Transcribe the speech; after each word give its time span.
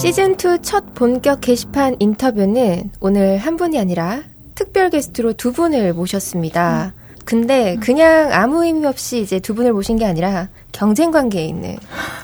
시즌2 0.00 0.62
첫 0.62 0.94
본격 0.94 1.42
게시판 1.42 1.96
인터뷰는 1.98 2.90
오늘 3.00 3.36
한 3.36 3.58
분이 3.58 3.78
아니라 3.78 4.22
특별 4.54 4.88
게스트로 4.88 5.34
두 5.34 5.52
분을 5.52 5.92
모셨습니다. 5.92 6.94
근데 7.26 7.76
그냥 7.82 8.32
아무 8.32 8.64
의미 8.64 8.86
없이 8.86 9.20
이제 9.20 9.40
두 9.40 9.54
분을 9.54 9.74
모신 9.74 9.98
게 9.98 10.06
아니라 10.06 10.48
경쟁 10.72 11.10
관계에 11.10 11.44
있는 11.44 11.76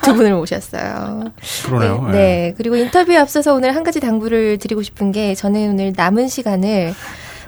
두 0.02 0.14
분을 0.14 0.32
모셨어요. 0.32 1.25
그러네요. 1.66 2.09
네, 2.09 2.12
네. 2.12 2.54
그리고 2.57 2.77
인터뷰에 2.77 3.18
앞서서 3.18 3.52
오늘 3.52 3.77
한 3.77 3.84
가지 3.84 4.00
당부를 4.00 4.56
드리고 4.56 4.82
싶은 4.82 5.12
게 5.12 5.34
저는 5.34 5.72
오늘 5.72 5.93
남은 5.95 6.29
시간을 6.29 6.95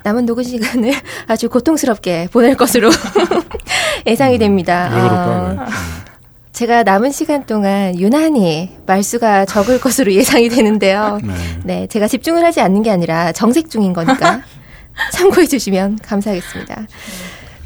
남은 0.03 0.27
녹음 0.27 0.43
시간을 0.43 0.93
아주 1.27 1.49
고통스럽게 1.49 2.29
보낼 2.31 2.55
것으로 2.55 2.91
예상이 4.07 4.37
됩니다. 4.37 4.91
왜 4.95 5.01
그럴까요? 5.01 5.57
왜? 5.57 5.63
어, 5.63 5.67
제가 6.59 6.83
남은 6.83 7.13
시간 7.13 7.47
동안 7.47 7.97
유난히 8.01 8.77
말수가 8.85 9.45
적을 9.45 9.79
것으로 9.81 10.13
예상이 10.13 10.49
되는데요. 10.49 11.21
네. 11.23 11.35
네, 11.63 11.87
제가 11.87 12.09
집중을 12.09 12.45
하지 12.45 12.61
않는 12.61 12.83
게 12.83 12.91
아니라 12.91 13.31
정색 13.31 13.71
중인 13.71 13.93
거니까 13.93 14.43
참고해 15.13 15.47
주시면 15.47 16.01
감사하겠습니다. 16.03 16.89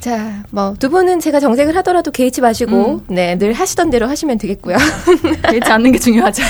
자, 0.00 0.42
뭐 0.50 0.74
두 0.78 0.90
분은 0.90 1.20
제가 1.20 1.40
정색을 1.40 1.74
하더라도 1.76 2.10
개의치 2.10 2.42
마시고 2.42 3.04
네, 3.08 3.38
늘 3.38 3.54
하시던 3.54 3.88
대로 3.88 4.08
하시면 4.08 4.36
되겠고요. 4.36 4.76
개의치 5.48 5.72
않는 5.72 5.92
게 5.92 5.98
중요하죠. 5.98 6.42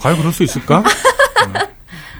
과연 0.00 0.16
그럴 0.16 0.32
수 0.32 0.42
있을까? 0.44 0.82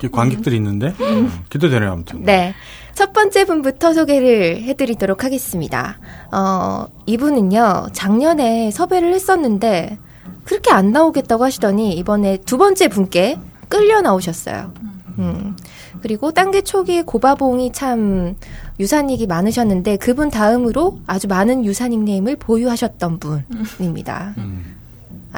네. 0.02 0.08
관객들이 0.12 0.56
있는데 0.56 0.92
음. 1.00 1.32
기대되네요 1.48 1.92
아무튼. 1.92 2.24
네. 2.24 2.54
첫 2.98 3.12
번째 3.12 3.44
분부터 3.44 3.94
소개를 3.94 4.60
해드리도록 4.64 5.22
하겠습니다. 5.22 6.00
어, 6.32 6.88
이분은요, 7.06 7.90
작년에 7.92 8.72
섭외를 8.72 9.14
했었는데, 9.14 9.96
그렇게 10.42 10.72
안 10.72 10.90
나오겠다고 10.90 11.44
하시더니, 11.44 11.92
이번에 11.92 12.38
두 12.38 12.58
번째 12.58 12.88
분께 12.88 13.38
끌려 13.68 14.00
나오셨어요. 14.00 14.74
음. 15.20 15.56
그리고 16.02 16.32
딴게 16.32 16.62
초기 16.62 17.02
고바봉이 17.02 17.70
참 17.70 18.34
유산익이 18.80 19.28
많으셨는데, 19.28 19.98
그분 19.98 20.28
다음으로 20.28 20.98
아주 21.06 21.28
많은 21.28 21.64
유산 21.64 21.90
닉네임을 21.90 22.34
보유하셨던 22.34 23.20
분입니다. 23.20 24.34
음. 24.38 24.77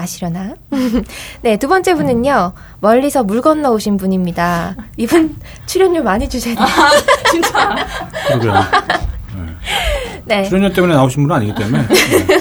아시려나? 0.01 0.55
네, 1.43 1.57
두 1.59 1.69
번째 1.69 1.95
분은요, 1.95 2.53
멀리서 2.81 3.23
물 3.23 3.41
건너 3.41 3.71
오신 3.73 3.97
분입니다. 3.97 4.77
이분 4.97 5.37
출연료 5.67 6.03
많이 6.03 6.29
주셔야 6.29 6.55
돼요. 6.55 6.67
진짜. 7.31 7.77
그러게요. 8.29 8.55
네. 10.25 10.45
출연료 10.45 10.73
때문에 10.73 10.95
나오신 10.95 11.23
분은 11.23 11.37
아니기 11.37 11.55
때문에. 11.55 11.87
네. 11.87 12.41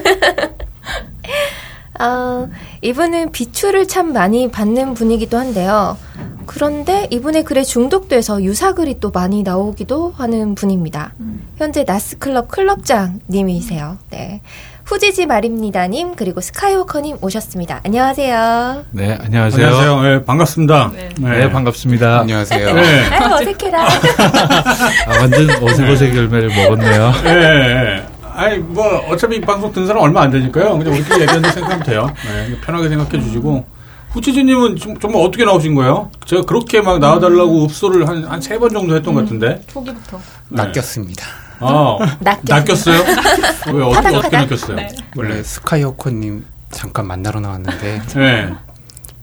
어, 2.03 2.47
이분은 2.81 3.31
비추를 3.31 3.88
참 3.88 4.13
많이 4.13 4.49
받는 4.49 4.94
분이기도 4.94 5.38
한데요. 5.38 5.97
그런데 6.45 7.07
이분의 7.11 7.44
글에 7.44 7.63
중독돼서 7.63 8.41
유사글이 8.41 8.99
또 8.99 9.11
많이 9.11 9.44
나오기도 9.44 10.13
하는 10.17 10.55
분입니다. 10.55 11.13
현재 11.57 11.83
나스클럽 11.83 12.47
클럽장님이세요. 12.47 13.97
네. 14.09 14.41
후지지 14.89 15.27
말입니다님 15.27 16.15
그리고 16.15 16.41
스카이워커님 16.41 17.17
오셨습니다. 17.21 17.81
안녕하세요. 17.85 18.85
네, 18.89 19.19
안녕하세요. 19.23 19.67
안녕하세요. 19.67 20.01
네, 20.01 20.25
반갑습니다. 20.25 20.91
네. 20.95 21.09
네, 21.19 21.49
반갑습니다. 21.51 22.21
안녕하세요. 22.21 22.73
네. 22.73 23.05
아유 23.11 23.33
어색해라. 23.35 23.83
아, 23.85 25.19
완전 25.21 25.47
어색어색 25.63 26.15
열매를 26.15 26.49
먹었네요. 26.55 27.11
네, 27.23 27.33
네. 27.35 28.05
아니 28.33 28.57
뭐 28.57 28.83
어차피 29.09 29.35
이 29.35 29.41
방송 29.41 29.71
듣는 29.71 29.85
사람 29.85 30.01
얼마 30.01 30.23
안 30.23 30.31
되니까요. 30.31 30.75
그냥 30.79 30.93
우리끼리 30.93 31.21
얘기하는 31.21 31.51
생각하면 31.51 31.83
돼요. 31.85 32.11
네, 32.25 32.57
편하게 32.61 32.89
생각해 32.89 33.23
주시고 33.23 33.65
후치즈님은 34.09 34.75
좀, 34.77 34.97
정말 34.97 35.21
어떻게 35.23 35.45
나오신 35.45 35.75
거예요? 35.75 36.09
제가 36.25 36.41
그렇게 36.45 36.81
막 36.81 36.97
나와달라고 36.97 37.65
읍소를 37.65 38.07
한 38.07 38.23
한 38.25 38.41
세 38.41 38.57
번 38.57 38.69
정도 38.71 38.95
했던 38.95 39.13
것 39.13 39.21
같은데. 39.21 39.61
초기부터. 39.67 40.17
네. 40.49 40.63
낚였습니다. 40.63 41.25
아, 41.59 41.97
낚였어요. 42.20 42.97
낚였어요? 43.03 43.03
왜 43.74 43.84
어떻게 43.84 44.16
어떻게. 44.16 44.38
낚였어요? 44.38 44.75
네. 44.75 44.88
원래 45.16 45.44
스카이워커님 45.44 46.46
잠깐 46.72 47.08
만나러 47.08 47.40
나왔는데 47.40 48.02
네. 48.16 48.50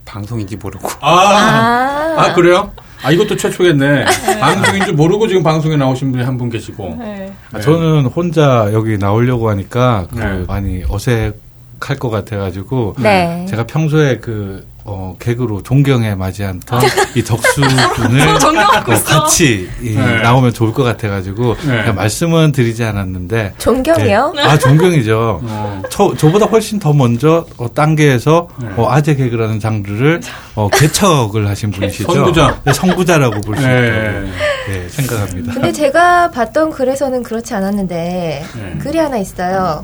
방송인지 0.05 0.55
모르고 0.57 0.87
아, 1.01 1.09
아, 1.11 2.15
아 2.17 2.33
그래요? 2.33 2.71
아 3.03 3.11
이것도 3.11 3.35
최초겠네. 3.37 4.05
방송인 4.39 4.85
줄 4.85 4.93
모르고 4.95 5.27
지금 5.27 5.43
방송에 5.43 5.75
나오신 5.75 6.11
분이 6.11 6.23
한 6.23 6.37
분 6.37 6.49
계시고. 6.49 6.95
네. 6.99 7.31
아, 7.53 7.59
저는 7.59 8.05
혼자 8.07 8.69
여기 8.73 8.97
나오려고 8.97 9.49
하니까 9.49 10.07
그 10.11 10.19
네. 10.19 10.43
많이 10.47 10.83
어색할 10.89 11.97
것 11.99 12.09
같아가지고 12.09 12.95
네. 12.99 13.45
제가 13.49 13.65
평소에 13.65 14.17
그 14.17 14.65
어, 14.89 15.15
개그로 15.19 15.63
존경에 15.63 16.15
맞이한던 16.15 16.79
이 17.13 17.21
덕수 17.21 17.59
분을 17.95 18.39
존경하고 18.39 18.93
어. 18.93 18.95
같이 19.03 19.69
이, 19.81 19.89
네. 19.95 20.21
나오면 20.21 20.53
좋을 20.53 20.71
것 20.71 20.83
같아가지고 20.83 21.55
네. 21.57 21.79
그냥 21.81 21.95
말씀은 21.95 22.53
드리지 22.53 22.85
않았는데 22.85 23.55
존경이요? 23.57 24.31
네. 24.37 24.41
아 24.43 24.57
존경이죠. 24.57 25.41
어. 25.43 25.81
저, 25.89 26.15
저보다 26.15 26.45
훨씬 26.45 26.79
더 26.79 26.93
먼저 26.93 27.45
어, 27.57 27.67
단계에서 27.73 28.47
네. 28.61 28.69
어, 28.77 28.89
아재 28.89 29.15
개그라는 29.15 29.59
장르를 29.59 30.21
어, 30.55 30.69
개척을 30.69 31.47
하신 31.49 31.71
분이시죠. 31.71 32.13
선구자. 32.13 32.61
네, 32.63 32.71
선구자라고 32.71 33.41
볼수 33.41 33.67
네. 33.67 33.87
있다고 33.89 34.27
네, 34.71 34.89
생각합니다. 34.89 35.53
근데 35.53 35.71
제가 35.73 36.31
봤던 36.31 36.71
글에서는 36.71 37.23
그렇지 37.23 37.53
않았는데 37.53 38.45
네. 38.55 38.77
글이 38.79 38.97
하나 38.97 39.17
있어요. 39.17 39.83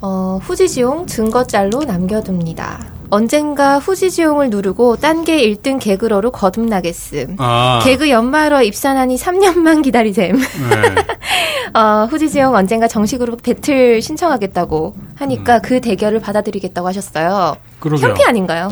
어, 0.00 0.38
후지지용 0.40 1.08
증거짤로 1.08 1.82
남겨둡니다. 1.82 2.97
언젠가 3.10 3.78
후지지용을 3.78 4.50
누르고 4.50 4.96
딴게 4.96 5.40
1등 5.42 5.78
개그러로 5.80 6.30
거듭나겠음. 6.30 7.36
아. 7.38 7.80
개그 7.82 8.10
연말어 8.10 8.62
입산하니 8.62 9.16
3년만 9.16 9.82
기다리셈. 9.82 10.36
네. 10.36 10.44
어, 11.78 12.06
후지지용 12.10 12.54
언젠가 12.54 12.88
정식으로 12.88 13.36
배틀 13.36 14.02
신청하겠다고 14.02 14.94
하니까 15.16 15.60
그 15.60 15.80
대결을 15.80 16.20
받아들이겠다고 16.20 16.88
하셨어요. 16.88 17.56
음. 17.58 17.68
그러게요. 17.80 18.08
현피 18.08 18.24
아닌가요? 18.24 18.68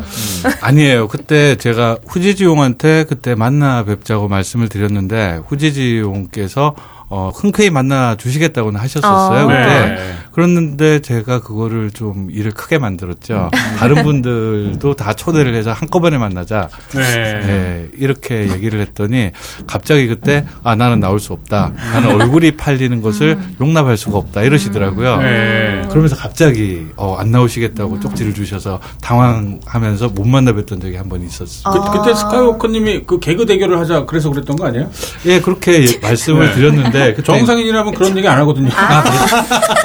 아니에요. 0.61 1.09
그때 1.09 1.57
제가 1.57 1.99
후지지용한테 2.07 3.05
그때 3.05 3.35
만나 3.35 3.85
뵙자고 3.85 4.29
말씀을 4.29 4.69
드렸는데 4.69 5.43
후지지용께서 5.47 6.75
어, 7.09 7.31
흔쾌히 7.33 7.71
만나 7.71 8.17
주시겠다고는 8.17 8.81
하셨었어요. 8.81 9.45
어. 9.45 9.47
그때 9.47 9.95
네. 9.95 10.13
그랬는데 10.37 11.01
제가 11.01 11.41
그거를 11.41 11.91
좀 11.91 12.29
일을 12.31 12.51
크게 12.53 12.77
만들었죠. 12.77 13.51
다른 13.79 14.03
분들도 14.03 14.95
다 14.95 15.15
초대를 15.15 15.55
해서 15.55 15.73
한꺼번에 15.73 16.19
만나자. 16.19 16.69
네. 16.95 17.01
네, 17.41 17.89
이렇게 17.97 18.51
얘기를 18.53 18.79
했더니 18.81 19.31
갑자기 19.67 20.07
그때 20.07 20.45
아 20.63 20.75
나는 20.75 21.01
나올 21.01 21.21
수 21.21 21.33
없다. 21.33 21.73
나는 21.75 22.21
얼굴이 22.21 22.53
팔리는 22.59 23.01
것을 23.01 23.39
용납할 23.63 23.97
수가 23.97 24.19
없다. 24.19 24.43
이러시더라고요. 24.43 25.17
네. 25.23 25.83
그러면서 25.89 26.17
갑자기 26.17 26.87
어, 26.97 27.17
안 27.19 27.31
나오시겠다고 27.31 28.01
쪽지를 28.01 28.35
주셔서 28.35 28.79
당황하면서 29.01 30.11
못 30.11 30.27
만나 30.29 30.53
뵀던 30.53 30.83
적이 30.83 30.97
한 30.97 31.07
번 31.09 31.23
있었어요. 31.25 31.73
그, 31.73 31.79
아. 31.79 31.93
그때 31.93 32.15
스카이워커님이 32.15 33.05
그 33.07 33.21
개그 33.21 33.47
대결을 33.47 33.79
하자 33.79 34.05
그래서 34.07 34.29
그랬던 34.29 34.57
거 34.57 34.67
아니에요? 34.67 34.91
예, 35.25 35.41
그렇게 35.41 35.85
예, 35.87 35.87
말씀을 36.03 36.49
네. 36.49 36.55
드렸는데 36.55 37.17
정상인이라면 37.25 37.95
그런 37.95 38.19
얘기 38.19 38.27
안 38.29 38.39
하거든요. 38.41 38.69
아, 38.75 39.03
네. 39.05 39.11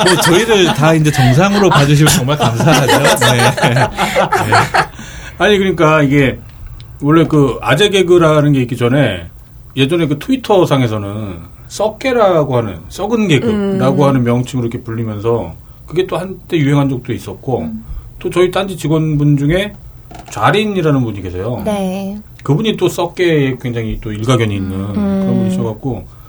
뭐 0.12 0.22
저희 0.24 0.41
를 0.46 0.74
다 0.74 0.94
이제 0.94 1.12
정상으로 1.12 1.70
봐주시면 1.70 2.12
정말 2.14 2.38
감사하죠. 2.38 3.00
네. 3.34 3.42
아니 5.38 5.58
그러니까 5.58 6.02
이게 6.04 6.40
원래 7.02 7.26
그 7.26 7.58
아재 7.62 7.90
개그라는 7.90 8.54
게 8.54 8.62
있기 8.62 8.78
전에 8.78 9.28
예전에 9.76 10.08
그 10.08 10.20
트위터 10.20 10.66
상에서는 10.66 11.38
썩개라고 11.68 12.58
하는 12.58 12.80
썩은 12.90 13.28
개그라고 13.28 14.06
하는 14.06 14.24
명칭으로 14.24 14.68
이렇게 14.68 14.84
불리면서 14.84 15.54
그게 15.86 16.06
또 16.06 16.18
한때 16.18 16.58
유행한 16.58 16.90
적도 16.90 17.14
있었고 17.14 17.70
또 18.20 18.30
저희 18.30 18.52
딴지 18.52 18.78
직원분 18.78 19.38
중에 19.38 19.74
좌린이라는 20.30 21.04
분이 21.04 21.22
계세요. 21.22 21.62
네. 21.66 22.18
그분이 22.44 22.78
또 22.78 22.88
썩개에 22.90 23.58
굉장히 23.62 24.00
또 24.02 24.12
일가견이 24.12 24.56
있는 24.56 24.94
그런 24.94 25.36
분이셔갖고 25.38 26.06
이 26.06 26.21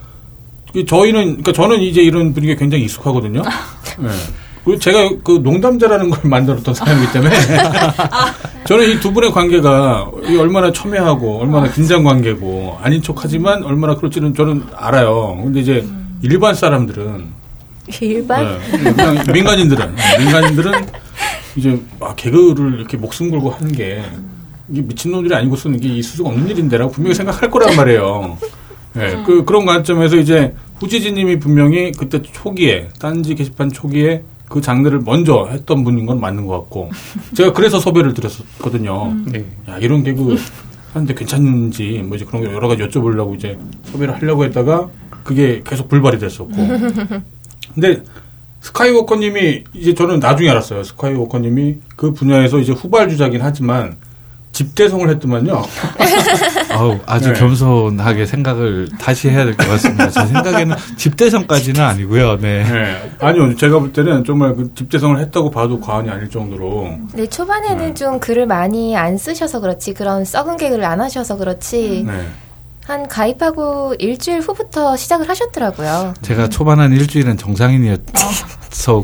저희는 0.87 1.23
그러니까 1.25 1.53
저는 1.53 1.81
이제 1.81 2.03
이런 2.03 2.33
분위기에 2.33 2.57
굉장히 2.57 2.85
익숙하거든요. 2.85 3.43
네. 3.99 4.09
그리고 4.65 4.79
제가 4.79 5.11
그 5.25 5.41
농담자라는 5.43 6.11
걸 6.11 6.21
만들었던 6.31 6.73
사람이기 6.73 7.13
때문에 7.13 7.35
저는 8.65 8.91
이 8.91 9.01
두 9.01 9.13
분의 9.13 9.33
관계가 9.33 10.11
이 10.29 10.37
얼마나 10.37 10.71
첨예하고 10.73 11.41
얼마나 11.41 11.69
긴장 11.71 12.05
관계고 12.05 12.79
아닌 12.81 13.03
척하지만 13.03 13.65
얼마나 13.65 13.97
그럴지는 13.97 14.35
저는 14.35 14.65
알아요. 14.77 15.39
근데 15.43 15.61
이제 15.61 15.85
일반 16.23 16.55
사람들은 16.55 17.43
일반? 18.01 18.59
네, 18.71 18.93
그냥 18.95 19.25
민간인들은 19.33 19.95
민간인들은 20.21 20.87
이제 21.57 21.79
아, 22.01 22.15
개그를 22.15 22.79
이렇게 22.79 22.97
목숨 22.97 23.31
걸고 23.31 23.51
하는 23.51 23.73
게 23.73 24.03
이게 24.71 24.81
미친놈들이 24.83 25.35
아니고서는 25.35 25.79
이게 25.79 25.89
있을 25.97 26.17
수가 26.19 26.29
없는 26.31 26.49
일인데라고 26.49 26.93
분명히 26.93 27.15
생각할 27.17 27.51
거란 27.51 27.75
말이에요. 27.77 28.39
네, 28.95 29.23
그 29.25 29.45
그런 29.45 29.65
관점에서 29.65 30.17
이제 30.17 30.55
후지지님이 30.77 31.39
분명히 31.39 31.93
그때 31.93 32.21
초기에 32.21 32.89
딴지 32.99 33.35
게시판 33.35 33.71
초기에 33.71 34.23
그 34.49 34.61
장르를 34.61 35.01
먼저 35.01 35.49
했던 35.51 35.83
분인 35.83 36.05
건 36.05 36.21
맞는 36.21 36.47
것 36.47 36.59
같고 36.61 36.91
제가 37.35 37.53
그래서 37.53 37.81
섭외를 37.81 38.13
드렸었거든요. 38.15 39.15
네. 39.27 39.45
야 39.69 39.79
이런 39.79 40.03
개그 40.03 40.37
하는데 40.93 41.15
괜찮은지 41.15 42.03
뭐 42.05 42.17
이제 42.17 42.25
그런 42.27 42.45
거 42.45 42.53
여러 42.53 42.69
가지 42.69 42.83
여쭤보려고 42.83 43.35
이제 43.35 43.59
섭외를 43.85 44.15
하려고 44.15 44.45
했다가 44.45 44.89
그게 45.25 45.63
계속 45.65 45.89
불발이 45.89 46.19
됐었고 46.19 46.53
근데 47.75 48.03
스카이워커님이 48.61 49.65
이제 49.73 49.95
저는 49.95 50.21
나중에 50.21 50.51
알았어요. 50.51 50.85
스카이워커님이 50.85 51.79
그 51.97 52.13
분야에서 52.13 52.59
이제 52.59 52.73
후발주자긴 52.73 53.41
하지만 53.43 53.97
집대성을 54.53 55.09
했더만요. 55.11 55.63
아우, 56.73 56.99
아주 57.07 57.33
네. 57.33 57.39
겸손하게 57.41 58.27
생각을 58.27 58.89
다시 59.01 59.29
해야 59.31 59.45
될 59.45 59.57
것 59.57 59.67
같습니다. 59.69 60.11
제 60.11 60.27
생각에는 60.27 60.77
집대성까지는 60.97 61.81
아니고요. 61.81 62.37
네. 62.39 62.63
네. 62.65 63.13
아니요, 63.21 63.57
제가 63.57 63.79
볼 63.79 63.93
때는 63.93 64.25
정말 64.25 64.55
그 64.55 64.71
집대성을 64.75 65.19
했다고 65.19 65.51
봐도 65.51 65.81
과언이 65.81 66.11
아닐 66.11 66.29
정도로. 66.29 66.99
네, 67.15 67.27
초반에는 67.27 67.87
네. 67.89 67.95
좀 67.95 68.21
글을 68.21 68.47
많이 68.47 68.97
안 68.97 69.17
쓰셔서 69.17 69.61
그렇지, 69.61 69.95
그런 69.95 70.25
썩은 70.25 70.57
개그를 70.59 70.85
안 70.85 71.01
하셔서 71.01 71.37
그렇지, 71.37 72.05
네. 72.07 72.27
한 72.87 73.07
가입하고 73.07 73.95
일주일 73.99 74.41
후부터 74.41 74.97
시작을 74.97 75.29
하셨더라고요. 75.29 76.15
제가 76.23 76.49
초반 76.49 76.81
한 76.81 76.93
일주일은 76.93 77.37
정상인이어서 77.39 78.03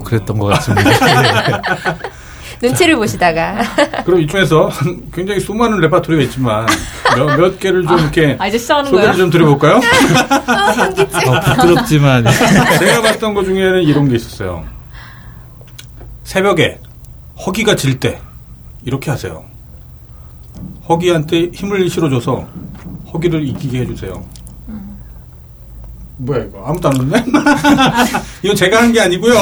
그랬던 0.04 0.38
것 0.38 0.46
같습니다. 0.46 0.90
네. 2.60 2.68
눈치를 2.68 2.96
보시다가. 2.96 3.62
그럼 4.04 4.20
이쪽에서 4.20 4.70
굉장히 5.12 5.40
수많은 5.40 5.78
레파토리가 5.80 6.22
있지만 6.24 6.66
몇, 7.16 7.36
몇 7.36 7.58
개를 7.60 7.86
좀 7.86 7.98
이렇게 7.98 8.36
아, 8.38 8.46
이제 8.48 8.58
시작하는 8.58 8.90
소개를? 8.90 9.16
좀 9.16 9.30
드려볼까요? 9.30 9.76
어, 9.78 11.40
부끄럽지만 11.40 12.24
제가 12.78 13.02
봤던 13.02 13.34
것 13.34 13.44
중에는 13.44 13.82
이런 13.82 14.08
게 14.08 14.16
있었어요. 14.16 14.64
새벽에 16.24 16.78
허기가 17.46 17.76
질 17.76 17.98
때 18.00 18.20
이렇게 18.84 19.10
하세요. 19.10 19.44
허기한테 20.88 21.50
힘을 21.54 21.88
실어줘서 21.88 22.46
허기를 23.12 23.46
이기게 23.46 23.80
해주세요. 23.80 24.24
뭐야 26.20 26.44
이거 26.44 26.64
아무도 26.66 26.88
안 26.88 26.96
웃네? 26.96 27.24
이건 28.42 28.56
제가 28.56 28.82
한 28.82 28.92
게 28.92 29.00
아니고요. 29.00 29.34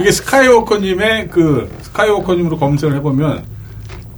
이게 0.00 0.10
스카이워커님의 0.10 1.28
그 1.28 1.70
스카이워커님으로 1.82 2.58
검색을 2.58 2.96
해보면 2.96 3.44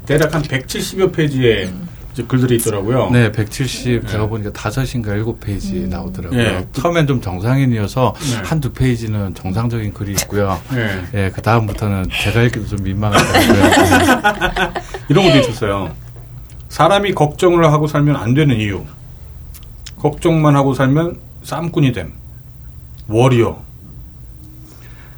대략 0.06 0.34
한 0.34 0.42
170여 0.42 1.12
페이지의 1.12 1.72
이제 2.12 2.22
글들이 2.22 2.56
있더라고요. 2.56 3.10
네, 3.10 3.32
170 3.32 4.06
제가 4.06 4.26
보니까 4.26 4.52
다섯인가 4.52 5.14
일곱 5.14 5.40
페이지 5.40 5.80
음. 5.80 5.88
나오더라고요. 5.88 6.40
예. 6.40 6.66
처음엔 6.72 7.08
좀 7.08 7.20
정상인이어서 7.20 8.14
네. 8.16 8.36
한두 8.44 8.72
페이지는 8.72 9.34
정상적인 9.34 9.92
글이 9.92 10.12
있고요. 10.12 10.60
네. 10.72 11.02
예, 11.14 11.30
그 11.34 11.42
다음부터는 11.42 12.04
제가 12.12 12.42
읽기도 12.42 12.68
좀 12.68 12.84
민망하더라고요. 12.84 14.72
이런 15.10 15.24
것도 15.26 15.38
있었어요. 15.38 15.90
사람이 16.68 17.14
걱정을 17.14 17.64
하고 17.72 17.88
살면 17.88 18.14
안 18.14 18.32
되는 18.34 18.56
이유. 18.60 18.84
걱정만 19.98 20.54
하고 20.54 20.72
살면 20.72 21.18
쌈꾼이 21.42 21.92
됨. 21.92 22.12
워리어. 23.08 23.63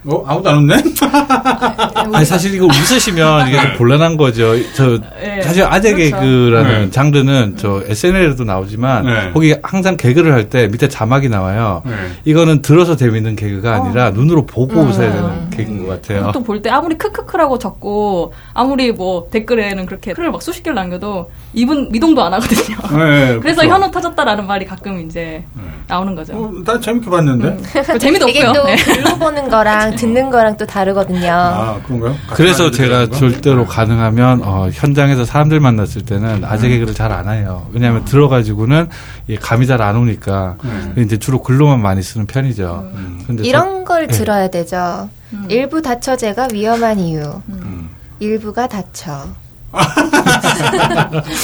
어? 0.08 0.24
아무도 0.26 0.50
안 0.50 0.56
웃네? 0.58 0.74
아니 2.12 2.24
사실 2.24 2.54
이거 2.54 2.66
웃으시면 2.66 3.48
이게 3.48 3.60
좀 3.60 3.76
곤란한 3.76 4.16
거죠. 4.16 4.54
저 4.74 4.98
예. 5.22 5.42
사실 5.42 5.64
아재 5.64 5.92
그렇죠. 5.92 6.16
개그라는 6.16 6.80
네. 6.86 6.90
장르는 6.90 7.56
저 7.56 7.82
SNL에도 7.86 8.44
나오지만 8.44 9.06
네. 9.06 9.30
거기 9.32 9.54
항상 9.62 9.96
개그를 9.96 10.32
할 10.32 10.46
때 10.46 10.68
밑에 10.68 10.88
자막이 10.88 11.28
나와요. 11.28 11.82
네. 11.84 11.92
이거는 12.24 12.62
들어서 12.62 12.94
재밌는 12.94 13.34
개그가 13.34 13.74
아니라 13.74 14.10
눈으로 14.10 14.46
보고 14.46 14.80
음. 14.82 14.88
웃어야 14.90 15.10
되는 15.12 15.50
개그인 15.50 15.84
것 15.84 16.00
같아요. 16.00 16.26
보통 16.26 16.44
볼 16.44 16.62
때 16.62 16.70
아무리 16.70 16.96
크크크라고 16.96 17.58
적고 17.58 18.32
아무리 18.54 18.92
뭐 18.92 19.26
댓글에는 19.30 19.86
그렇게 19.86 20.12
글을 20.12 20.30
막 20.30 20.40
수십 20.40 20.62
개를 20.62 20.76
남겨도 20.76 21.30
이분 21.52 21.90
미동도 21.90 22.22
안 22.22 22.32
하거든요. 22.34 22.76
네, 22.96 23.38
그래서 23.42 23.62
그쵸. 23.62 23.72
현우 23.74 23.90
터졌다라는 23.90 24.46
말이 24.46 24.64
가끔 24.64 25.00
이제 25.04 25.42
나오는 25.88 26.14
거죠. 26.14 26.32
어, 26.34 26.52
난 26.64 26.80
재밌게 26.80 27.10
봤는데. 27.10 27.56
그 27.86 27.98
재미도 27.98 28.28
이게 28.28 28.44
없고요. 28.44 28.62
또 28.62 28.68
네. 28.68 28.76
글로 28.76 29.16
보는 29.18 29.48
거랑 29.48 29.95
듣는 29.96 30.30
거랑 30.30 30.56
또 30.56 30.64
다르거든요. 30.66 31.30
아, 31.32 31.80
그런가요? 31.84 32.14
그래서 32.32 32.70
제가? 32.70 33.08
절대로 33.10 33.62
네. 33.62 33.66
가능하면 33.68 34.42
어, 34.44 34.68
현장에서 34.72 35.24
사람들 35.24 35.58
만났을 35.60 36.04
때는 36.04 36.44
아재 36.44 36.68
개그를 36.68 36.94
잘 36.94 37.12
안 37.12 37.28
해요. 37.28 37.66
왜냐하면 37.72 38.04
들어가지고는 38.04 38.88
이 39.28 39.36
감이 39.36 39.66
잘 39.66 39.80
안 39.82 39.96
오니까 39.96 40.56
네. 40.94 41.02
이제 41.02 41.16
주로 41.18 41.42
글로만 41.42 41.80
많이 41.80 42.02
쓰는 42.02 42.26
편이죠. 42.26 42.90
음. 42.94 43.22
근데 43.26 43.42
저- 43.42 43.48
이런 43.48 43.84
걸 43.84 44.06
네. 44.06 44.12
들어야 44.16 44.48
되죠. 44.48 45.08
일부 45.48 45.80
다처제가 45.82 46.48
위험한 46.52 46.98
이유. 47.00 47.40
음. 47.48 47.88
일부가 48.20 48.66
다쳐. 48.66 49.26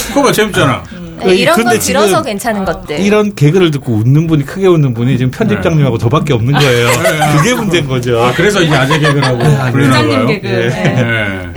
그거 0.08 0.22
봐, 0.22 0.32
재밌잖아. 0.32 0.82
네, 1.24 1.34
이런 1.36 1.56
근데 1.56 1.70
건 1.70 1.78
들어서 1.80 2.06
지금 2.08 2.22
괜찮은 2.24 2.64
것들. 2.64 3.00
이런 3.00 3.34
개그를 3.34 3.70
듣고 3.70 3.92
웃는 3.94 4.26
분이 4.26 4.44
크게 4.44 4.66
웃는 4.66 4.94
분이 4.94 5.18
지금 5.18 5.30
편집장님하고 5.30 5.98
저밖에 5.98 6.32
없는 6.32 6.52
거예요. 6.52 6.88
그게 7.38 7.54
문제인 7.54 7.86
거죠. 7.86 8.20
아, 8.22 8.32
그래서 8.32 8.62
이제 8.62 8.74
아재 8.74 8.98
개그라고 8.98 9.38
불리나 9.38 9.70
부장님 10.02 10.10
봐요. 10.16 10.26
개그. 10.26 10.46
예. 10.48 10.68
네. 10.68 11.02
네. 11.02 11.52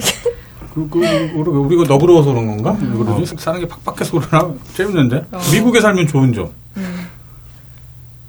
그, 0.73 0.89
그, 0.89 0.99
우리, 0.99 1.49
우리가 1.49 1.83
너그러워서 1.87 2.31
그런 2.31 2.47
건가? 2.47 2.77
왜 2.81 2.97
그러지? 2.97 3.33
사는 3.37 3.59
게 3.61 3.67
팍팍해서 3.67 4.19
그러나? 4.19 4.53
재밌는데? 4.73 5.23
미국에 5.53 5.79
살면 5.79 6.07
좋은 6.07 6.33
점. 6.33 6.49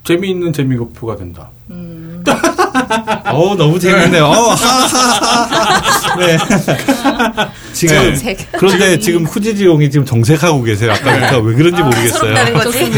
재미있는 0.05 0.53
재미표가 0.53 1.17
된다. 1.17 1.51
어 3.25 3.55
너무 3.57 3.79
재밌네요. 3.79 4.25
어. 4.27 4.55
네. 6.19 6.39
지금 7.73 7.97
정색. 7.97 8.53
그런데 8.53 8.99
지금 8.99 9.25
후지지용이 9.25 9.91
지금 9.91 10.07
정색하고 10.07 10.63
계세요. 10.63 10.93
아까부터 10.93 11.39
왜 11.41 11.55
그런지 11.55 11.83
모르겠어요. 11.83 12.35
서럽다는 12.35 12.55
거지. 12.55 12.93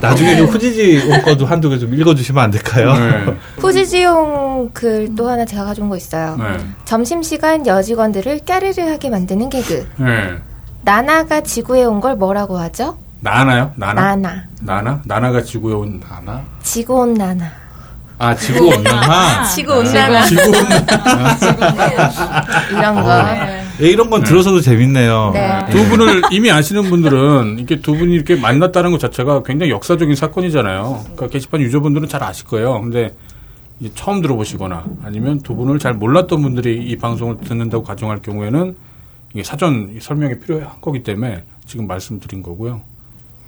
나중에 0.00 0.36
좀 0.36 0.46
후지지용 0.48 1.22
거도 1.22 1.46
한두 1.46 1.70
개 1.70 1.78
좀 1.78 1.94
읽어주시면 1.94 2.44
안 2.44 2.50
될까요? 2.50 2.92
네. 2.94 3.24
후지지용 3.58 4.70
글 4.74 5.08
또 5.16 5.28
하나 5.30 5.44
제가 5.44 5.64
가져온 5.64 5.88
거 5.88 5.96
있어요. 5.96 6.36
네. 6.38 6.44
점심시간 6.84 7.66
여직원들을 7.66 8.40
까르르하게 8.46 9.10
만드는 9.10 9.48
개그. 9.50 9.86
네. 9.96 10.34
나나가 10.82 11.40
지구에 11.40 11.84
온 11.84 12.00
걸 12.00 12.16
뭐라고 12.16 12.58
하죠? 12.58 12.98
나나요? 13.28 13.72
나나? 13.76 14.14
나나. 14.16 14.44
나나? 14.60 15.00
나나가 15.06 15.42
지구에 15.42 15.72
온 15.72 15.98
하나? 16.04 16.44
지구 16.62 16.96
온 16.96 17.14
나나. 17.14 17.50
아 18.18 18.34
지구 18.36 18.66
온난화. 18.68 19.44
지구 19.48 19.72
온 19.78 19.84
나나. 19.84 20.26
지구 20.26 20.42
온 20.50 20.52
이런 22.70 22.94
거. 23.02 23.22
네. 23.22 23.64
예, 23.80 23.88
이런 23.88 24.10
건 24.10 24.22
들어서도 24.22 24.60
재밌네요. 24.60 25.30
네. 25.32 25.64
두 25.70 25.82
분을 25.88 26.20
이미 26.32 26.50
아시는 26.50 26.82
분들은 26.90 27.56
이렇게 27.56 27.80
두 27.80 27.96
분이 27.96 28.14
이렇게 28.14 28.36
만났다는 28.36 28.90
것 28.90 29.00
자체가 29.00 29.42
굉장히 29.42 29.72
역사적인 29.72 30.14
사건이잖아요. 30.14 31.00
그러니까 31.04 31.28
게시판 31.28 31.62
유저분들은 31.62 32.08
잘 32.08 32.22
아실 32.22 32.46
거예요. 32.46 32.78
근데 32.82 33.14
이제 33.80 33.90
처음 33.94 34.20
들어보시거나 34.20 34.84
아니면 35.02 35.40
두 35.40 35.56
분을 35.56 35.78
잘 35.78 35.94
몰랐던 35.94 36.42
분들이 36.42 36.76
이 36.76 36.94
방송을 36.96 37.38
듣는다고 37.40 37.84
가정할 37.84 38.18
경우에는 38.18 38.76
이게 39.32 39.42
사전 39.42 39.96
설명이 39.98 40.40
필요한 40.40 40.68
거기 40.82 41.02
때문에 41.02 41.42
지금 41.66 41.86
말씀드린 41.86 42.42
거고요. 42.42 42.82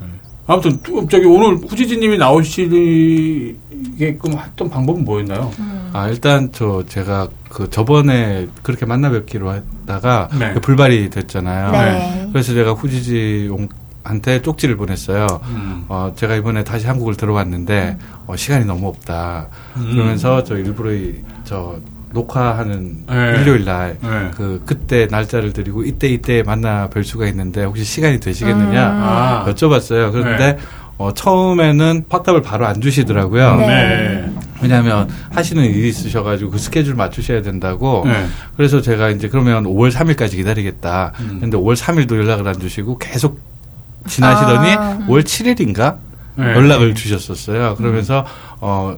네. 0.00 0.06
아무튼 0.46 0.78
또 0.82 1.06
저기 1.08 1.24
오늘 1.26 1.56
후지진님이 1.56 2.18
나오시게끔 2.18 3.56
했던 4.38 4.70
방법은 4.70 5.04
뭐였나요? 5.04 5.50
아 5.92 6.08
일단 6.08 6.50
저 6.52 6.84
제가 6.86 7.28
그 7.48 7.70
저번에 7.70 8.46
그렇게 8.62 8.86
만나 8.86 9.10
뵙기로 9.10 9.54
했다가 9.54 10.28
네. 10.38 10.52
그 10.54 10.60
불발이 10.60 11.10
됐잖아요. 11.10 11.72
네. 11.72 12.28
그래서 12.32 12.52
제가 12.52 12.72
후지지용한테 12.72 14.42
쪽지를 14.42 14.76
보냈어요. 14.76 15.26
음. 15.44 15.86
어, 15.88 16.12
제가 16.14 16.36
이번에 16.36 16.64
다시 16.64 16.86
한국을 16.86 17.16
들어왔는데 17.16 17.96
어, 18.26 18.36
시간이 18.36 18.66
너무 18.66 18.88
없다. 18.88 19.48
음. 19.78 19.92
그러면서 19.92 20.44
저 20.44 20.56
일부러 20.58 20.92
이, 20.92 21.24
저 21.44 21.78
녹화하는 22.16 23.04
네. 23.06 23.40
일요일 23.40 23.64
날 23.66 23.98
네. 24.02 24.30
그 24.34 24.62
그때 24.64 25.06
날짜를 25.10 25.52
드리고 25.52 25.84
이때 25.84 26.08
이때 26.08 26.42
만나 26.42 26.88
뵐 26.88 27.04
수가 27.04 27.26
있는데 27.28 27.64
혹시 27.64 27.84
시간이 27.84 28.20
되시겠느냐 28.20 28.82
아. 28.82 29.44
여쭤봤어요. 29.46 30.12
그런데 30.12 30.54
네. 30.54 30.58
어, 30.98 31.12
처음에는 31.12 32.06
확답을 32.08 32.40
바로 32.40 32.66
안 32.66 32.80
주시더라고요. 32.80 33.56
네. 33.56 33.66
네. 33.66 34.32
왜냐하면 34.62 35.10
하시는 35.30 35.62
일이 35.62 35.88
있으셔가지고 35.88 36.52
그 36.52 36.58
스케줄 36.58 36.94
맞추셔야 36.94 37.42
된다고. 37.42 38.04
네. 38.06 38.26
그래서 38.56 38.80
제가 38.80 39.10
이제 39.10 39.28
그러면 39.28 39.64
5월 39.64 39.92
3일까지 39.92 40.36
기다리겠다. 40.36 41.12
음. 41.20 41.38
근데 41.40 41.58
5월 41.58 41.76
3일도 41.76 42.16
연락을 42.16 42.48
안 42.48 42.58
주시고 42.58 42.96
계속 42.96 43.38
지나시더니 44.06 44.70
아. 44.70 44.98
5월 45.06 45.22
7일인가 45.22 45.98
네. 46.36 46.46
연락을 46.54 46.94
주셨었어요. 46.94 47.74
그러면서 47.76 48.24
어 48.60 48.96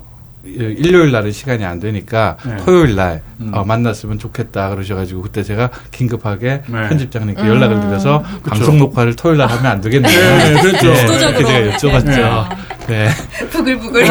일요일 0.55 1.13
날은 1.13 1.33
시간이 1.33 1.65
안 1.65 1.79
되니까 1.81 2.37
네. 2.45 2.57
토요일 2.65 2.95
날 2.97 3.23
음. 3.41 3.51
어, 3.55 3.65
만났으면 3.65 4.19
좋겠다 4.19 4.71
그러셔가지고 4.71 5.23
그때 5.23 5.43
제가 5.43 5.71
긴급하게 5.91 6.63
네. 6.67 6.89
편집장님께 6.89 7.43
연락을 7.47 7.81
드려서 7.81 8.23
그쵸. 8.43 8.51
방송 8.51 8.79
녹화를 8.79 9.15
토요일 9.17 9.39
날 9.39 9.49
하면 9.49 9.67
안 9.67 9.81
되겠냐. 9.81 10.09
네, 10.09 10.61
그렇죠. 10.61 10.93
그렇게 11.19 11.45
제가 11.79 12.01
여쭤봤죠. 12.01 12.57
네. 12.89 13.09
부글부글 13.51 14.05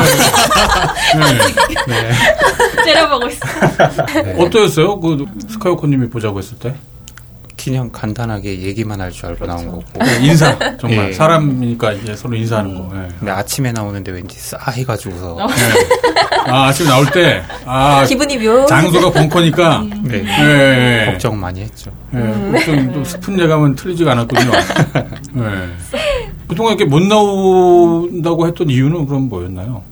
네. 1.87 2.11
째려보고 2.85 3.27
있어. 3.27 3.45
어떠셨어요? 4.37 4.99
그 4.99 5.25
스카이워커님이 5.49 6.09
보자고 6.09 6.37
했을 6.39 6.57
때 6.59 6.75
그냥 7.61 7.89
간단하게 7.91 8.61
얘기만 8.61 9.01
할 9.01 9.11
줄 9.11 9.25
알고 9.25 9.45
나온 9.45 9.65
거고. 9.67 9.83
인사 10.21 10.57
정말 10.77 11.09
예. 11.09 11.13
사람이니까 11.13 11.91
이제 11.93 12.15
서로 12.15 12.35
인사하는 12.35 12.75
거. 12.75 12.95
예. 12.95 13.07
근데 13.19 13.31
아침에 13.31 13.71
나오는데 13.73 14.11
왠지 14.11 14.39
싸 14.39 14.57
해가지고서. 14.71 15.37
아 16.47 16.67
아침에 16.67 16.87
나올 16.89 17.05
때 17.11 17.41
아 17.65 18.05
기분이 18.05 18.37
묘. 18.37 18.65
장소가 18.65 19.11
벙커니까 19.11 19.85
네. 20.03 20.23
예, 20.25 21.01
예. 21.07 21.11
걱정 21.11 21.39
많이 21.39 21.61
했죠. 21.61 21.91
예, 22.15 22.51
걱정 22.51 22.91
또 22.93 23.03
스푼 23.03 23.39
예감은 23.39 23.75
틀리지가 23.75 24.11
않았거든요. 24.13 24.51
예. 25.37 25.69
그동안 26.47 26.73
이렇게 26.77 26.85
못 26.85 27.01
나온다고 27.03 28.47
했던 28.47 28.69
이유는 28.69 29.05
그럼 29.07 29.27
뭐였나요? 29.29 29.83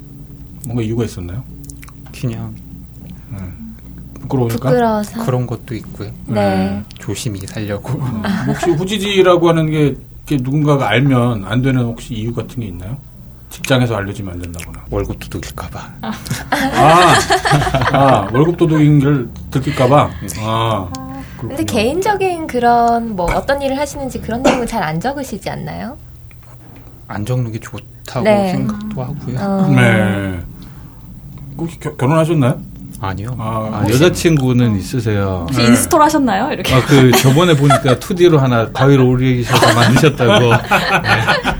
뭔가 0.66 0.82
이유가 0.82 1.04
있었나요? 1.04 1.44
그냥 2.20 2.56
부끄러우니까. 4.22 4.70
부끄러워서. 4.70 5.24
그런 5.26 5.46
것도 5.46 5.76
있고요. 5.76 6.10
네. 6.28 6.82
조심히 6.98 7.40
살려고. 7.46 7.94
음, 8.00 8.24
혹시 8.48 8.72
후지지라고 8.72 9.50
하는 9.50 9.70
게 9.70 9.96
이렇게 10.28 10.38
누군가가 10.42 10.90
알면 10.90 11.46
안 11.46 11.62
되는 11.62 11.82
혹시 11.84 12.14
이유 12.16 12.34
같은 12.34 12.62
게 12.62 12.68
있나요? 12.68 12.98
직장에서 13.50 13.96
알려지면 13.96 14.34
안 14.34 14.42
된다거나. 14.42 14.86
월급 14.90 15.20
도둑일까봐. 15.20 15.80
아, 16.02 16.12
아 17.94 18.28
월급 18.34 18.58
도둑인 18.58 19.00
걸 19.00 19.28
들킬까봐. 19.52 20.10
아, 20.40 20.90
근데 21.40 21.56
그렇군요. 21.56 21.66
개인적인 21.66 22.48
그런 22.48 23.16
뭐 23.16 23.26
어떤 23.34 23.62
일을 23.62 23.78
하시는지 23.78 24.20
그런 24.22 24.42
내용은 24.44 24.68
잘 24.68 24.84
안 24.84 25.00
적으시지 25.00 25.50
않나요? 25.50 25.98
안 27.08 27.26
적는 27.26 27.52
게 27.52 27.60
좋다고 27.60 28.24
네. 28.24 28.52
생각도 28.52 29.02
하고요. 29.04 29.40
어. 29.40 29.68
네. 29.76 30.40
혹시 31.58 31.80
겨- 31.80 31.96
결혼하셨나요? 31.96 32.60
아니요. 33.02 33.36
아, 33.40 33.70
아, 33.84 33.90
여자친구는 33.90 34.78
있으세요. 34.78 35.46
혹시 35.48 35.62
install 35.64 36.02
하셨나요? 36.02 36.52
이렇게. 36.52 36.74
아, 36.74 36.82
그, 36.86 37.12
저번에 37.12 37.56
보니까 37.56 37.96
2D로 38.00 38.38
하나 38.38 38.70
가위로 38.72 39.08
올리셔서 39.08 39.74
만드셨다고. 39.76 40.50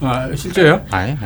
아, 0.00 0.28
실제예요? 0.34 0.84
아예. 0.90 1.16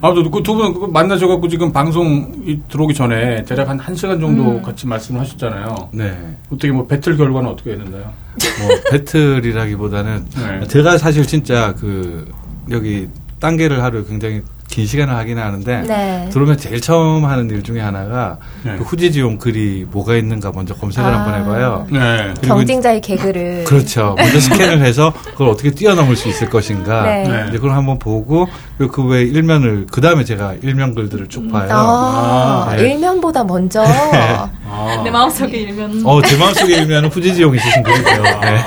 아무튼 0.00 0.30
그두 0.32 0.54
분 0.54 0.92
만나셔갖고 0.92 1.46
지금 1.46 1.70
방송 1.70 2.32
이 2.44 2.60
들어오기 2.68 2.92
전에 2.92 3.44
대략 3.44 3.68
한 3.68 3.78
1시간 3.78 4.20
정도 4.20 4.60
같이 4.60 4.86
말씀을 4.86 5.20
하셨잖아요. 5.20 5.90
네. 5.92 6.36
어떻게 6.50 6.72
뭐 6.72 6.86
배틀 6.86 7.16
결과는 7.16 7.48
어떻게 7.48 7.70
됐는데요? 7.76 8.02
뭐, 8.02 8.68
배틀이라기보다는, 8.90 10.26
네. 10.34 10.66
제가 10.66 10.98
사실 10.98 11.24
진짜 11.24 11.72
그, 11.74 12.28
여기, 12.70 13.08
단계를 13.38 13.82
하루 13.82 14.04
굉장히 14.04 14.42
긴 14.72 14.86
시간을 14.86 15.14
하긴 15.14 15.36
하는데, 15.36 15.82
네. 15.82 16.28
들어오면 16.32 16.56
제일 16.56 16.80
처음 16.80 17.26
하는 17.26 17.50
일 17.50 17.62
중에 17.62 17.78
하나가, 17.78 18.38
네. 18.62 18.74
그 18.78 18.84
후지지용 18.84 19.36
글이 19.36 19.84
뭐가 19.90 20.16
있는가 20.16 20.50
먼저 20.54 20.72
검색을 20.74 21.10
아. 21.10 21.18
한번 21.18 21.40
해봐요. 21.40 21.86
네. 21.90 22.32
경쟁자의 22.42 23.02
개그를. 23.02 23.64
그렇죠. 23.64 24.14
먼저 24.18 24.40
스캔을 24.40 24.80
해서 24.80 25.12
그걸 25.32 25.48
어떻게 25.48 25.70
뛰어넘을 25.72 26.16
수 26.16 26.30
있을 26.30 26.48
것인가. 26.48 27.02
네. 27.02 27.28
네. 27.28 27.44
이제 27.48 27.58
그걸 27.58 27.72
한번 27.72 27.98
보고 27.98 28.48
그리고 28.78 28.92
그 28.92 29.04
외에 29.04 29.24
일면을 29.24 29.88
그 29.92 30.00
다음에 30.00 30.24
제가 30.24 30.54
일면 30.62 30.94
글들을 30.94 31.28
쭉 31.28 31.52
봐요. 31.52 31.68
아, 31.70 32.68
아, 32.70 32.74
네. 32.74 32.94
일면보다 32.94 33.44
먼저. 33.44 33.84
아. 33.84 35.02
내 35.04 35.10
마음속에 35.10 35.54
일면. 35.54 36.00
어, 36.06 36.22
제 36.22 36.34
마음속에 36.38 36.78
일면은 36.78 37.10
후지지용이 37.10 37.58
쓰신 37.58 37.82
글이죠. 37.82 38.10
아. 38.24 38.40
네. 38.40 38.62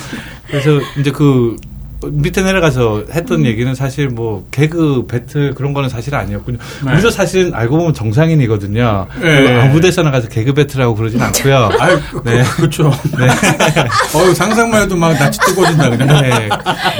그래서 0.48 0.70
이제 0.98 1.10
그 1.10 1.56
밑에 2.10 2.42
내려가서 2.42 3.04
했던 3.12 3.44
얘기는 3.44 3.74
사실 3.74 4.08
뭐 4.08 4.46
개그 4.50 5.06
배틀 5.06 5.54
그런 5.54 5.72
거는 5.72 5.88
사실 5.88 6.14
아니었군요. 6.14 6.58
네. 6.84 6.92
우리도 6.92 7.10
사실은 7.10 7.54
알고 7.54 7.76
보면 7.78 7.94
정상인이거든요. 7.94 9.06
네. 9.20 9.60
아무 9.60 9.80
데서나 9.80 10.10
가서 10.10 10.28
개그 10.28 10.52
배틀하고 10.54 10.94
그러진 10.94 11.20
않고요. 11.22 11.70
아유, 11.78 11.98
그, 12.10 12.22
네. 12.24 12.42
그, 12.42 12.56
그렇죠. 12.56 12.90
어유 14.14 14.34
상상만 14.34 14.82
해도 14.82 14.96
막 14.96 15.12
낯이 15.14 15.36
뜨거워진다 15.46 15.90
그냥. 15.90 16.22
네. 16.22 16.48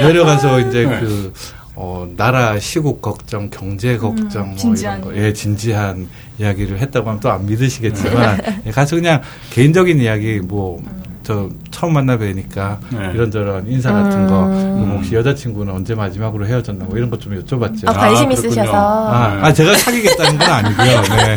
내려가서 0.01 0.59
이제 0.61 0.85
네. 0.85 0.99
그, 0.99 1.33
어, 1.75 2.07
나라 2.15 2.59
시국 2.59 3.01
걱정, 3.01 3.49
경제 3.49 3.97
걱정, 3.97 4.49
뭐 4.49 4.55
진지한. 4.57 4.99
이런 4.99 5.13
거, 5.15 5.21
예, 5.21 5.33
진지한 5.33 6.07
이야기를 6.37 6.79
했다고 6.79 7.07
하면 7.09 7.19
또 7.19 7.29
안 7.29 7.45
믿으시겠지만, 7.47 8.39
예, 8.67 8.71
가서 8.71 8.95
그냥 8.95 9.21
개인적인 9.49 9.99
이야기, 9.99 10.39
뭐, 10.39 10.81
저 11.23 11.49
처음 11.71 11.93
만나 11.93 12.17
뵈니까 12.17 12.79
네. 12.89 13.11
이런저런 13.13 13.65
인사 13.67 13.91
같은 13.93 14.27
거, 14.27 14.45
그럼 14.45 14.95
혹시 14.97 15.15
여자친구는 15.15 15.73
언제 15.73 15.95
마지막으로 15.95 16.45
헤어졌나, 16.45 16.85
뭐 16.85 16.97
이런 16.97 17.09
것 17.09 17.19
좀 17.19 17.41
여쭤봤죠. 17.41 17.87
아, 17.87 17.93
관심 17.93 18.27
아. 18.29 18.31
있으셔서. 18.33 18.73
아, 18.75 19.39
아, 19.43 19.53
제가 19.53 19.73
사귀겠다는 19.77 20.37
건 20.37 20.49
아니고요. 20.49 21.01
네. 21.15 21.35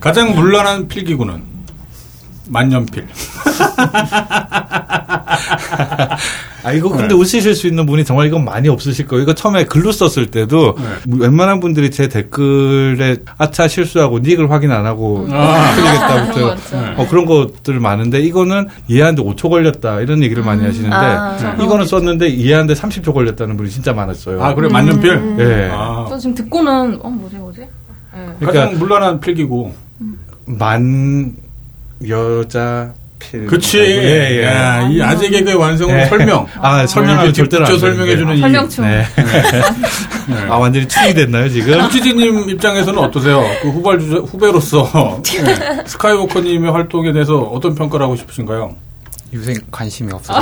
가장 0.00 0.34
문란한 0.34 0.88
필기구는 0.88 1.40
만년필. 2.48 3.06
아, 6.64 6.72
이거 6.72 6.88
근데 6.88 7.08
네. 7.08 7.14
웃으실 7.14 7.54
수 7.54 7.66
있는 7.66 7.86
분이 7.86 8.04
정말 8.04 8.26
이건 8.26 8.44
많이 8.44 8.68
없으실 8.68 9.06
거예요. 9.06 9.22
이거 9.22 9.34
처음에 9.34 9.64
글로 9.64 9.90
썼을 9.92 10.30
때도 10.30 10.76
네. 10.78 11.16
웬만한 11.18 11.60
분들이 11.60 11.90
제 11.90 12.08
댓글에 12.08 13.16
아차 13.38 13.68
실수하고 13.68 14.20
닉을 14.20 14.50
확인 14.50 14.70
안 14.70 14.86
하고 14.86 15.26
아. 15.30 15.74
틀리겠다부터. 15.74 16.54
네. 16.80 16.94
어, 16.96 17.06
그런 17.08 17.26
것들 17.26 17.80
많은데 17.80 18.20
이거는 18.20 18.68
이해하는데 18.88 19.22
5초 19.22 19.50
걸렸다 19.50 20.00
이런 20.00 20.22
얘기를 20.22 20.44
많이 20.44 20.64
하시는데 20.64 20.94
아. 20.96 21.56
이거는 21.60 21.86
썼는데 21.86 22.28
이해하는데 22.28 22.74
30초 22.74 23.12
걸렸다는 23.12 23.56
분이 23.56 23.70
진짜 23.70 23.92
많았어요. 23.92 24.42
아, 24.42 24.54
그래, 24.54 24.68
만년필? 24.68 25.36
예. 25.40 25.70
아, 25.72 26.06
저 26.08 26.18
지금 26.18 26.34
듣고는 26.34 26.98
어 27.02 27.10
뭐지 27.10 27.36
뭐지? 27.36 27.60
예. 27.62 27.68
그러니까 28.38 28.46
가장 28.46 28.78
문란한 28.78 29.20
필기구. 29.20 29.70
만 30.44 31.36
여자 32.08 32.92
필. 33.30 33.46
그치. 33.46 33.78
예, 33.78 34.38
예. 34.40 34.44
야, 34.44 34.88
이 34.90 35.00
아재 35.00 35.28
개그의 35.30 35.54
완성은 35.56 36.00
예. 36.00 36.04
설명. 36.06 36.46
아, 36.60 36.80
이렇게 36.82 37.32
절대로 37.32 37.66
안. 37.66 37.78
설명해주는 37.78 38.36
이. 38.36 38.40
설명충. 38.40 38.84
네. 38.84 39.04
아, 40.48 40.56
완전히 40.56 40.86
충이 40.88 41.14
됐나요, 41.14 41.48
지금? 41.48 41.80
후지지님 41.80 42.50
입장에서는 42.50 42.98
어떠세요? 42.98 43.44
그 43.62 43.68
후발 43.70 43.98
주자, 43.98 44.16
후배로서 44.16 45.22
예. 45.36 45.82
스카이워커님의 45.86 46.70
활동에 46.72 47.12
대해서 47.12 47.38
어떤 47.38 47.74
평가를 47.74 48.04
하고 48.04 48.16
싶으신가요? 48.16 48.74
요새 49.34 49.54
관심이 49.70 50.12
없어서. 50.12 50.40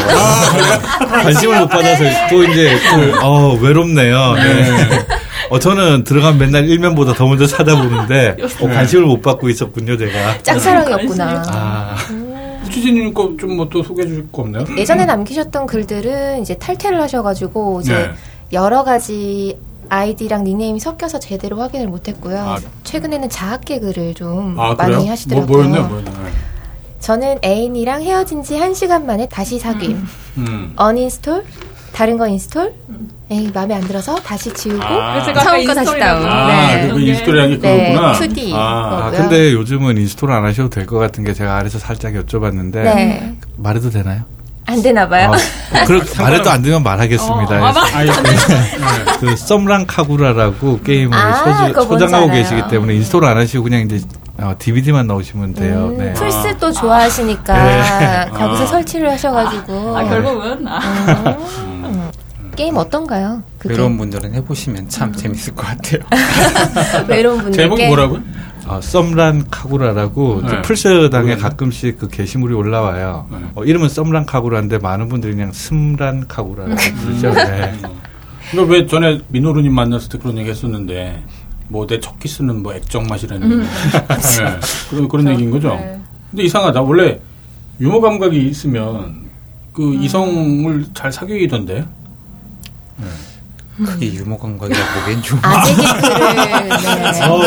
관심을 1.22 1.60
못 1.60 1.68
받아서 1.68 2.02
또 2.28 2.42
이제 2.44 2.76
그, 2.90 3.18
어, 3.22 3.54
외롭네요. 3.60 4.34
네. 4.34 5.06
어, 5.48 5.58
저는 5.60 6.02
들어간 6.04 6.38
맨날 6.38 6.68
일면보다 6.68 7.14
더 7.14 7.26
먼저 7.26 7.46
찾아보는데, 7.46 8.36
어, 8.60 8.66
관심을 8.68 9.04
못 9.06 9.22
받고 9.22 9.48
있었군요, 9.48 9.96
제가. 9.96 10.38
짝사랑이었구나. 10.42 11.42
아, 11.48 11.94
후지지님 12.74 13.12
거 13.12 13.36
좀 13.36 13.56
뭐 13.56 13.68
또 13.68 13.82
소개해 13.82 14.06
주실 14.08 14.30
거 14.32 14.42
없나요? 14.42 14.64
예전에 14.76 15.04
남기셨던 15.04 15.66
글들은 15.66 16.40
이제 16.42 16.54
탈퇴를 16.54 17.00
하셔가지고 17.02 17.80
이제 17.80 17.94
네. 17.94 18.10
여러 18.52 18.84
가지 18.84 19.58
아이디랑 19.88 20.44
닉네임이 20.44 20.78
섞여서 20.78 21.18
제대로 21.18 21.58
확인을 21.60 21.88
못했고요. 21.88 22.38
아. 22.38 22.58
최근에는 22.84 23.28
자학 23.28 23.64
개그를 23.64 24.14
좀 24.14 24.58
아, 24.58 24.74
많이 24.74 24.94
그래요? 24.94 25.10
하시더라고요. 25.10 25.46
뭐, 25.46 25.56
뭐였나요, 25.56 25.88
뭐였나요? 25.88 26.32
저는 27.00 27.38
애인이랑 27.44 28.02
헤어진 28.02 28.42
지 28.42 28.56
한시간 28.56 29.04
만에 29.06 29.26
다시 29.28 29.58
사귐. 29.58 29.96
음. 30.38 30.72
uninstall? 30.76 31.44
다른 31.92 32.18
거 32.18 32.28
install? 32.28 32.72
에이, 33.32 33.48
마음에 33.54 33.76
안 33.76 33.80
들어서 33.82 34.16
다시 34.16 34.52
지우고 34.52 34.82
아. 34.82 35.22
처음 35.32 35.64
거 35.64 35.72
다시. 35.72 35.98
다운. 36.00 36.26
아, 36.26 36.48
네. 36.74 36.82
그리고 36.82 36.98
install한 36.98 37.50
게 37.50 37.56
네, 37.58 37.92
그거구나. 37.94 38.12
2D. 38.18 38.52
아, 38.54 38.58
아. 39.06 39.10
근데 39.12 39.52
요즘은 39.52 39.98
install 39.98 40.32
안 40.32 40.44
하셔도 40.44 40.68
될 40.68 40.84
것 40.86 40.98
같은 40.98 41.22
게 41.22 41.32
제가 41.32 41.56
아래서 41.56 41.78
살짝 41.78 42.12
여쭤봤는데, 42.14 42.72
네. 42.82 43.36
말해도 43.56 43.90
되나요? 43.90 44.22
안 44.66 44.82
되나 44.82 45.08
봐요. 45.08 45.30
아, 45.72 45.84
그렇게 45.84 46.20
말해도 46.20 46.50
안 46.50 46.62
되면 46.62 46.82
말하겠습니다. 46.82 47.54
어, 47.60 47.64
아, 47.66 47.72
말- 47.72 47.94
아이, 47.94 48.06
네. 48.06 48.12
그 49.20 49.36
섬란 49.36 49.86
카구라라고 49.86 50.80
게임을 50.80 51.16
아, 51.16 51.34
소주, 51.72 51.82
소장하고 51.86 52.26
알아요. 52.30 52.32
계시기 52.42 52.62
때문에 52.68 52.94
install 52.94 53.24
안 53.24 53.36
하시고 53.36 53.62
그냥 53.62 53.82
이제 53.82 54.00
어, 54.38 54.54
DVD만 54.58 55.06
넣으시면 55.06 55.54
돼요. 55.54 55.88
음, 55.92 55.98
네. 55.98 56.12
플스 56.14 56.56
또 56.58 56.72
좋아하시니까 56.72 57.52
네. 57.62 58.30
거기서 58.32 58.62
아. 58.62 58.66
설치를 58.66 59.10
하셔가지고 59.10 59.96
아 59.98 60.04
결국은 60.04 60.66
아. 60.66 60.78
음. 61.58 61.79
게임 62.60 62.76
어떤가요? 62.76 63.42
그 63.58 63.70
외로운 63.70 63.96
분들은 63.96 64.34
해보시면 64.34 64.86
참 64.90 65.10
재밌을 65.14 65.54
것 65.54 65.64
같아요. 65.66 66.02
외로운 67.08 67.38
분들께 67.38 67.56
제목이 67.62 67.86
뭐라고요? 67.86 68.20
어, 68.66 68.78
섬란 68.82 69.48
카구라라고 69.50 70.42
네. 70.42 70.60
플스당에 70.60 71.00
모르겠네. 71.08 71.36
가끔씩 71.36 71.98
그 71.98 72.08
게시물이 72.08 72.52
올라와요. 72.52 73.26
네. 73.30 73.38
어, 73.54 73.64
이름은 73.64 73.88
섬란 73.88 74.26
카구라인데 74.26 74.76
많은 74.76 75.08
분들이 75.08 75.32
그냥 75.32 75.52
슴란 75.52 76.28
카구라라고 76.28 76.76
부르죠. 77.00 77.32
네. 77.32 77.72
이거 78.52 78.62
왜 78.64 78.86
전에 78.86 79.20
민호루님 79.28 79.72
만났을 79.74 80.10
때 80.10 80.18
그런 80.18 80.36
얘기 80.36 80.50
했었는데, 80.50 81.22
뭐 81.68 81.86
내 81.86 81.98
첫 82.00 82.18
키스는 82.18 82.62
뭐 82.62 82.74
액정 82.74 83.04
맛이라는 83.08 83.48
네. 83.64 83.66
그런 84.90 85.08
그런 85.08 85.28
얘기인 85.30 85.50
거죠. 85.50 85.70
네. 85.76 85.98
근데 86.30 86.42
이상하다. 86.42 86.82
원래 86.82 87.18
유머 87.80 88.02
감각이 88.02 88.36
있으면 88.48 89.30
그 89.72 89.94
이성을 89.94 90.84
잘 90.92 91.10
사귀던데. 91.10 91.86
그게 93.84 94.12
유머 94.12 94.36
감각이라 94.36 94.78
보기엔 95.00 95.22
좀 95.22 95.38
아재 95.42 95.74
개그를 95.74 95.98
네. 97.12 97.24
어, 97.26 97.40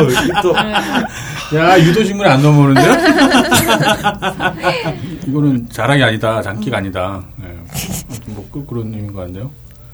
또야 1.52 1.80
유도 1.80 2.04
질문이 2.04 2.28
안 2.28 2.42
넘어오는데요? 2.42 2.94
이거는 5.28 5.70
자랑이 5.70 6.04
아니다, 6.04 6.42
장기가 6.42 6.78
아니다. 6.78 7.24
네. 7.38 7.48
아무튼 8.10 8.36
뭐 8.36 8.48
그, 8.52 8.66
그런 8.66 8.86
의미인 8.88 9.14
것 9.14 9.22
같네요. 9.22 9.52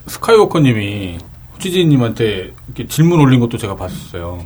스카이워커 0.08 0.60
님이 0.60 1.18
후지지 1.54 1.86
님한테 1.86 2.54
이렇게 2.68 2.88
질문 2.88 3.20
올린 3.20 3.40
것도 3.40 3.58
제가 3.58 3.76
봤었어요. 3.76 4.46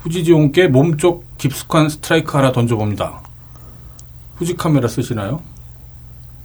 후지지용께 0.00 0.68
몸쪽 0.68 1.24
깊숙한 1.38 1.88
스트라이크 1.88 2.36
하나 2.36 2.52
던져봅니다. 2.52 3.22
후지 4.36 4.54
카메라 4.56 4.88
쓰시나요? 4.88 5.40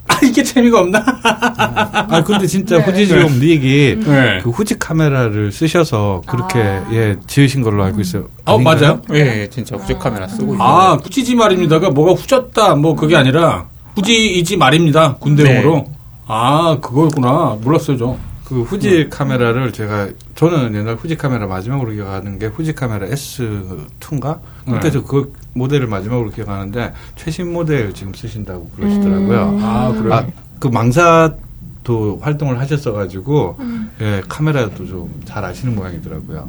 아 0.10 0.20
이게 0.24 0.44
재미가 0.44 0.80
없나? 0.80 1.04
아 1.24 2.24
근데 2.26 2.48
진짜 2.48 2.80
후지지용 2.80 3.40
리액이 3.40 4.00
네. 4.06 4.40
그 4.44 4.50
후지 4.50 4.78
카메라를 4.78 5.52
쓰셔서 5.52 6.22
그렇게 6.26 6.60
예 6.92 7.16
지으신 7.28 7.62
걸로 7.62 7.84
알고 7.84 8.02
있어요. 8.02 8.28
어 8.46 8.56
아닌가요? 8.56 8.76
맞아요? 8.80 9.02
예, 9.14 9.42
예, 9.42 9.50
진짜 9.50 9.76
후지 9.78 9.94
카메라 9.94 10.28
쓰고 10.28 10.56
있어요. 10.56 10.68
아 10.68 10.94
후지지 10.96 11.36
말입니다가 11.36 11.92
뭐가 11.92 12.14
후졌다 12.14 12.76
뭐 12.76 12.96
그게 12.96 13.16
아니라 13.16 13.68
후지이지 13.96 14.58
말입니다 14.58 15.16
군대용으로. 15.16 15.86
아 16.28 16.78
그거였구나 16.82 17.58
몰랐어요 17.62 17.98
저. 17.98 18.18
그 18.50 18.64
후지 18.64 19.10
카메라를 19.10 19.72
제가 19.72 20.10
저는 20.34 20.74
옛날 20.74 20.96
후지 20.96 21.16
카메라 21.16 21.46
마지막으로 21.46 21.92
기억하는 21.92 22.40
게 22.40 22.48
후지 22.48 22.74
카메라 22.74 23.06
S2인가 23.08 24.40
그때 24.66 24.80
네. 24.80 24.92
저그 24.92 25.34
모델을 25.54 25.86
마지막으로 25.86 26.32
기억하는데 26.32 26.94
최신 27.16 27.54
모델 27.54 27.94
지금 27.94 28.12
쓰신다고 28.14 28.68
그러시더라고요. 28.76 29.60
아 29.62 29.92
그래요? 29.94 30.14
아, 30.16 30.26
그 30.60 30.68
망사도 30.68 32.18
활동을 32.22 32.60
하셨어가지고 32.60 33.58
예 34.02 34.24
카메라도 34.28 34.86
좀 34.88 35.10
잘 35.26 35.46
아시는 35.46 35.76
모양이더라고요. 35.76 36.48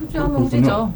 후지하면 0.00 0.42
후지죠. 0.42 0.92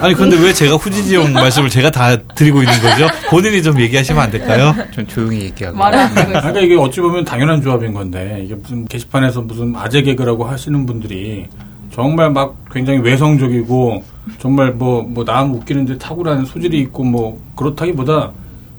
아니 0.00 0.14
근데 0.14 0.36
왜 0.38 0.52
제가 0.52 0.76
후지지용 0.76 1.32
말씀을 1.32 1.68
제가 1.68 1.90
다 1.90 2.16
드리고 2.34 2.62
있는 2.62 2.74
거죠? 2.80 3.06
본인이 3.30 3.62
좀 3.62 3.80
얘기하시면 3.80 4.22
안 4.22 4.30
될까요? 4.30 4.74
전 4.94 5.06
조용히 5.06 5.42
얘기하고. 5.42 5.76
그러니까 6.08 6.60
이게 6.60 6.76
어찌 6.76 7.00
보면 7.00 7.24
당연한 7.24 7.60
조합인 7.62 7.92
건데 7.92 8.42
이게 8.44 8.54
무슨 8.54 8.84
게시판에서 8.86 9.42
무슨 9.42 9.74
아재 9.76 10.02
개그라고 10.02 10.44
하시는 10.44 10.84
분들이 10.86 11.46
정말 11.92 12.30
막 12.30 12.56
굉장히 12.70 13.00
외성적이고 13.00 14.02
정말 14.38 14.72
뭐뭐남 14.72 15.52
웃기는데 15.54 15.98
탁월한 15.98 16.46
소질이 16.46 16.78
있고 16.80 17.04
뭐 17.04 17.40
그렇다기보다 17.56 18.32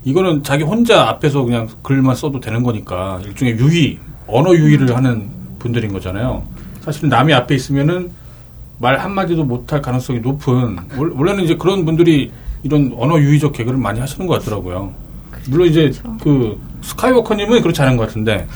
이거는 0.06 0.44
자기 0.44 0.63
혼자 0.63 1.08
앞에서 1.10 1.44
그냥 1.44 1.68
글만 1.82 2.16
써도 2.16 2.40
되는 2.40 2.63
거니까 2.63 3.20
일종의 3.25 3.56
유희 3.56 4.00
언어 4.28 4.54
유희를 4.54 4.96
하는 4.96 5.30
분들인 5.60 5.94
거잖아요. 5.94 6.44
사실 6.82 7.08
남이 7.08 7.34
앞에 7.34 7.56
있으면은 7.56 8.10
말 8.80 8.98
한마디도 8.98 9.44
못할 9.46 9.82
가능성이 9.82 10.20
높은 10.20 10.77
원- 10.98 11.12
원래는 11.12 11.44
이제 11.44 11.56
그런 11.56 11.86
분들이 11.86 12.32
이런 12.63 12.94
언어 12.98 13.18
유희적 13.20 13.53
개그를 13.53 13.77
많이 13.77 14.00
하시는 14.00 14.25
것 14.27 14.39
같더라고요. 14.39 14.94
물론 15.50 15.68
이제 15.68 15.92
그 16.22 16.60
스카이워커님은 16.82 17.62
그렇지 17.62 17.82
않은 17.82 17.98
것 17.98 18.08
같은데 18.08 18.48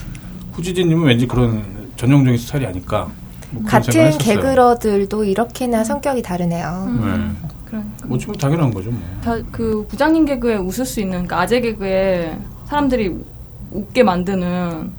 후지진님은 0.53 1.05
왠지 1.07 1.27
그런 1.27 1.63
전형적인 1.97 2.37
스타일이 2.37 2.65
아닐까. 2.67 3.07
뭐 3.51 3.63
같은. 3.63 4.17
개그러들도 4.17 5.23
이렇게나 5.23 5.83
성격이 5.83 6.21
다르네요. 6.21 6.99
네. 7.01 7.47
그러니까. 7.65 7.91
뭐 8.05 8.17
지금 8.17 8.33
당연한 8.35 8.73
거죠. 8.73 8.89
뭐. 8.91 8.99
다 9.23 9.37
그 9.51 9.85
부장님 9.89 10.25
개그에 10.25 10.55
웃을 10.55 10.85
수 10.85 10.99
있는 10.99 11.11
그러니까 11.25 11.41
아재 11.41 11.59
개그에 11.61 12.37
사람들이 12.65 13.15
웃게 13.71 14.03
만드는 14.03 14.91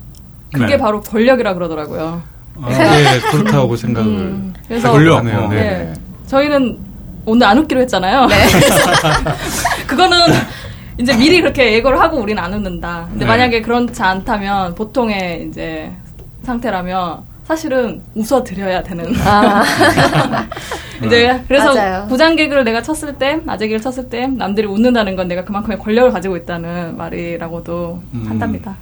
그게 0.53 0.65
네. 0.65 0.77
바로 0.77 1.01
권력이라 1.01 1.53
그러더라고요. 1.55 2.21
아, 2.61 2.69
예 3.15 3.19
그렇다고 3.31 3.75
생각을 3.75 4.09
음, 4.09 4.53
그래서 4.67 4.91
권력. 4.91 5.17
하네요. 5.19 5.37
어. 5.39 5.47
네. 5.49 5.55
네. 5.55 5.93
저희는 6.27 6.77
오늘 7.25 7.47
안 7.47 7.57
웃기로 7.59 7.81
했잖아요. 7.81 8.27
그래서 8.27 8.91
그거는 9.87 10.17
이제 10.99 11.15
미리 11.15 11.41
그렇게 11.41 11.73
예고를 11.73 11.99
하고 11.99 12.17
우리는 12.17 12.41
안 12.41 12.53
웃는다. 12.53 13.07
근데 13.09 13.25
네. 13.25 13.25
만약에 13.25 13.61
그렇지 13.61 14.01
않다면 14.01 14.75
보통의 14.75 15.47
이제 15.49 15.91
상태라면 16.43 17.21
사실은 17.59 17.99
웃어 18.13 18.43
드려야 18.43 18.83
되는. 18.83 19.11
아, 19.25 19.63
이제 21.03 21.41
그래서 21.47 21.73
맞아요. 21.73 22.05
부장 22.07 22.35
개그를 22.35 22.63
내가 22.63 22.83
쳤을 22.83 23.13
때 23.13 23.39
아재 23.47 23.67
개그를 23.67 23.81
쳤을 23.81 24.07
때 24.07 24.27
남들이 24.27 24.67
웃는다는 24.67 25.15
건 25.15 25.27
내가 25.27 25.43
그만큼의 25.43 25.79
권력을 25.79 26.11
가지고 26.11 26.37
있다는 26.37 26.95
말이라고도 26.95 28.03
음. 28.13 28.25
한답니다. 28.29 28.75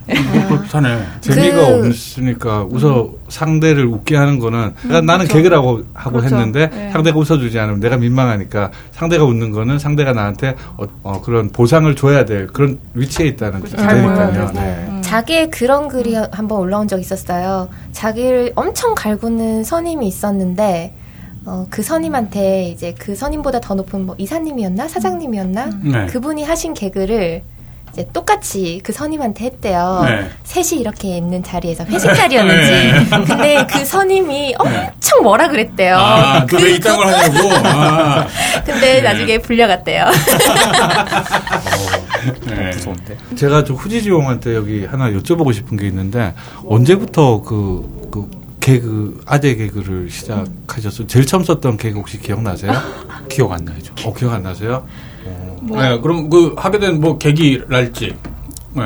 뭐 0.50 0.58
그렇다네. 0.58 0.98
재미가 1.22 1.56
그- 1.56 1.88
없으니까 1.88 2.64
웃어 2.70 3.12
상대를 3.30 3.86
웃게 3.86 4.18
하는 4.18 4.38
거는 4.38 4.74
그러니까 4.82 5.02
나는 5.14 5.28
개그라고 5.30 5.84
하고 5.94 6.18
그렇죠. 6.18 6.36
했는데 6.36 6.70
네. 6.70 6.90
상대가 6.92 7.18
웃어주지 7.20 7.58
않으면 7.58 7.80
내가 7.80 7.96
민망하니까 7.96 8.72
상대가 8.92 9.24
웃는 9.24 9.52
거는 9.52 9.80
상대가 9.80 10.12
나한테 10.12 10.56
어, 10.76 10.84
어, 11.04 11.22
그런 11.22 11.50
보상을 11.52 11.96
줘야 11.96 12.26
될 12.26 12.48
그런 12.48 12.80
위치에 12.96 13.28
있다는 13.28 13.62
그렇죠. 13.62 13.78
뜻이니까요. 13.78 14.52
네. 14.56 14.97
음. 15.08 15.10
자기의 15.10 15.50
그런 15.50 15.88
글이 15.88 16.16
한번 16.32 16.60
올라온 16.60 16.88
적 16.88 17.00
있었어요. 17.00 17.70
자기를 17.94 18.52
엄청 18.56 18.94
갈구는 18.94 19.64
선임이 19.64 20.06
있었는데 20.08 20.94
어, 21.46 21.66
그 21.70 21.82
선임한테 21.82 22.70
이제 22.70 22.94
그 22.98 23.16
선임보다 23.16 23.62
더 23.62 23.74
높은 23.74 24.06
뭐 24.06 24.16
이사님이었나 24.18 24.90
사장님이었나 24.90 25.70
네. 25.82 26.06
그분이 26.08 26.44
하신 26.44 26.74
개그를 26.74 27.42
이제 27.94 28.06
똑같이 28.12 28.82
그 28.84 28.92
선임한테 28.92 29.46
했대요. 29.46 30.04
네. 30.06 30.30
셋이 30.44 30.82
이렇게 30.82 31.16
있는 31.18 31.42
자리에서 31.42 31.86
회식 31.86 32.14
자리였는지. 32.14 33.10
근데 33.26 33.66
그 33.66 33.86
선임이 33.86 34.56
엄청 34.58 35.24
뭐라 35.24 35.48
그랬대요. 35.48 35.96
아, 35.98 36.46
너왜 36.52 36.72
이딴 36.76 36.98
걸 36.98 37.08
하냐고. 37.08 37.50
아. 37.66 38.28
근데 38.66 39.02
나중에 39.02 39.38
불려갔대요. 39.38 40.06
네. 42.48 42.72
무서운데. 42.74 43.18
제가 43.36 43.64
좀 43.64 43.76
후지지용한테 43.76 44.56
여기 44.56 44.86
하나 44.86 45.10
여쭤보고 45.12 45.54
싶은 45.54 45.78
게 45.78 45.88
있는데 45.88 46.34
언제부터 46.66 47.42
그, 47.42 48.10
그 48.12 48.30
개그 48.60 49.22
아재 49.26 49.56
개그를 49.56 50.10
시작하셨어요? 50.10 51.08
제일 51.08 51.26
처음 51.26 51.44
썼던 51.44 51.78
개그 51.78 51.98
혹시 52.00 52.20
기억나세요? 52.20 52.72
기억 53.30 53.52
안 53.54 53.66
저. 53.84 54.08
어 54.10 54.14
기억 54.14 54.34
안 54.34 54.44
나세요? 54.44 54.86
네, 55.62 56.00
그럼 56.00 56.30
그 56.30 56.54
하게 56.58 56.80
된 56.80 57.00
뭐 57.02 57.18
계기랄지. 57.18 58.16
네. 58.74 58.84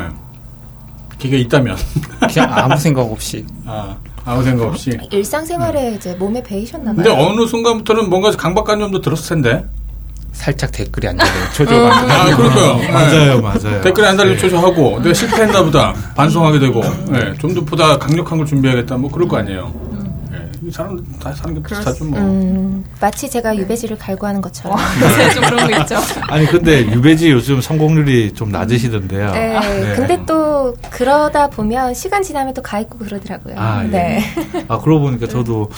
계기가 1.19 1.37
있다면. 1.41 1.75
그냥 2.33 2.53
아무 2.57 2.77
생각 2.77 3.01
없이. 3.03 3.45
아, 3.65 3.95
아무 4.25 4.43
생각 4.43 4.67
없이. 4.67 4.91
일상생활에 5.11 5.95
이제 5.95 6.13
몸에 6.15 6.41
배이셨나 6.41 6.93
근데 6.93 7.09
봐요. 7.13 7.23
어느 7.27 7.45
순간부터는 7.45 8.09
뭔가 8.09 8.31
강박관념도 8.31 9.01
들었을 9.01 9.35
텐데. 9.41 9.65
살짝 10.41 10.71
댓글이 10.71 11.07
안 11.07 11.17
달려요. 11.17 11.45
초조감. 11.53 11.91
아, 11.91 12.35
그러니까요. 12.35 12.77
네. 12.77 12.91
맞아요, 12.91 13.41
맞아요. 13.41 13.81
댓글에 13.81 14.07
안 14.07 14.17
달리면 14.17 14.39
초조하고, 14.39 14.99
내가 15.03 15.13
실패했나 15.13 15.63
보다. 15.63 15.93
반성하게 16.15 16.57
되고, 16.57 16.81
네, 17.09 17.31
좀더 17.39 17.61
보다 17.61 17.95
강력한 17.99 18.39
걸 18.39 18.47
준비해야겠다. 18.47 18.97
뭐 18.97 19.11
그럴 19.11 19.27
거 19.27 19.37
아니에요. 19.37 19.71
네, 20.71 20.73
이 20.73 20.73
사람 20.73 20.97
다 21.19 21.33
사는 21.33 21.53
게 21.53 21.61
비슷하죠, 21.61 22.05
뭐. 22.05 22.17
음, 22.19 22.85
마치 23.01 23.29
제가 23.29 23.55
유배지를 23.57 23.97
갈구하는 23.97 24.41
것처럼. 24.41 24.77
네, 25.17 25.29
좀 25.33 25.43
그런 25.43 25.69
거 25.69 25.77
있죠. 25.81 25.95
아니 26.29 26.45
근데 26.45 26.85
유배지 26.85 27.29
요즘 27.31 27.59
성공률이 27.59 28.33
좀 28.33 28.49
낮으시던데요. 28.51 29.31
네, 29.33 29.59
네. 29.59 29.93
근데 29.95 30.23
또 30.25 30.73
그러다 30.89 31.47
보면 31.49 31.93
시간 31.93 32.23
지나면 32.23 32.53
또 32.53 32.61
가 32.61 32.79
있고 32.79 32.99
그러더라고요. 32.99 33.55
아, 33.57 33.83
예. 33.85 33.87
네. 33.89 34.23
아 34.67 34.77
그러고 34.77 35.01
보니까 35.01 35.27
저도 35.27 35.69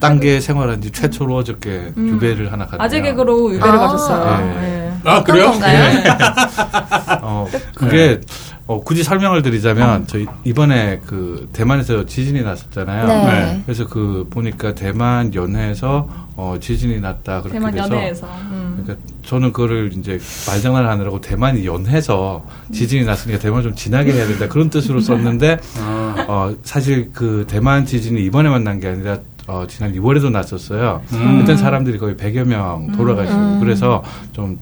딴게 0.00 0.40
생활한 0.40 0.80
지 0.80 0.90
최초로 0.90 1.36
어저께 1.36 1.92
유배를 1.96 2.50
하나 2.50 2.64
갔네요. 2.66 2.82
아재 2.82 3.02
개그로 3.02 3.52
유배를 3.54 3.74
아. 3.74 3.78
가셨어요. 3.78 4.38
네. 4.46 4.54
네. 4.60 4.92
아, 5.04 5.22
그래요? 5.22 5.50
건가요? 5.52 5.92
네. 6.02 6.04
어, 7.22 7.46
그게 7.74 8.20
어, 8.68 8.80
굳이 8.82 9.02
설명을 9.02 9.40
드리자면 9.40 10.06
저희 10.06 10.26
이번에 10.44 11.00
그 11.06 11.48
대만에서 11.54 12.04
지진이 12.04 12.42
났었잖아요. 12.42 13.06
네. 13.06 13.24
네. 13.24 13.62
그래서 13.64 13.86
그 13.86 14.26
보니까 14.28 14.74
대만 14.74 15.34
연해에서 15.34 16.06
어, 16.36 16.56
지진이 16.60 17.00
났다 17.00 17.40
그렇게 17.40 17.58
대만 17.58 17.74
돼서 17.74 17.86
연애에서. 17.96 18.26
음. 18.50 18.82
그러니까 18.84 19.08
저는 19.24 19.52
그거를 19.52 19.92
이제 19.96 20.20
말장난을 20.46 20.86
하느라고 20.88 21.20
대만이 21.22 21.64
연해서 21.66 22.44
지진이 22.70 23.06
났으니까 23.06 23.40
대만 23.40 23.62
좀 23.62 23.74
진하게 23.74 24.12
해야 24.12 24.26
된다 24.26 24.48
그런 24.48 24.68
뜻으로 24.68 25.00
썼는데 25.00 25.58
아, 25.80 26.26
어, 26.28 26.54
사실 26.62 27.10
그 27.12 27.46
대만 27.48 27.86
지진이 27.86 28.22
이번에만 28.26 28.64
난 28.64 28.78
게 28.80 28.88
아니라 28.88 29.18
어, 29.48 29.64
지난 29.66 29.94
2월에도 29.94 30.30
났었어요. 30.30 31.00
음. 31.14 31.38
그때 31.40 31.56
사람들이 31.56 31.96
거의 31.98 32.14
100여 32.16 32.44
명 32.46 32.92
돌아가시고 32.92 33.38
음. 33.38 33.60
그래서 33.60 34.04
좀 34.32 34.58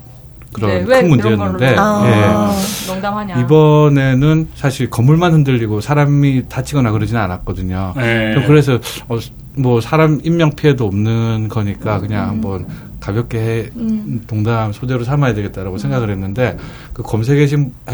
그런 0.57 0.71
네, 0.71 0.85
왜큰 0.87 1.09
문제였는데 1.11 1.75
걸로 1.75 1.81
아. 1.81 2.51
예. 2.87 2.87
농담하냐. 2.91 3.41
이번에는 3.41 4.49
사실 4.55 4.89
건물만 4.89 5.33
흔들리고 5.33 5.81
사람이 5.81 6.49
다치거나 6.49 6.91
그러지는 6.93 7.21
않았거든요. 7.21 7.93
네. 7.97 8.33
좀 8.35 8.47
그래서 8.47 8.79
어, 9.09 9.19
뭐 9.59 9.81
사람 9.81 10.21
인명 10.25 10.53
피해도 10.53 10.87
없는 10.87 11.49
거니까 11.49 11.99
그냥 12.01 12.29
한번 12.29 12.67
가볍게 13.07 13.39
해, 13.39 13.71
음. 13.77 14.21
동담 14.27 14.73
소재로 14.73 15.05
삼아야 15.05 15.33
되겠다라고 15.35 15.79
생각을 15.79 16.11
했는데 16.11 16.57
그 16.93 17.03
검색해 17.05 17.47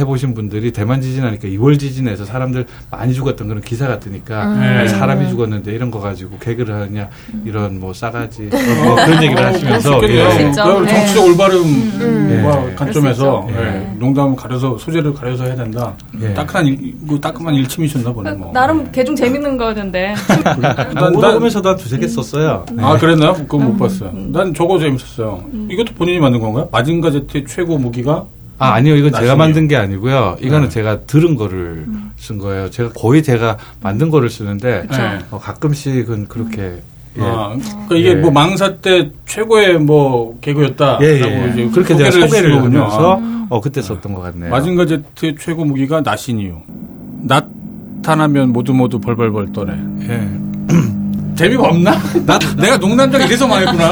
보신 0.07 0.33
분들이 0.33 0.73
대만 0.73 1.03
지진하니까 1.03 1.49
2월 1.49 1.79
지진에서 1.79 2.25
사람들 2.25 2.65
많이 2.91 3.13
죽었던 3.13 3.47
그런 3.47 3.61
기사가 3.61 4.01
뜨니까 4.01 4.47
음. 4.55 4.61
네. 4.61 4.89
사람이 4.89 5.29
죽었는데 5.29 5.71
이런 5.73 5.91
거 5.91 6.01
가지고 6.01 6.39
개그를 6.39 6.75
하냐 6.75 7.11
이런 7.45 7.79
뭐 7.79 7.93
싸가지 7.93 8.49
뭐 8.85 8.95
그런 8.95 9.23
얘기를 9.23 9.45
하시면서 9.45 10.01
그럴 10.01 10.31
수 10.33 10.41
있겠네요. 10.41 10.77
예. 10.81 10.85
네. 10.87 10.95
정치적 10.95 11.25
올바름과 11.27 12.71
예. 12.71 12.75
관점에서 12.75 13.43
그럴 13.43 13.43
수 13.43 13.61
있죠. 13.61 13.61
예. 13.61 13.93
농담을 13.99 14.35
가려서 14.37 14.79
소재를 14.79 15.13
가려서 15.13 15.45
해야 15.45 15.57
된다. 15.57 15.95
예. 16.23 16.33
따끈한 16.33 16.67
일, 16.67 16.95
그 17.07 17.21
따끔한 17.21 17.55
일침이셨나 17.55 18.13
보네. 18.13 18.33
뭐. 18.33 18.51
나름 18.55 18.91
개중 18.91 19.15
재밌는 19.15 19.59
거였는데. 19.59 20.15
난 20.63 20.95
난- 20.95 21.15
오다 21.17 21.35
보면서도 21.35 21.69
한 21.69 21.77
두세 21.77 21.99
개 21.99 22.09
썼어요. 22.09 22.65
네. 22.73 22.83
아 22.83 22.97
그랬나요? 22.97 23.35
그건 23.35 23.65
못 23.67 23.77
봤어요. 23.77 24.11
난 24.15 24.55
저거 24.55 24.79
재밌 24.79 25.02
었어요. 25.05 25.45
이것도 25.71 25.95
본인이 25.95 26.19
만든 26.19 26.41
건가요? 26.41 26.69
마징가 26.73 27.11
제트의 27.11 27.45
최고 27.47 27.79
무기가 27.79 28.27
아, 28.59 28.75
아니요. 28.75 28.95
이건 28.95 29.11
제가 29.11 29.19
나중에요. 29.21 29.37
만든 29.37 29.67
게 29.69 29.77
아니고요. 29.77 30.37
이거는 30.41 30.69
네. 30.69 30.69
제가 30.69 31.01
들은 31.01 31.35
거를 31.35 31.87
쓴 32.17 32.39
거예요. 32.39 32.71
제가 32.71 32.91
거의 32.93 33.23
제가 33.23 33.57
만든 33.81 34.09
거를 34.09 34.31
쓰는데 34.31 34.87
네. 34.89 35.19
어, 35.31 35.39
가끔씩은 35.39 36.29
그렇게 36.29 36.81
예. 37.19 37.21
아, 37.21 37.49
그러니까 37.57 37.97
이게 37.97 38.09
예. 38.11 38.15
뭐 38.15 38.31
망사 38.31 38.77
때 38.77 39.11
최고의 39.27 39.79
뭐 39.81 40.39
개그였다라고 40.41 41.05
예, 41.05 41.21
예. 41.21 41.51
이제 41.53 41.69
그렇게 41.75 41.97
제가 41.97 42.11
소개를. 42.11 42.57
하면서 42.63 43.19
음. 43.19 43.47
어 43.51 43.61
그때 43.61 43.83
썼던 43.83 44.15
것 44.15 44.21
같네요. 44.23 44.51
마징가 44.51 44.87
제트의 44.87 45.35
최고 45.39 45.65
무기가 45.65 46.01
낫이니요. 46.01 46.63
나타나면 47.25 48.53
모두 48.53 48.73
모두 48.73 48.99
벌벌벌 49.01 49.53
떠네. 49.53 49.73
예. 50.09 50.29
재미가 51.35 51.63
없나? 51.69 51.93
나 52.27 52.39
내가 52.59 52.77
농담장 52.77 53.23
이래서 53.23 53.47
망했구나. 53.47 53.85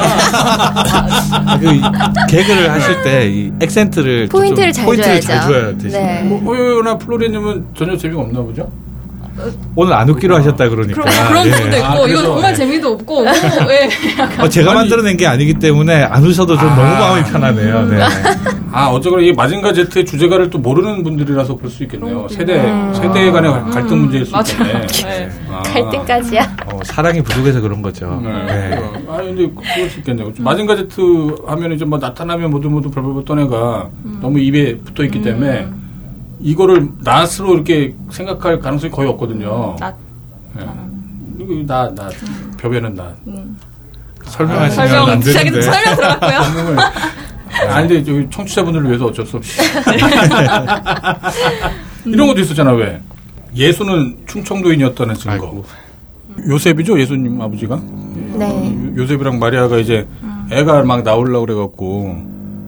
아, 1.47 1.59
그 1.59 1.67
이- 1.75 1.81
개그를 2.29 2.71
하실 2.71 3.03
때 3.03 3.21
이 3.31 3.53
액센트를 3.61 4.29
좀- 4.29 4.41
포인트를 4.41 4.73
잘 4.73 4.85
포인트를 4.85 5.21
줘야죠. 5.21 5.27
잘 5.27 5.53
줘야 5.53 5.77
되시 5.79 5.97
네. 5.97 6.23
뭐 6.25 6.39
호요나 6.41 6.99
플로리님은 6.99 7.67
전혀 7.77 7.97
재미가 7.97 8.21
없나 8.23 8.41
보죠? 8.41 8.71
오늘 9.77 9.93
안 9.95 10.09
웃기로 10.09 10.37
하셨다 10.37 10.69
그러니까. 10.69 11.03
그런, 11.03 11.29
그런 11.29 11.47
예. 11.47 11.51
분도 11.53 11.77
있고, 11.77 11.87
아, 11.87 12.09
이건 12.09 12.25
정말 12.25 12.51
예. 12.53 12.55
재미도 12.57 12.89
없고, 12.93 13.25
너무, 13.25 13.37
예. 13.73 13.89
어, 14.43 14.49
제가 14.49 14.71
아니- 14.73 14.81
만들어낸 14.81 15.17
게 15.17 15.27
아니기 15.27 15.55
때문에 15.55 16.05
안 16.05 16.23
웃어도 16.25 16.57
좀 16.57 16.69
아. 16.69 16.75
너무 16.77 16.89
마음이 16.91 17.25
편하네요. 17.31 17.87
네. 17.87 18.01
아 18.73 18.87
어쩌거나 18.87 19.23
이 19.23 19.33
마징가 19.33 19.73
제트의 19.73 20.05
주제가를 20.05 20.49
또 20.51 20.59
모르는 20.59 21.03
분들이라서 21.03 21.57
그럴 21.57 21.71
수 21.71 21.83
있겠네요. 21.83 22.29
세대 22.31 22.55
세대 22.95 23.31
간의 23.33 23.51
갈등 23.73 23.99
문제일 24.03 24.25
수. 24.25 24.33
있겠네. 24.39 24.87
네. 24.87 25.29
아. 25.51 25.63
갈등까지야. 25.63 26.57
어, 26.67 26.79
사랑이 26.85 27.21
부족해서 27.21 27.61
그런 27.61 27.83
거죠. 27.83 28.21
네. 28.23 28.31
네. 28.47 28.77
아 29.09 29.17
근데 29.17 29.51
그럴 29.75 29.91
수 29.91 29.99
있겠네요. 29.99 30.33
마징가 30.39 30.77
제트 30.77 31.01
하면 31.49 31.73
이제 31.73 31.85
뭐 31.85 31.99
나타나면 31.99 32.51
모두 32.51 32.71
모두 32.71 32.89
벌벌벌 32.91 33.25
떠내가 33.25 33.89
너무 34.21 34.39
입에 34.39 34.77
붙어 34.79 35.03
있기 35.03 35.21
때문에 35.21 35.67
이거를 36.41 36.89
낫으로 37.01 37.55
이렇게 37.55 37.95
생각할 38.11 38.59
가능성이 38.61 38.91
거의 38.91 39.09
없거든요. 39.11 39.77
낫. 39.79 39.95
네. 40.57 40.65
나, 41.67 41.91
나, 41.95 42.09
벼베는 42.59 42.95
나. 42.95 43.15
설명하시면 44.25 44.89
설명, 44.89 45.09
안 45.11 45.21
되는데. 45.21 45.63
설명 45.63 45.97
들어갔고요. 45.97 46.79
아니, 47.71 47.89
근데 47.89 48.05
저기 48.05 48.27
청취자분들을 48.31 48.87
위해서 48.89 49.07
어쩔 49.07 49.27
수 49.27 49.37
없이. 49.39 49.61
이런 52.07 52.27
것도 52.29 52.41
있었잖아, 52.41 52.73
왜? 52.73 53.01
예수는 53.55 54.19
충청도인이었다는 54.27 55.15
증거. 55.15 55.33
아이고. 55.33 55.65
요셉이죠, 56.49 56.99
예수님 57.01 57.41
아버지가? 57.41 57.81
네. 58.39 58.47
요- 58.97 58.97
요셉이랑 59.03 59.39
마리아가 59.39 59.79
이제 59.79 60.07
애가 60.53 60.85
막 60.85 61.03
나오려고 61.03 61.47
그래갖고, 61.47 62.17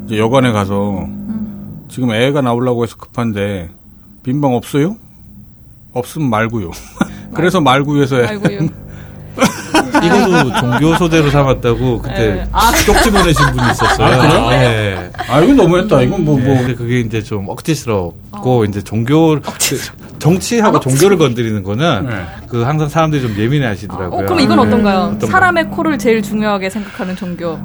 이제 0.07 0.19
여관에 0.19 0.51
가서, 0.53 1.07
지금 1.93 2.11
애가 2.11 2.41
나오려고 2.41 2.85
해서 2.85 2.97
급한데, 2.97 3.69
빈방 4.23 4.55
없어요? 4.55 4.97
없으면 5.93 6.31
말고요. 6.31 6.71
그래서 7.35 7.61
말고요에서 7.61 8.17
아이고요. 8.17 8.61
이것도 10.03 10.55
종교 10.59 10.97
소재로 10.97 11.31
삼았다고 11.31 11.99
그때 12.01 12.35
네. 12.35 12.47
아. 12.51 12.73
쪽지 12.87 13.11
보내신 13.11 13.45
분이 13.53 13.71
있었어요. 13.73 14.07
아, 14.07 14.23
그래요? 14.23 14.49
네. 14.49 15.11
아, 15.29 15.41
이건 15.41 15.57
너무했다. 15.57 16.01
이건 16.01 16.25
뭐, 16.25 16.39
뭐. 16.39 16.57
근데 16.57 16.75
그게 16.75 17.01
이제 17.01 17.23
좀 17.23 17.47
억지스럽고 17.51 18.65
이제 18.65 18.81
종교 18.83 19.39
그 19.39 19.79
정치하고 20.19 20.81
종교를 20.81 21.19
건드리는 21.19 21.63
거는 21.63 22.07
네. 22.09 22.27
그 22.49 22.63
항상 22.63 22.89
사람들이 22.89 23.21
좀 23.21 23.37
예민해 23.37 23.67
하시더라고요. 23.67 24.21
어, 24.21 24.25
그럼 24.25 24.41
이건 24.41 24.59
어떤가요? 24.61 24.99
어떤 25.01 25.19
거? 25.19 25.27
사람의 25.27 25.69
코를 25.69 25.99
제일 25.99 26.23
중요하게 26.23 26.71
생각하는 26.71 27.17
종교. 27.17 27.59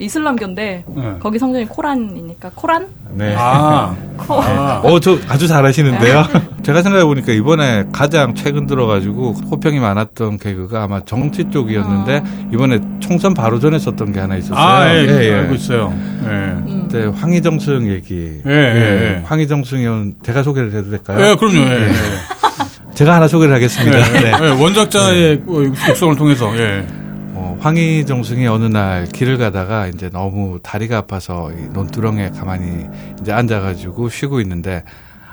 이슬람교인데 0.00 0.84
네. 0.88 1.12
거기 1.20 1.38
성전이 1.38 1.66
코란이니까 1.68 2.50
코란? 2.54 2.88
네. 3.14 3.34
아. 3.38 3.94
코. 4.16 4.40
아. 4.40 4.80
어, 4.84 5.00
저 5.00 5.18
아주 5.28 5.46
잘하시는데요. 5.48 6.24
제가 6.62 6.82
생각해 6.82 7.04
보니까 7.04 7.32
이번에 7.32 7.84
가장 7.92 8.34
최근 8.34 8.66
들어가지고 8.66 9.32
호평이 9.50 9.78
많았던 9.80 10.38
개그가 10.38 10.84
아마 10.84 11.00
정치 11.04 11.44
쪽이었는데 11.50 12.22
이번에 12.52 12.78
총선 13.00 13.34
바로 13.34 13.58
전에 13.60 13.78
썼던 13.78 14.12
게 14.12 14.20
하나 14.20 14.36
있었어요. 14.36 14.58
아, 14.58 14.88
예, 14.94 15.06
예, 15.06 15.28
예. 15.28 15.34
알고 15.34 15.54
있어요. 15.54 15.92
예. 16.24 16.28
음. 16.28 16.86
그때 16.88 17.04
황희정승 17.06 17.90
얘기. 17.90 18.40
예, 18.46 18.50
예, 18.50 18.54
예. 19.16 19.22
황희정승 19.24 19.78
의원 19.80 20.14
제가 20.22 20.42
소개를 20.42 20.72
해도 20.72 20.90
될까요? 20.90 21.30
예, 21.30 21.34
그럼요. 21.36 21.58
예. 21.58 21.88
제가 22.94 23.16
하나 23.16 23.26
소개를 23.28 23.54
하겠습니다. 23.54 23.98
예. 23.98 24.20
네. 24.20 24.32
예, 24.42 24.62
원작자의 24.62 25.42
그 25.46 25.72
육성을 25.88 26.16
통해서, 26.16 26.50
예. 26.56 26.86
어, 27.54 27.58
황희정승이 27.60 28.46
어느 28.46 28.64
날 28.64 29.06
길을 29.06 29.38
가다가 29.38 29.86
이제 29.86 30.10
너무 30.10 30.58
다리가 30.62 30.98
아파서 30.98 31.50
이 31.52 31.68
논두렁에 31.72 32.30
가만히 32.30 32.86
이제 33.20 33.32
앉아가지고 33.32 34.08
쉬고 34.08 34.40
있는데 34.40 34.84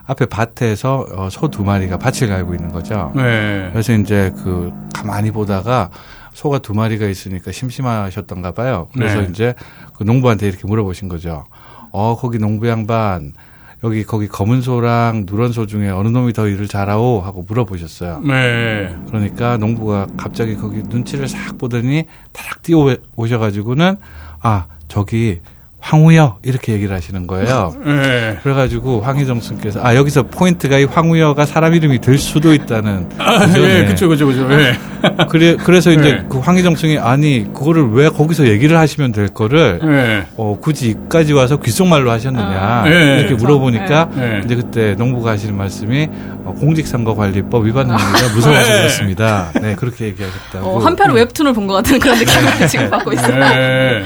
앞에 0.06 0.26
밭에서 0.26 1.06
어, 1.16 1.30
소 1.30 1.48
두 1.50 1.64
마리가 1.64 1.98
밭을 1.98 2.28
갈고 2.28 2.54
있는 2.56 2.72
거죠. 2.72 3.12
예. 3.18 3.70
그래서 3.72 3.94
이제 3.94 4.32
그 4.44 4.72
가만히 4.94 5.32
보다가 5.32 5.90
소가 6.34 6.60
두 6.60 6.74
마리가 6.74 7.08
있으니까 7.08 7.52
심심하셨던가 7.52 8.52
봐요. 8.52 8.88
그래서 8.94 9.22
네. 9.22 9.28
이제 9.30 9.54
그 9.94 10.04
농부한테 10.04 10.48
이렇게 10.48 10.66
물어보신 10.68 11.08
거죠. 11.08 11.46
어, 11.92 12.16
거기 12.18 12.40
농부 12.40 12.68
양반 12.70 13.34
여기 13.84 14.04
거기 14.04 14.28
검은 14.28 14.62
소랑 14.62 15.26
누런 15.28 15.52
소 15.52 15.66
중에 15.66 15.90
어느 15.90 16.08
놈이 16.08 16.34
더 16.34 16.48
일을 16.48 16.68
잘하오 16.68 17.22
하고 17.22 17.44
물어보셨어요. 17.48 18.22
네. 18.22 18.96
그러니까 19.08 19.58
농부가 19.58 20.08
갑자기 20.18 20.56
거기 20.56 20.84
눈치를 20.84 21.28
싹 21.28 21.58
보더니 21.58 22.06
타락 22.32 22.62
뛰어 22.62 22.96
오셔가지고는 23.16 23.98
아 24.42 24.68
저기 24.88 25.42
황우여 25.82 26.38
이렇게 26.44 26.74
얘기를 26.74 26.96
하시는 26.96 27.26
거예요. 27.28 27.74
예. 27.86 28.38
그래가지고 28.44 29.02
황희정승께서 29.02 29.82
아 29.84 29.96
여기서 29.96 30.24
포인트가 30.24 30.78
이 30.78 30.86
황우여가 30.86 31.46
사람 31.46 31.74
이름이 31.74 32.00
될 32.00 32.18
수도 32.20 32.54
있다는 32.54 33.10
아, 33.18 33.40
거죠. 33.40 33.62
예, 33.64 33.82
네. 33.82 33.86
그쵸, 33.86 34.08
그쵸, 34.08 34.28
그쵸. 34.28 34.48
예. 34.54 34.76
그래 35.30 35.58
그래서 35.64 35.92
이제 35.92 36.02
네. 36.18 36.26
그 36.30 36.38
황희정승이 36.38 37.00
아니 37.00 37.46
그거를 37.54 37.90
왜 37.92 38.10
거기서 38.10 38.48
얘기를 38.48 38.78
하시면 38.78 39.12
될 39.12 39.28
거를 39.30 39.80
예. 39.84 40.26
어, 40.38 40.56
굳이 40.62 40.90
이까지 40.92 41.34
와서 41.34 41.58
귓속말로 41.58 42.12
하셨느냐 42.12 42.44
아, 42.46 42.84
예, 42.88 43.18
이렇게 43.20 43.32
예. 43.34 43.36
물어보니까 43.38 44.10
예. 44.18 44.42
이제 44.46 44.56
그때 44.56 44.94
농부가 44.96 45.32
하시는 45.32 45.56
말씀이 45.58 46.08
어, 46.46 46.54
공직선거관리법 46.60 47.66
위반입니다 47.66 48.28
무서워서 48.36 48.72
예. 48.72 48.78
그렇습니다. 48.82 49.50
네 49.60 49.76
그렇게 49.76 50.06
얘기하셨다고. 50.06 50.68
어, 50.68 50.80
한편 50.80 51.12
웹툰을 51.14 51.54
본 51.54 51.68
것 51.68 51.74
같은 51.74 52.00
그런 52.00 52.18
느낌을 52.20 52.68
지금 52.68 52.90
받고 52.90 53.14
있어요. 53.14 54.04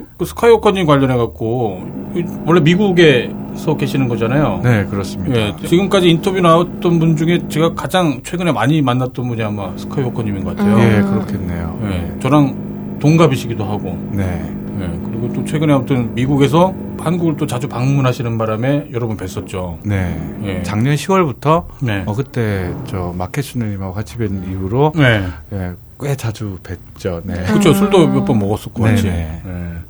예. 0.00 0.04
그 0.18 0.24
스카이워커님 0.24 0.86
관련해 0.86 1.16
갖고, 1.16 1.84
원래 2.44 2.60
미국에서 2.60 3.76
계시는 3.76 4.08
거잖아요. 4.08 4.60
네 4.64 4.84
그렇습니다. 4.86 5.38
예, 5.38 5.54
지금까지 5.66 6.10
인터뷰 6.10 6.40
나왔던 6.40 6.98
분 6.98 7.16
중에 7.16 7.40
제가 7.48 7.74
가장 7.74 8.20
최근에 8.22 8.52
많이 8.52 8.82
만났던 8.82 9.28
분이 9.28 9.42
아마 9.42 9.76
스카이워커님인 9.76 10.44
것 10.44 10.56
같아요. 10.56 10.78
예 10.80 11.02
그렇겠네요. 11.02 11.78
예, 11.84 12.20
저랑 12.20 12.98
동갑이시기도 13.00 13.64
하고, 13.64 13.96
네. 14.12 14.24
예, 14.80 15.00
그리고 15.04 15.32
또 15.32 15.44
최근에 15.44 15.72
아무튼 15.72 16.14
미국에서 16.14 16.74
한국을 16.98 17.36
또 17.36 17.46
자주 17.46 17.66
방문하시는 17.68 18.36
바람에 18.36 18.88
여러 18.92 19.06
번 19.06 19.16
뵀었죠. 19.16 19.78
네. 19.84 20.16
예. 20.44 20.62
작년 20.62 20.94
10월부터 20.96 21.64
네. 21.80 22.02
어 22.06 22.14
그때 22.14 22.74
저 22.86 23.14
마켓수님하고 23.16 23.94
같이 23.94 24.16
뵌 24.18 24.30
이후로 24.50 24.92
네. 24.96 25.22
예, 25.52 25.72
꽤 26.00 26.14
자주 26.16 26.58
뵀죠. 26.62 27.20
네. 27.24 27.34
그렇죠. 27.44 27.72
술도 27.72 28.06
몇 28.08 28.24
번 28.24 28.38
먹었었고, 28.38 28.82
같이. 28.82 29.04
네네. 29.04 29.42
예. 29.46 29.89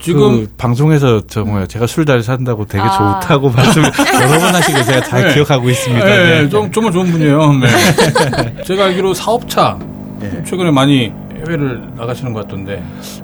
지금, 0.00 0.44
그 0.46 0.52
방송에서 0.56 1.20
저 1.26 1.44
뭐야 1.44 1.66
제가 1.66 1.86
술 1.86 2.04
잘 2.04 2.22
산다고 2.22 2.64
되게 2.66 2.82
아. 2.82 3.20
좋다고 3.20 3.50
말씀 3.54 3.82
여러 3.82 4.38
번 4.40 4.54
하시고 4.54 4.82
제가 4.82 5.02
잘 5.02 5.24
네. 5.28 5.34
기억하고 5.34 5.68
있습니다. 5.70 6.10
예, 6.10 6.40
네. 6.42 6.48
좀, 6.48 6.70
정말 6.72 6.92
좋은 6.92 7.10
분이에요. 7.10 7.52
네. 7.54 8.62
제가 8.64 8.86
알기로 8.86 9.12
사업차, 9.14 9.78
예. 10.22 10.42
최근에 10.44 10.70
많이 10.70 11.12
해외를 11.36 11.82
나가시는 11.96 12.32
것 12.32 12.42
같던데, 12.42 12.82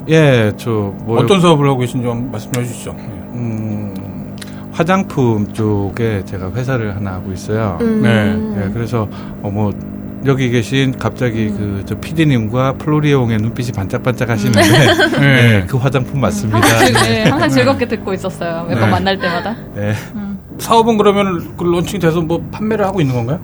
예, 0.08 0.52
저 0.56 0.94
뭐 1.04 1.18
어떤 1.18 1.40
사업을 1.40 1.66
하고 1.68 1.78
계신지 1.80 2.06
좀 2.06 2.30
말씀해 2.30 2.64
주시죠. 2.66 2.94
예. 2.98 3.02
음, 3.02 4.36
화장품 4.72 5.52
쪽에 5.54 6.22
제가 6.26 6.52
회사를 6.52 6.94
하나 6.94 7.14
하고 7.14 7.32
있어요. 7.32 7.78
음. 7.80 8.02
네. 8.02 8.62
예, 8.66 8.70
그래서 8.72 9.08
어, 9.42 9.50
뭐 9.50 9.72
여기 10.26 10.50
계신 10.50 10.96
갑자기 10.96 11.50
그저 11.50 11.98
PD님과 11.98 12.74
플로리옹의 12.74 13.38
눈빛이 13.38 13.72
반짝반짝 13.72 14.28
하시는데 14.28 14.60
네. 15.18 15.60
네, 15.60 15.66
그 15.66 15.76
화장품 15.76 16.20
맞습니다. 16.20 16.58
항상, 16.58 16.86
즐, 16.86 16.94
네, 16.94 17.22
항상 17.24 17.48
즐겁게 17.48 17.86
듣고 17.86 18.12
있었어요. 18.14 18.64
몇번 18.68 18.80
네. 18.80 18.86
만날 18.90 19.18
때마다. 19.18 19.56
네. 19.74 19.94
사업은 20.58 20.96
그러면 20.96 21.56
그 21.56 21.64
런칭 21.64 22.00
돼서 22.00 22.20
뭐 22.20 22.42
판매를 22.50 22.84
하고 22.86 23.00
있는 23.00 23.14
건가요? 23.14 23.40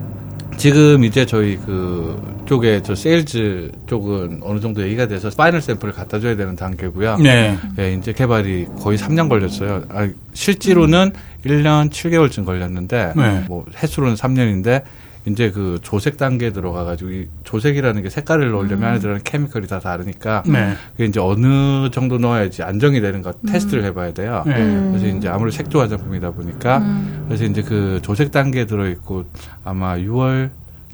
지금 0.57 1.03
이제 1.03 1.25
저희 1.25 1.57
그 1.57 2.21
쪽에 2.45 2.81
저 2.83 2.93
sales 2.95 3.71
쪽은 3.87 4.41
어느 4.43 4.59
정도 4.59 4.83
얘기가 4.83 5.07
돼서 5.07 5.29
final 5.35 5.61
샘플을 5.61 5.93
갖다 5.93 6.19
줘야 6.19 6.35
되는 6.35 6.55
단계고요. 6.55 7.17
네. 7.17 7.57
예, 7.79 7.93
이제 7.93 8.13
개발이 8.13 8.67
거의 8.79 8.97
3년 8.97 9.29
걸렸어요. 9.29 9.83
아, 9.89 10.07
실제로는 10.33 11.11
1년 11.45 11.89
7개월쯤 11.89 12.45
걸렸는데 12.45 13.13
네. 13.15 13.43
뭐 13.47 13.65
횟수로는 13.81 14.15
3년인데 14.15 14.83
이제 15.25 15.51
그 15.51 15.79
조색 15.81 16.17
단계에 16.17 16.51
들어가가지고 16.51 17.11
이 17.11 17.27
조색이라는 17.45 18.01
게 18.03 18.09
색깔을 18.09 18.51
넣으려면 18.51 18.89
안에 18.89 18.99
들어가는 18.99 19.23
케미컬이 19.23 19.67
다 19.67 19.79
다르니까 19.79 20.43
네. 20.45 20.73
그게 20.91 21.05
이제 21.05 21.19
어느 21.21 21.89
정도 21.91 22.17
넣어야지 22.17 22.61
안정이 22.63 22.99
되는가 22.99 23.33
테스트를 23.47 23.85
해봐야 23.85 24.13
돼요. 24.13 24.43
네. 24.45 24.53
그래서 24.91 25.07
이제 25.07 25.29
아무래도 25.29 25.55
색조 25.55 25.79
화장품이다 25.79 26.31
보니까 26.31 26.83
그래서 27.27 27.45
이제 27.45 27.61
그 27.61 27.99
조색 28.03 28.31
단계에 28.31 28.65
들어있고 28.65 29.23
아마 29.63 29.95
6월 29.95 30.49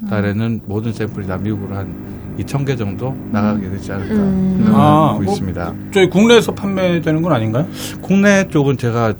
달에는 0.08 0.60
모든 0.64 0.92
샘플이 0.92 1.26
다 1.26 1.36
미국으로 1.36 1.74
한 1.76 1.92
2,000개 2.38 2.78
정도 2.78 3.14
나가게 3.32 3.68
되지 3.68 3.92
않을까 3.92 4.14
생각하고 4.14 4.76
아, 4.80 5.12
뭐- 5.20 5.24
있습니다. 5.24 5.74
저희 5.92 6.08
국내에서 6.08 6.54
판매되는 6.54 7.20
건 7.20 7.32
아닌가요? 7.32 7.66
국내 8.00 8.48
쪽은 8.48 8.78
제가 8.78 9.12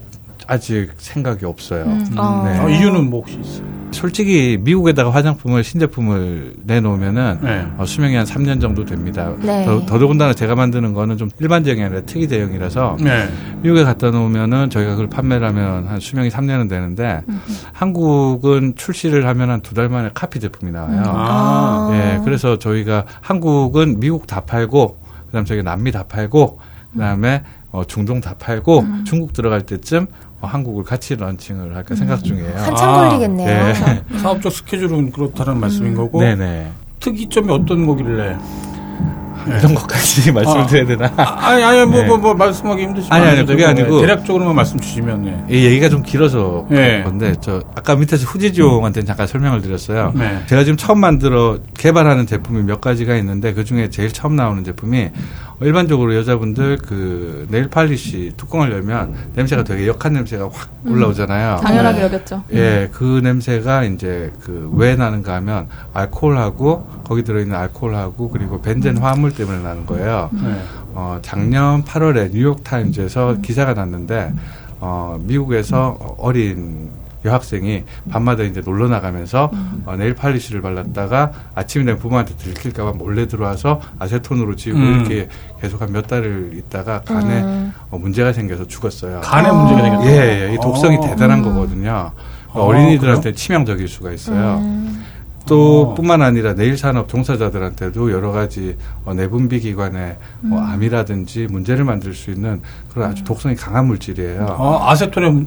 아직 0.47 0.91
생각이 0.97 1.45
없어요. 1.45 1.85
아. 2.17 2.43
네. 2.47 2.59
아, 2.59 2.69
이유는 2.69 3.11
뭐 3.11 3.21
혹시 3.21 3.39
있어요? 3.41 3.80
솔직히 3.93 4.59
미국에다가 4.61 5.11
화장품을 5.11 5.65
신제품을 5.65 6.55
내놓으면은 6.65 7.39
네. 7.43 7.67
어, 7.77 7.85
수명이 7.85 8.15
한 8.17 8.25
3년 8.25 8.61
정도 8.61 8.85
됩니다. 8.85 9.33
네. 9.41 9.65
더, 9.65 9.85
더더군다나 9.85 10.33
제가 10.33 10.55
만드는 10.55 10.95
거는 10.95 11.17
좀 11.17 11.29
일반적이 11.41 11.83
아니라 11.83 12.01
특이 12.03 12.27
대형이라서 12.29 12.97
네. 13.01 13.29
미국에 13.63 13.85
갖다 13.85 14.11
놓으면은 14.11 14.71
저희가 14.71 14.93
그걸 14.93 15.09
판매를 15.09 15.47
하면 15.49 15.87
한 15.89 15.99
수명이 16.01 16.29
3년은 16.31 16.69
되는데 16.69 17.23
한국은 17.73 18.75
출시를 18.77 19.27
하면 19.27 19.51
한 19.51 19.61
두 19.63 19.75
달 19.75 19.89
만에 19.89 20.11
카피 20.15 20.41
제품이 20.41 20.73
나와요. 20.73 21.03
아. 21.07 21.91
예, 21.93 22.21
그래서 22.25 22.59
저희가 22.59 23.05
한국은 23.21 24.01
미국 24.01 24.27
다 24.27 24.41
팔고 24.41 24.97
그다음 25.27 25.45
저희 25.45 25.63
남미 25.63 25.93
다 25.93 26.05
팔고 26.05 26.59
그다음에 26.93 27.43
어, 27.73 27.85
중동 27.87 28.21
다 28.21 28.35
팔고 28.39 28.85
중국 29.05 29.33
들어갈 29.33 29.63
때쯤 29.63 30.07
어, 30.30 30.30
한국을 30.47 30.85
같이 30.85 31.17
런칭을 31.17 31.75
할까 31.77 31.95
생각 31.95 32.23
중이에요. 32.25 32.57
한참 32.57 32.89
아, 32.89 33.09
걸리겠네요. 33.09 33.47
네. 33.47 34.03
사업적 34.19 34.53
스케줄은 34.53 35.13
그렇다는 35.13 35.59
말씀인 35.59 35.95
거고 35.95 36.21
네네. 36.21 36.71
특이점이 37.01 37.51
어떤 37.51 37.87
거길래? 37.87 38.37
이런 39.47 39.75
것까지 39.75 40.31
말씀을 40.33 40.61
아. 40.61 40.67
드려야 40.67 40.87
되나? 40.87 41.13
아, 41.17 41.49
아니 41.49 41.63
아니 41.65 41.85
뭐 41.87 42.01
네. 42.03 42.07
뭐 42.07 42.17
뭐 42.19 42.35
말씀하기 42.35 42.83
힘드시면 42.83 43.13
아니, 43.19 43.27
안 43.31 43.37
아니, 43.39 43.47
그게 43.47 43.65
아니고 43.65 43.97
네, 43.97 44.01
대략적으로만 44.03 44.55
말씀 44.55 44.79
주시면 44.79 45.23
네. 45.23 45.45
이 45.49 45.65
얘기가 45.65 45.89
좀 45.89 46.03
길어서 46.03 46.67
네. 46.69 46.99
그런 46.99 47.05
건데 47.05 47.35
저 47.41 47.63
아까 47.75 47.97
밑에서 47.97 48.25
후지지용한테는 48.27 49.07
잠깐 49.07 49.27
설명을 49.27 49.63
드렸어요. 49.63 50.13
네. 50.15 50.43
제가 50.47 50.65
지금 50.65 50.77
처음 50.77 50.99
만들어 51.01 51.59
개발하는 51.77 52.27
제품이 52.27 52.63
몇 52.65 52.81
가지가 52.81 53.17
있는데 53.17 53.55
그 53.55 53.65
중에 53.65 53.89
제일 53.91 54.13
처음 54.13 54.37
나오는 54.37 54.63
제품이 54.65 55.11
일반적으로 55.63 56.15
여자분들 56.17 56.79
그 56.79 57.47
네일 57.51 57.69
팔리시 57.69 58.33
뚜껑을 58.39 58.73
열면 58.73 59.15
냄새가 59.35 59.63
되게 59.65 59.87
역한 59.87 60.15
냄새가 60.15 60.45
확 60.51 60.71
올라오잖아요. 60.87 61.57
당연하게 61.63 62.03
여겼죠. 62.03 62.43
예, 62.55 62.89
그 62.93 63.21
냄새가 63.23 63.85
이제 63.85 64.33
그 64.41 64.71
왜 64.73 64.95
나는가 64.97 65.35
하면 65.35 65.69
알코올하고 65.93 66.87
거기 67.05 67.23
들어있는 67.25 67.55
알코올하고 67.57 68.31
그리고 68.31 68.61
벤젠 68.61 68.97
화 68.99 69.15
합물 69.31 69.35
때문에 69.35 69.63
나는 69.63 69.87
거예요. 69.87 70.29
네. 70.33 70.61
어, 70.95 71.19
작년 71.23 71.85
8월에 71.85 72.31
뉴욕 72.33 72.63
타임즈에서 72.65 73.37
기사가 73.43 73.75
났는데 73.75 74.33
어, 74.81 75.19
미국에서 75.23 75.97
어린 76.19 76.91
여학생이 77.25 77.85
밤마다 78.11 78.43
이제 78.45 78.63
놀러 78.65 78.89
나가면서 78.89 79.51
어, 79.85 79.95
네일 79.97 80.15
팔리시를 80.15 80.63
발랐다가 80.63 81.33
아침이 81.55 81.85
되면 81.85 81.99
부모한테 82.01 82.35
들킬까봐 82.37 82.93
몰래 82.93 83.27
들어와서 83.29 83.81
아세톤으로 83.99 84.57
지우고 84.57 84.81
음. 84.81 84.95
이렇게 85.01 85.29
계속 85.61 85.81
한 85.83 85.91
몇 85.91 86.07
달을 86.07 86.53
있다가 86.57 87.01
간에 87.03 87.43
음. 87.43 87.73
어, 87.91 87.99
문제가 87.99 88.33
생겨서 88.33 88.67
죽었어요. 88.67 89.21
간에 89.23 89.51
문제가 89.53 89.83
생겼다. 89.83 90.07
예, 90.07 90.49
예, 90.49 90.55
이 90.55 90.59
독성이 90.63 90.97
아. 90.97 91.01
대단한 91.01 91.43
거거든요. 91.43 92.13
아, 92.53 92.59
어린이들한테 92.59 93.33
치명적일 93.33 93.87
수가 93.87 94.13
있어요. 94.13 94.61
음. 95.51 95.57
또 95.57 95.83
어. 95.91 95.95
뿐만 95.95 96.23
아니라 96.23 96.55
네일 96.55 96.79
산업 96.79 97.09
종사자들한테도 97.09 98.13
여러 98.13 98.31
가지 98.31 98.77
어, 99.05 99.13
내분비 99.15 99.59
기관에 99.61 100.17
음. 100.45 100.53
어, 100.53 100.59
암이라든지 100.61 101.49
문제를 101.51 101.85
만들 101.85 102.15
수 102.15 102.31
있는 102.31 102.61
그런 102.93 103.11
아주 103.11 103.25
독성이 103.25 103.57
강한 103.57 103.87
물질이에요. 103.87 104.47
아, 104.49 104.91
아세톤에 104.91 105.29
문- 105.29 105.47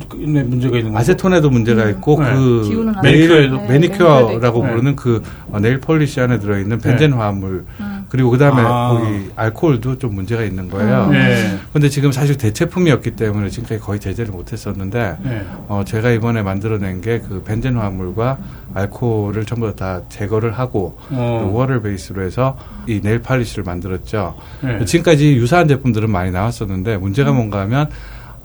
문제가 0.49 0.77
있는 0.77 0.91
거. 0.93 0.99
아세톤에도 0.99 1.49
문제가 1.49 1.89
있고 1.89 2.21
네. 2.21 2.33
그 2.33 2.93
네일 3.01 3.27
매니큐어에도? 3.29 3.55
네, 3.57 3.67
매니큐어라고 3.67 4.33
매니큐어에도 4.39 4.61
부르는 4.61 4.95
그 4.95 5.21
어, 5.51 5.59
nail 5.59 5.79
polish 5.79 6.19
안에 6.19 6.39
들어 6.39 6.59
있는 6.59 6.77
벤젠 6.79 7.13
화합물 7.13 7.65
그리고 8.09 8.29
그 8.29 8.37
다음에 8.37 8.61
아. 8.61 8.89
거기 8.89 9.29
알코올도 9.35 9.97
좀 9.97 10.13
문제가 10.15 10.43
있는 10.43 10.69
거예요. 10.69 11.07
네. 11.07 11.57
근데 11.71 11.89
지금 11.89 12.11
사실 12.11 12.37
대체품이었기 12.37 13.11
때문에 13.11 13.49
지금까지 13.49 13.79
거의 13.81 13.99
제재를 13.99 14.31
못 14.31 14.51
했었는데 14.53 15.17
네. 15.23 15.45
어, 15.67 15.83
제가 15.85 16.11
이번에 16.11 16.41
만들어낸 16.43 16.99
게 17.01 17.13
그 17.23 17.41
벤젠 17.43 17.75
화합물과 17.77 18.37
알코올을 18.73 19.45
전부 19.45 19.75
다 19.75 20.01
제거를 20.09 20.51
하고 20.53 20.97
어. 21.11 21.45
그 21.49 21.55
워를 21.57 21.81
베이스로 21.81 22.23
해서 22.23 22.57
이 22.87 22.99
nail 23.01 23.21
polish를 23.21 23.63
만들었죠. 23.63 24.35
네. 24.61 24.83
지금까지 24.85 25.35
유사한 25.35 25.67
제품들은 25.67 26.09
많이 26.09 26.31
나왔었는데 26.31 26.97
문제가 26.97 27.31
뭔가 27.31 27.59
하면 27.61 27.89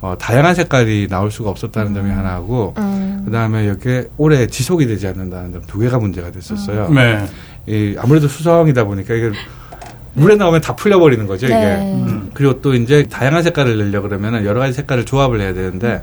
어, 0.00 0.14
다양한 0.18 0.54
색깔이 0.54 1.08
나올 1.08 1.30
수가 1.30 1.50
없었다는 1.50 1.92
점이 1.94 2.10
하나하고 2.10 2.74
음. 2.78 3.22
그 3.24 3.32
다음에 3.32 3.68
여기에 3.68 4.08
오래 4.16 4.46
지속이 4.46 4.86
되지 4.86 5.08
않는다는 5.08 5.52
점 5.52 5.62
두 5.66 5.78
개가 5.80 5.98
문제가 5.98 6.30
됐었어요. 6.30 6.88
네. 6.90 7.26
이 7.66 7.96
아무래도 7.98 8.28
수성이다 8.28 8.84
보니까 8.84 9.14
이게 9.14 9.30
물에 10.14 10.36
나오면 10.36 10.60
다 10.60 10.74
풀려버리는 10.76 11.26
거죠 11.26 11.46
이게. 11.46 11.54
네. 11.56 11.92
음. 11.94 12.30
그리고 12.32 12.60
또 12.60 12.74
이제 12.74 13.04
다양한 13.08 13.42
색깔을 13.42 13.76
내려 13.78 14.00
그러면은 14.02 14.44
여러 14.44 14.60
가지 14.60 14.72
색깔을 14.74 15.04
조합을 15.04 15.40
해야 15.40 15.52
되는데 15.52 16.02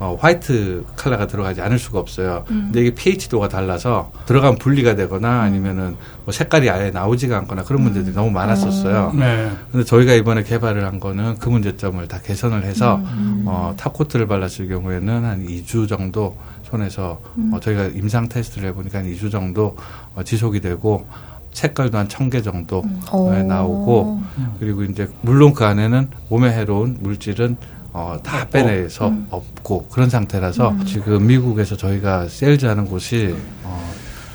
어, 0.00 0.16
화이트 0.20 0.84
컬러가 0.96 1.26
들어가지 1.26 1.60
않을 1.60 1.78
수가 1.78 1.98
없어요. 1.98 2.44
근데 2.46 2.82
이게 2.82 2.94
pH도가 2.94 3.48
달라서 3.48 4.12
들어가면 4.26 4.58
분리가 4.58 4.94
되거나 4.94 5.40
아니면은 5.42 5.96
뭐 6.24 6.32
색깔이 6.32 6.70
아예 6.70 6.90
나오지가 6.90 7.36
않거나 7.38 7.64
그런 7.64 7.82
문제들이 7.82 8.14
너무 8.14 8.30
많았었어요. 8.30 9.12
네. 9.14 9.50
근데 9.72 9.84
저희가 9.84 10.12
이번에 10.14 10.44
개발을 10.44 10.84
한 10.84 11.00
거는 11.00 11.38
그 11.38 11.48
문제점을 11.48 12.06
다 12.06 12.20
개선을 12.22 12.64
해서 12.64 13.00
어, 13.44 13.74
탑코트를 13.76 14.28
발랐을 14.28 14.68
경우에는 14.68 15.24
한 15.24 15.46
2주 15.46 15.88
정도 15.88 16.36
손에서 16.62 17.20
어, 17.52 17.58
저희가 17.60 17.86
임상 17.86 18.28
테스트를 18.28 18.68
해보니까 18.68 19.00
한 19.00 19.06
2주 19.06 19.32
정도 19.32 19.76
어, 20.14 20.22
지속이 20.22 20.60
되고 20.60 21.06
색깔도 21.50 21.98
한 21.98 22.06
1000개 22.06 22.44
정도 22.44 22.84
오. 23.12 23.32
네, 23.32 23.42
나오고 23.42 24.20
그리고 24.60 24.84
이제 24.84 25.08
물론 25.22 25.54
그 25.54 25.64
안에는 25.64 26.08
몸에 26.28 26.52
해로운 26.52 26.98
물질은 27.00 27.56
어, 27.98 28.16
다 28.22 28.48
빼내서 28.48 29.12
없고 29.28 29.88
그런 29.88 30.08
상태라서 30.08 30.76
지금 30.86 31.26
미국에서 31.26 31.76
저희가 31.76 32.28
sales하는 32.28 32.84
곳이 32.84 33.34
어, 33.64 33.92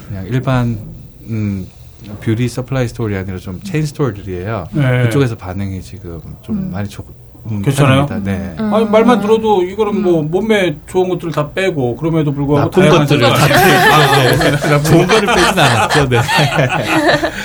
그냥 0.10 0.26
일반 0.28 0.78
음, 1.30 1.66
beauty 2.20 2.50
supply 2.50 2.90
store이 2.90 3.16
아니라 3.16 3.38
좀 3.38 3.62
chain 3.64 3.86
store들이에요. 3.86 4.68
네. 4.74 5.04
그쪽에서 5.04 5.38
반응이 5.38 5.82
지금 5.82 6.20
좀 6.42 6.72
많이 6.72 6.90
좋, 6.90 7.06
음, 7.08 7.14
괜찮아요? 7.64 8.06
편합니다. 8.06 8.32
네. 8.32 8.56
음. 8.60 8.74
아니, 8.74 8.86
말만 8.86 9.20
들어도 9.22 9.64
이거는 9.64 10.02
뭐 10.02 10.22
몸에 10.24 10.78
좋은 10.88 11.10
것들을 11.10 11.34
다 11.34 11.50
빼고 11.52 11.96
그럼에도 11.98 12.32
불구하고 12.32 12.70
나쁜 12.72 12.90
것들을. 12.90 13.22
다 13.30 14.82
좋은 14.84 15.06
거를 15.08 15.28
빼진 15.28 15.60
않았죠. 15.60 16.10
네. 16.10 16.18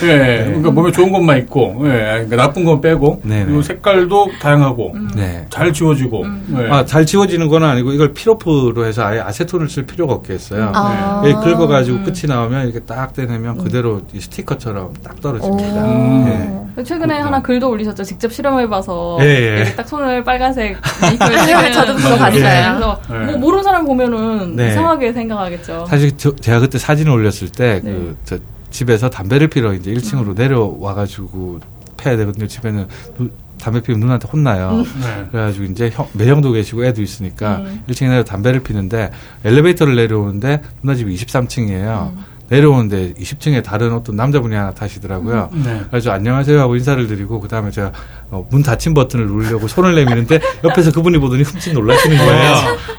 예, 0.04 0.44
그러니까 0.46 0.70
몸에 0.70 0.92
좋은 0.92 1.10
것만 1.10 1.38
있고, 1.38 1.76
예, 1.84 1.88
그러니까 1.88 2.36
나쁜 2.36 2.64
건 2.64 2.80
빼고, 2.80 3.22
네네. 3.24 3.44
그리고 3.46 3.62
색깔도 3.62 4.32
다양하고, 4.40 4.94
네. 5.16 5.46
잘 5.50 5.72
지워지고, 5.72 6.24
예. 6.58 6.68
아, 6.70 6.84
잘 6.84 7.04
지워지는 7.04 7.48
건 7.48 7.64
아니고 7.64 7.92
이걸 7.92 8.12
피로프로 8.14 8.84
해서 8.86 9.04
아예 9.04 9.20
아세톤을 9.20 9.68
쓸 9.68 9.84
필요가 9.86 10.14
없게 10.14 10.34
했어요. 10.34 10.70
아. 10.74 11.22
예, 11.26 11.32
긁어가지고 11.32 12.04
끝이 12.04 12.22
나오면 12.28 12.64
이렇게 12.68 12.80
딱 12.80 13.12
떼내면 13.12 13.58
그대로 13.58 14.02
이 14.12 14.20
스티커처럼 14.20 14.94
딱 15.02 15.20
떨어집니다. 15.20 15.84
음. 15.84 16.68
예. 16.76 16.82
최근에 16.84 17.18
하나 17.18 17.42
글도 17.42 17.68
올리셨죠. 17.68 18.04
직접 18.04 18.32
실험해봐서 18.32 19.18
예, 19.22 19.24
예. 19.66 19.74
딱 19.74 19.87
손을 19.88 20.22
빨간색 20.22 20.76
저도 21.72 21.94
그거 21.96 22.14
예, 22.14 22.18
봤어요. 22.18 22.30
그래서 22.42 23.00
네. 23.10 23.26
뭐 23.32 23.38
모르는 23.38 23.64
사람 23.64 23.84
보면은 23.84 24.54
네. 24.56 24.68
이상하게 24.70 25.12
생각하겠죠. 25.12 25.86
사실 25.88 26.16
저- 26.16 26.36
제가 26.36 26.60
그때 26.60 26.78
사진을 26.78 27.10
올렸을 27.10 27.48
때 27.50 27.80
네. 27.82 27.92
그저 27.92 28.38
집에서 28.70 29.08
담배를 29.08 29.48
피러 29.48 29.72
이제 29.72 29.92
1층으로 29.92 30.34
내려와가지고 30.36 31.60
패야 31.96 32.16
되거든요. 32.18 32.46
집에는 32.46 32.86
누- 33.16 33.30
담배 33.60 33.80
피우면 33.80 34.00
누나한테 34.00 34.28
혼나요. 34.28 34.84
네. 35.00 35.26
그래가지고 35.32 35.64
이제 35.64 35.90
형, 35.92 36.06
매형도 36.12 36.52
계시고 36.52 36.84
애도 36.84 37.02
있으니까 37.02 37.56
음. 37.56 37.82
1층에 37.88 38.08
내려 38.08 38.22
담배를 38.22 38.60
피는데 38.62 39.10
엘리베이터를 39.44 39.96
내려오는데 39.96 40.62
누나 40.82 40.94
집이 40.94 41.12
23층이에요. 41.16 42.12
음. 42.50 42.54
내려오는데 42.54 43.14
20층에 43.14 43.62
다른 43.62 43.92
어떤 43.92 44.16
남자분이 44.16 44.54
하나 44.54 44.70
타시더라고요. 44.72 45.50
네. 45.52 45.80
그래서 45.90 46.10
안녕하세요 46.12 46.58
하고 46.60 46.76
인사를 46.76 47.06
드리고 47.06 47.40
그 47.40 47.48
다음에 47.48 47.70
제가 47.70 47.92
어, 48.30 48.46
문 48.50 48.62
닫힌 48.62 48.94
버튼을 48.94 49.26
누르려고 49.26 49.68
손을 49.68 49.94
내미는데 49.94 50.40
옆에서 50.64 50.92
그분이 50.92 51.18
보더니 51.18 51.42
흠칫 51.42 51.72
놀라시는 51.74 52.16
거예요. 52.18 52.54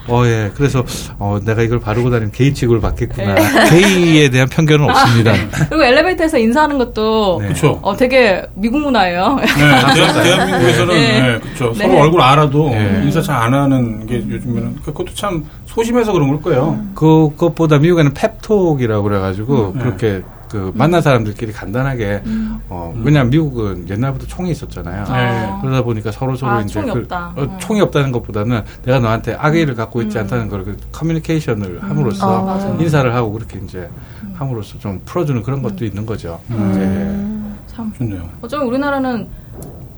어, 0.08 0.24
예. 0.26 0.50
그래서 0.54 0.84
어, 1.18 1.38
내가 1.44 1.62
이걸 1.62 1.80
바르고 1.80 2.10
다니면 2.10 2.32
게이 2.32 2.54
취급을 2.54 2.80
받겠구나. 2.80 3.34
게이에 3.70 4.28
대한 4.30 4.48
편견은 4.48 4.88
없습니다. 4.88 5.32
그리고 5.68 5.84
엘리베이터에서 5.84 6.38
인사하는 6.38 6.78
것도 6.78 7.38
네. 7.40 7.48
그렇죠. 7.48 7.78
어, 7.82 7.96
되게 7.96 8.42
미국 8.54 8.80
문화예요. 8.80 9.36
네, 9.40 9.46
대한, 9.94 10.22
대한민국에서는 10.22 10.94
네. 10.94 11.20
네, 11.20 11.38
그렇죠. 11.40 11.72
네. 11.76 11.86
서로 11.86 12.00
얼굴 12.00 12.20
알아도 12.22 12.70
네. 12.70 13.02
인사 13.04 13.20
잘 13.20 13.40
안 13.40 13.54
하는 13.54 14.04
게 14.06 14.16
요즘에는 14.16 14.76
그것도 14.84 15.14
참 15.14 15.46
소심해서 15.64 16.12
그런 16.12 16.28
걸 16.28 16.42
거예요. 16.42 16.78
그것보다 16.94 17.78
미국에는 17.78 18.12
펩톡이라고 18.12 19.02
그래가지고 19.02 19.39
네. 19.46 19.80
그렇게 19.80 20.22
그 20.50 20.72
만난 20.74 21.00
사람들끼리 21.00 21.52
간단하게 21.52 22.22
어 22.68 22.92
왜냐면 23.04 23.30
미국은 23.30 23.88
옛날부터 23.88 24.26
총이 24.26 24.50
있었잖아요. 24.50 25.04
네. 25.04 25.48
그러다 25.62 25.82
보니까 25.84 26.10
서로 26.10 26.34
서로 26.34 26.52
아, 26.52 26.60
이제 26.60 26.72
총이 26.74 26.92
그- 26.92 26.98
없다. 27.00 27.32
어, 27.36 27.42
음. 27.42 27.58
총이 27.60 27.80
없다는 27.82 28.10
것보다는 28.12 28.62
내가 28.84 28.98
너한테 28.98 29.34
악의를 29.34 29.74
갖고 29.76 30.02
있지 30.02 30.18
않다는 30.18 30.48
걸 30.48 30.64
그 30.64 30.76
커뮤니케이션을 30.92 31.80
함으로써 31.82 32.40
어, 32.40 32.44
맞아요. 32.44 32.76
인사를 32.80 33.14
하고 33.14 33.32
그렇게 33.32 33.58
이제 33.60 33.88
함으로써 34.34 34.78
좀 34.78 35.00
풀어주는 35.04 35.42
그런 35.42 35.62
것도 35.62 35.84
있는 35.84 36.04
거죠. 36.04 36.40
음. 36.50 37.56
참. 37.66 37.92
좋네요. 37.96 38.28
어쩌면 38.42 38.66
우리나라는 38.66 39.28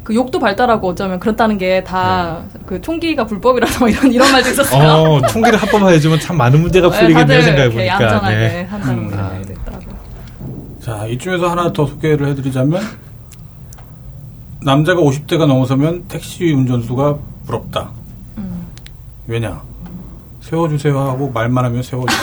그 0.05 0.15
욕도 0.15 0.38
발달하고 0.41 0.88
어쩌면 0.88 1.21
그렇다는 1.21 1.59
게 1.59 1.85
다그 1.85 2.81
총기가 2.81 3.25
불법이라서 3.25 3.79
뭐 3.81 3.88
이런 3.88 4.12
이런 4.12 4.33
말도 4.33 4.47
네. 4.47 4.53
있었어요. 4.53 4.88
어, 4.88 5.27
총기를 5.29 5.61
합법화 5.61 5.91
해주면 5.91 6.19
참 6.21 6.37
많은 6.37 6.61
문제가 6.61 6.91
네, 6.91 6.99
풀리겠네요 6.99 7.27
다들 7.27 7.43
생각해 7.43 7.71
보니까. 7.71 7.87
얌전하게 7.95 8.37
네. 8.37 8.62
한다는 8.69 8.99
음. 9.05 9.11
게 9.11 9.17
아. 9.17 9.38
있더라고요. 9.41 9.93
자, 10.81 11.07
이쯤에서 11.07 11.49
하나 11.49 11.73
더 11.73 11.87
소개를 11.87 12.27
해드리자면 12.29 12.83
남자가 14.62 15.01
50대가 15.01 15.47
넘어서면 15.47 16.07
택시 16.09 16.53
운전수가 16.53 17.17
부럽다. 17.47 17.91
음. 18.38 18.67
왜냐? 19.27 19.62
세워주세요 20.41 20.99
하고 20.99 21.31
말만 21.31 21.65
하면 21.67 21.83
세워주세요. 21.83 22.23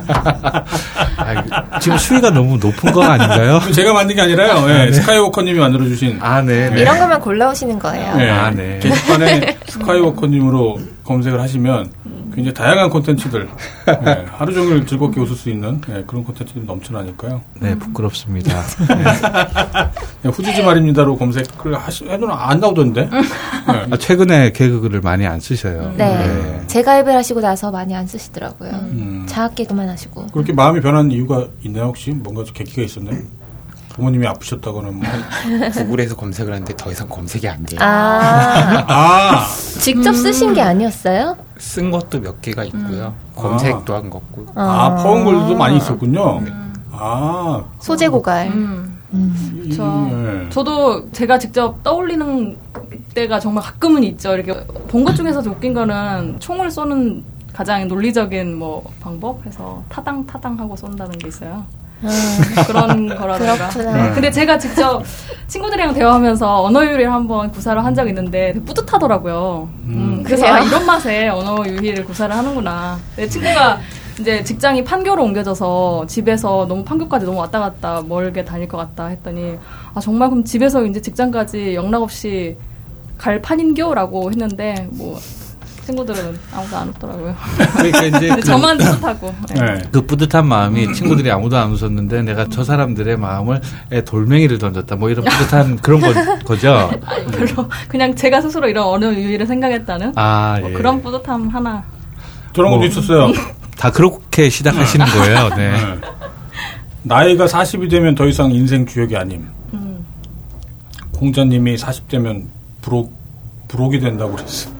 아, 1.22 1.78
지금 1.78 1.96
수위가 1.98 2.30
너무 2.30 2.56
높은 2.58 2.92
거 2.92 3.02
아닌가요? 3.02 3.60
제가 3.72 3.92
만든 3.92 4.16
게 4.16 4.22
아니라요. 4.22 4.66
예, 4.68 4.92
스카이워커님이 4.92 5.58
만들어주신 5.58 6.18
아, 6.20 6.42
네. 6.42 6.70
네. 6.70 6.80
이런 6.80 6.98
것만 6.98 7.20
골라오시는 7.20 7.78
거예요. 7.78 8.16
예, 8.18 8.28
아, 8.28 8.50
네. 8.50 8.78
게시판에 8.82 9.58
스카이워커님으로 9.68 10.78
검색을 11.12 11.40
하시면 11.40 11.92
굉장히 12.34 12.54
다양한 12.54 12.88
콘텐츠들 12.88 13.48
예, 13.88 14.24
하루 14.32 14.54
종일 14.54 14.86
즐겁게 14.86 15.20
웃을 15.20 15.36
수 15.36 15.50
있는 15.50 15.80
예, 15.90 16.02
그런 16.06 16.24
콘텐츠들이 16.24 16.64
넘쳐나니까요. 16.64 17.42
네, 17.60 17.78
부끄럽습니다. 17.78 18.62
예, 20.24 20.28
후지지 20.28 20.62
말입니다로 20.62 21.16
검색을 21.16 21.76
하시, 21.76 22.04
해도는 22.04 22.34
안 22.34 22.58
나오던데. 22.60 23.10
예. 23.12 23.86
아, 23.90 23.96
최근에 23.96 24.52
개그를 24.52 25.00
많이 25.00 25.26
안 25.26 25.40
쓰셔요. 25.40 25.92
네. 25.96 26.62
재가입을 26.66 27.14
하시고 27.14 27.40
나서 27.40 27.70
많이 27.70 27.94
안 27.94 28.06
쓰시더라고요. 28.06 28.70
음. 28.70 29.24
자학 29.28 29.54
개그만 29.54 29.88
하시고. 29.88 30.28
그렇게 30.28 30.52
마음이 30.52 30.80
변한 30.80 31.10
이유가 31.10 31.46
있나요 31.62 31.86
혹시 31.86 32.10
뭔가 32.10 32.44
계기가 32.44 32.82
있었나요? 32.82 33.18
부모님이 33.94 34.26
아프셨다거나 34.26 34.90
뭐. 34.90 35.02
구글에서 35.72 36.16
검색을 36.16 36.52
하는데 36.52 36.74
더 36.76 36.90
이상 36.90 37.08
검색이 37.08 37.48
안 37.48 37.62
돼요. 37.64 37.78
아, 37.82 38.84
아, 38.88 39.46
직접 39.80 40.12
쓰신 40.14 40.54
게 40.54 40.62
아니었어요? 40.62 41.36
쓴 41.58 41.90
것도 41.90 42.20
몇 42.20 42.40
개가 42.40 42.64
있고요. 42.64 43.14
검색도 43.36 43.94
한 43.94 44.10
거고. 44.10 44.46
아, 44.54 44.94
퍼온글도 44.96 45.56
많이 45.56 45.76
있었군요. 45.76 46.40
아, 46.90 47.64
소재 47.78 48.08
고갈. 48.08 48.48
음. 48.48 48.98
이- 49.14 49.74
저- 49.74 50.08
예. 50.10 50.48
저도 50.48 51.10
제가 51.12 51.38
직접 51.38 51.82
떠올리는 51.82 52.56
때가 53.14 53.38
정말 53.40 53.62
가끔은 53.62 54.02
있죠. 54.04 54.34
이렇게 54.34 54.54
본 54.88 55.04
것 55.04 55.14
중에서 55.14 55.40
웃긴 55.40 55.74
거는 55.74 56.36
총을 56.40 56.70
쏘는 56.70 57.22
가장 57.52 57.86
논리적인 57.88 58.56
뭐 58.58 58.82
방법 59.00 59.44
해서 59.44 59.82
타당 59.90 60.24
타당하고 60.24 60.74
쏜다는 60.76 61.18
게 61.18 61.28
있어요. 61.28 61.62
음, 62.02 62.64
그런 62.66 63.08
거라든가. 63.16 63.68
그렇구나. 63.68 64.08
네. 64.08 64.12
근데 64.14 64.30
제가 64.30 64.58
직접 64.58 65.02
친구들이랑 65.46 65.94
대화하면서 65.94 66.62
언어 66.64 66.84
유희를 66.84 67.12
한번 67.12 67.50
구사를 67.50 67.82
한 67.84 67.94
적이 67.94 68.10
있는데 68.10 68.52
되게 68.52 68.64
뿌듯하더라고요. 68.64 69.68
음, 69.84 70.22
그래서 70.24 70.42
그래요? 70.44 70.56
아, 70.56 70.60
이런 70.60 70.86
맛에 70.86 71.28
언어 71.28 71.64
유희를 71.66 72.04
구사를 72.04 72.34
하는구나. 72.34 72.98
내 73.16 73.28
친구가 73.28 73.78
이제 74.20 74.44
직장이 74.44 74.84
판교로 74.84 75.22
옮겨져서 75.24 76.04
집에서 76.06 76.66
너무 76.68 76.84
판교까지 76.84 77.24
너무 77.24 77.38
왔다 77.38 77.60
갔다 77.60 78.02
멀게 78.06 78.44
다닐 78.44 78.68
것 78.68 78.76
같다 78.76 79.06
했더니 79.06 79.56
아 79.94 80.00
정말 80.00 80.28
그럼 80.28 80.44
집에서 80.44 80.84
이제 80.84 81.00
직장까지 81.00 81.74
영락 81.74 82.02
없이 82.02 82.56
갈 83.16 83.40
판인교라고 83.40 84.30
했는데 84.30 84.86
뭐 84.90 85.18
친구들은 85.84 86.38
아무도 86.54 86.76
안 86.76 86.88
웃더라고요. 86.88 87.34
그러니까 87.74 88.02
이제 88.04 88.28
그, 88.36 88.42
저만 88.42 88.78
뿌듯하고. 88.78 89.34
네. 89.54 89.60
네. 89.60 89.82
그 89.90 90.02
뿌듯한 90.06 90.46
마음이 90.46 90.92
친구들이 90.92 91.30
아무도 91.30 91.56
안 91.56 91.72
웃었는데 91.72 92.22
내가 92.22 92.46
저 92.48 92.62
사람들의 92.62 93.16
마음을 93.16 93.60
에 93.90 94.02
돌멩이를 94.02 94.58
던졌다. 94.58 94.94
뭐 94.96 95.10
이런 95.10 95.24
뿌듯한 95.24 95.76
그런 95.78 96.00
거, 96.00 96.56
죠 96.56 96.90
별로 97.32 97.68
그냥 97.88 98.14
제가 98.14 98.40
스스로 98.40 98.68
이런 98.68 98.86
언어 98.86 99.12
유희를 99.12 99.46
생각했다는 99.46 100.12
아, 100.16 100.58
뭐 100.60 100.70
예. 100.70 100.74
그런 100.74 101.02
뿌듯함 101.02 101.48
하나. 101.48 101.82
저런 102.52 102.70
것도 102.70 102.80
뭐. 102.80 102.86
있었어요. 102.86 103.32
다 103.76 103.90
그렇게 103.90 104.48
시작하시는 104.48 105.06
거예요. 105.06 105.48
네. 105.56 105.72
네. 105.72 106.00
나이가 107.02 107.46
40이 107.46 107.90
되면 107.90 108.14
더 108.14 108.26
이상 108.26 108.52
인생 108.52 108.86
주역이 108.86 109.16
아님. 109.16 109.48
음. 109.74 110.06
공자님이 111.12 111.76
40 111.76 112.08
되면 112.08 112.48
부록, 112.80 113.12
부록이 113.72 114.00
된다고 114.00 114.32
그랬어. 114.32 114.70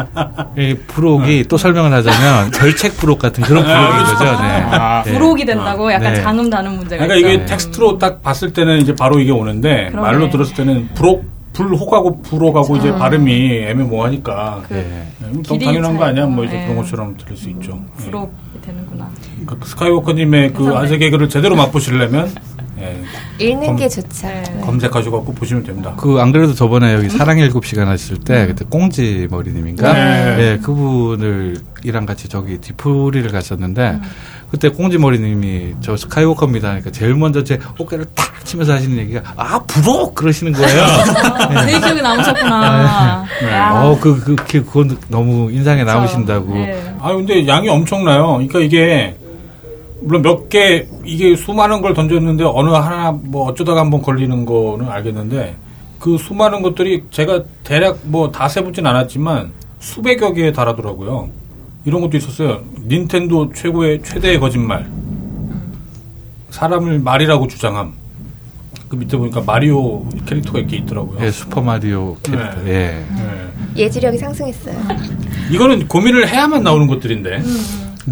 이 0.56 0.74
부록이 0.86 1.44
또 1.44 1.58
설명을 1.58 1.92
하자면 1.92 2.50
결책 2.52 2.96
부록 2.96 3.18
같은 3.18 3.44
그런 3.44 3.62
부록인 3.62 4.04
거죠. 4.04 4.24
네. 4.24 4.48
아, 4.48 5.02
네. 5.04 5.12
부록이 5.12 5.44
된다고 5.44 5.92
약간 5.92 6.14
네. 6.14 6.22
장음 6.22 6.48
다는 6.48 6.76
문제가 6.78 7.04
그러니까 7.06 7.28
있죠. 7.28 7.42
이게 7.42 7.44
텍스트로 7.44 7.98
딱 7.98 8.22
봤을 8.22 8.54
때는 8.54 8.78
이제 8.78 8.94
바로 8.94 9.20
이게 9.20 9.30
오는데 9.30 9.90
그러네. 9.90 10.00
말로 10.00 10.30
들었을 10.30 10.54
때는 10.54 10.88
부록 10.94 11.22
불혹하고 11.52 12.22
불혹하고 12.22 12.76
이제 12.76 12.92
발음이 12.92 13.64
애매모호하니까 13.66 14.62
그 14.68 14.74
네, 14.74 15.06
너무 15.42 15.58
당연한 15.58 15.96
거 15.98 16.04
아니야? 16.04 16.26
뭐 16.26 16.44
이제 16.44 16.56
예. 16.56 16.62
그런 16.62 16.76
것처럼 16.76 17.16
들릴 17.18 17.36
수 17.36 17.50
있죠. 17.50 17.78
예. 18.00 18.04
부록이 18.04 18.32
되는구나. 18.62 19.10
그러니까 19.44 19.66
스카이워커님의 19.66 20.52
그 20.54 20.74
아재 20.76 20.96
개그를 20.96 21.28
제대로 21.28 21.56
맛보시려면 21.56 22.32
예, 22.80 23.02
읽는 23.46 23.66
검- 23.68 23.76
게 23.76 23.88
좋죠. 23.88 24.26
네. 24.26 24.42
검색하셔 24.62 25.10
갖고 25.10 25.32
보시면 25.34 25.64
됩니다. 25.64 25.94
그 25.96 26.18
안 26.20 26.32
그래도 26.32 26.54
저번에 26.54 26.94
여기 26.94 27.08
사랑의 27.08 27.44
일곱 27.44 27.64
시간 27.66 27.88
하실 27.88 28.18
때 28.18 28.46
그때 28.46 28.64
꽁지 28.68 29.26
머리님인가 29.30 29.92
네. 29.92 30.36
네. 30.36 30.58
그분을 30.58 31.56
이랑 31.84 32.04
같이 32.06 32.28
저기 32.28 32.58
디프리를 32.58 33.30
갔었는데 33.30 33.98
그때 34.50 34.68
꽁지 34.68 34.98
머리님이 34.98 35.74
저 35.80 35.96
스카이워커입니다 35.96 36.70
하니까 36.70 36.90
제일 36.90 37.14
먼저 37.14 37.42
제 37.44 37.58
어깨를 37.78 38.04
탁 38.14 38.44
치면서 38.44 38.72
하시는 38.74 38.96
얘기가 38.98 39.22
아 39.36 39.60
부록 39.66 40.14
그러시는 40.14 40.52
거예요. 40.52 40.82
아, 40.82 41.64
제 41.66 41.78
기억에 41.78 42.00
남으셨구나. 42.02 43.24
야. 43.50 43.82
어, 43.84 43.98
그, 44.00 44.18
그, 44.20 44.34
그, 44.36 44.64
그건 44.64 44.98
너무 45.08 45.50
인상에 45.52 45.84
남으신다고. 45.84 46.52
네. 46.54 46.94
아 47.00 47.12
근데 47.14 47.46
양이 47.46 47.68
엄청나요. 47.68 48.32
그러니까 48.32 48.58
이게 48.60 49.14
물론 50.02 50.22
몇 50.22 50.48
개 50.48 50.86
이게 51.04 51.36
수많은 51.36 51.80
걸 51.82 51.94
던졌는데 51.94 52.44
어느 52.44 52.70
하나 52.70 53.12
뭐 53.12 53.46
어쩌다가 53.48 53.80
한번 53.80 54.02
걸리는 54.02 54.44
거는 54.46 54.88
알겠는데 54.88 55.56
그 55.98 56.16
수많은 56.18 56.62
것들이 56.62 57.04
제가 57.10 57.44
대략 57.64 57.98
뭐 58.04 58.30
다 58.32 58.48
세보진 58.48 58.86
않았지만 58.86 59.52
수백여 59.78 60.32
개에 60.32 60.52
달하더라고요. 60.52 61.28
이런 61.84 62.00
것도 62.02 62.16
있었어요. 62.16 62.62
닌텐도 62.86 63.52
최고의 63.54 64.02
최대의 64.02 64.38
거짓말. 64.40 64.86
사람을 66.50 66.98
말이라고 66.98 67.46
주장함. 67.46 67.92
그 68.88 68.96
밑에 68.96 69.16
보니까 69.16 69.40
마리오 69.46 70.04
캐릭터가 70.26 70.58
이렇게 70.58 70.78
있더라고요. 70.78 71.24
예, 71.24 71.30
슈퍼 71.30 71.60
마리오 71.60 72.16
캐릭터. 72.22 72.60
네. 72.64 72.70
예. 72.70 73.04
네. 73.14 73.46
예지력이 73.76 74.18
상승했어요. 74.18 74.74
이거는 75.50 75.86
고민을 75.86 76.28
해야만 76.28 76.62
나오는 76.64 76.86
것들인데 76.88 77.40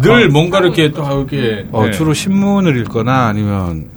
늘 0.01 0.29
뭔가 0.29 0.59
이렇게 0.59 0.91
또 0.91 1.03
이렇게 1.03 1.67
어, 1.71 1.85
네. 1.85 1.91
주로 1.91 2.13
신문을 2.13 2.77
읽거나 2.77 3.27
아니면 3.27 3.89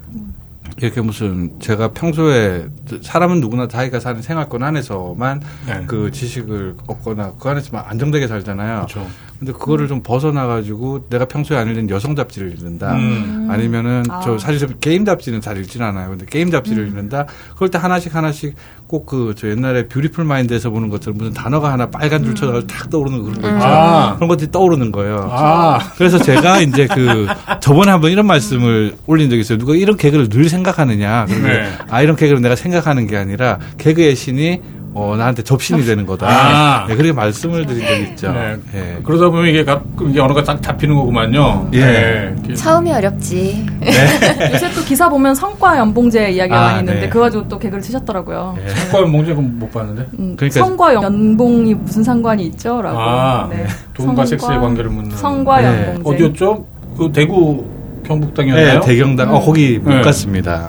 이렇게 0.79 1.01
무슨 1.01 1.61
제가 1.61 1.93
평소에 1.93 2.67
사람은 3.03 3.41
누구나 3.41 3.69
자기가 3.69 4.01
사는 4.01 4.21
생활권 4.21 4.63
안에서만 4.63 5.41
네. 5.67 5.85
그 5.87 6.11
지식을 6.11 6.77
얻거나 6.87 7.35
그 7.39 7.49
안에서만 7.49 7.85
안정되게 7.87 8.27
살잖아요. 8.27 8.87
그렇죠. 8.87 9.07
근데 9.43 9.53
그거를 9.55 9.89
좀 9.89 10.05
벗어나가지고 10.05 11.09
내가 11.11 11.25
평소에 11.25 11.59
안 11.59 11.67
읽는 11.67 11.91
여성 11.91 12.15
잡지를 12.15 12.53
읽는다. 12.53 12.95
음. 12.95 13.49
아니면은 13.51 14.05
아. 14.09 14.21
저 14.21 14.39
사실 14.39 14.61
저 14.61 14.69
게임 14.79 15.05
잡지는 15.05 15.41
잘 15.41 15.59
읽지는 15.59 15.85
않아요. 15.85 16.11
근데 16.11 16.27
게임 16.31 16.53
잡지를 16.53 16.87
읽는다. 16.87 17.27
그럴 17.57 17.69
때 17.69 17.77
하나씩 17.77 18.15
하나씩 18.15 18.55
꼭 18.87 19.07
그 19.07 19.35
저 19.37 19.49
옛날에 19.49 19.89
뷰티풀 19.89 20.25
마인드에서 20.25 20.71
보는 20.71 20.91
것처럼 20.91 21.19
무슨 21.19 21.33
단어가 21.33 21.73
하나 21.73 21.91
빨간 21.91 22.23
줄 22.23 22.37
쳐서 22.37 22.65
탁 22.69 22.89
떠오르는 22.89 23.21
그런 23.21 23.41
거 23.43 23.49
있죠. 23.49 23.67
아. 23.67 24.15
그런 24.15 24.29
것들이 24.29 24.53
떠오르는 24.53 24.93
거예요. 24.93 25.29
아, 25.33 25.81
그래서 25.97 26.19
제가 26.19 26.61
이제 26.61 26.87
그 26.87 27.27
저번에 27.61 27.91
한번 27.91 28.13
이런 28.13 28.27
말씀을 28.27 28.95
올린 29.09 29.29
적이 29.29 29.41
있어요. 29.41 29.59
누가 29.59 29.75
이런 29.75 29.97
개그를 29.97 30.29
늘 30.29 30.49
생각하느냐. 30.49 31.25
그런데 31.27 31.49
네. 31.49 31.73
아 31.91 32.01
이런 32.01 32.15
개그를 32.15 32.41
내가 32.43 32.55
생각하는 32.55 33.09
게 33.09 33.17
아니라 33.17 33.59
개그의 33.79 34.15
신이 34.15 34.61
어 34.95 35.15
나한테 35.17 35.43
접신이 35.43 35.85
되는 35.85 36.05
거다. 36.05 36.27
아. 36.29 36.87
네, 36.87 36.95
그렇게 36.97 37.13
말씀을 37.13 37.65
드린 37.65 37.87
적이 37.87 38.03
있죠. 38.11 38.31
네. 38.33 38.57
예. 38.75 38.99
그러다 39.03 39.31
보면 39.31 39.47
이게 39.49 39.65
가끔 39.65 40.11
이게 40.11 40.21
언어가 40.21 40.43
딱 40.45 40.61
잡히는 40.63 40.95
거구만요. 40.95 41.71
예. 41.73 41.81
네. 41.81 42.35
이렇게 42.45 42.55
처음이 42.55 42.93
어렵지. 42.93 43.67
요새 44.53 44.71
또 44.75 44.83
기사 44.85 45.09
보면 45.09 45.35
성과 45.35 45.79
연봉제 45.79 46.33
이야기가 46.33 46.59
아, 46.59 46.65
많이 46.67 46.79
있는데 46.81 47.01
네. 47.01 47.09
그거 47.09 47.21
가지고 47.21 47.49
또 47.49 47.59
개그를 47.59 47.83
치셨더라고요. 47.83 48.59
예. 48.63 48.69
성과연 48.69 49.11
몽제 49.11 49.31
그건 49.31 49.59
못 49.59 49.73
봤는데. 49.73 50.07
음, 50.19 50.37
그러니까- 50.37 50.61
성과 50.61 50.93
연봉이 50.95 51.75
무슨 51.75 52.03
상관이 52.03 52.45
있죠? 52.49 52.83
라고. 52.83 52.99
아, 53.01 53.49
네. 53.51 53.67
돈과 53.95 54.13
성과- 54.13 54.27
섹스의 54.27 54.59
관계를 54.59 54.91
묻는. 54.91 55.17
성과 55.17 55.61
네. 55.63 55.95
연봉제. 55.95 56.11
어디였죠? 56.27 56.67
그 56.99 57.11
대구 57.13 57.65
경북당이었나요? 58.05 58.81
네, 58.81 58.87
대경당. 58.87 59.35
어, 59.35 59.41
거기 59.41 59.79
못 59.79 59.89
네. 59.91 60.03
갔습니다. 60.03 60.69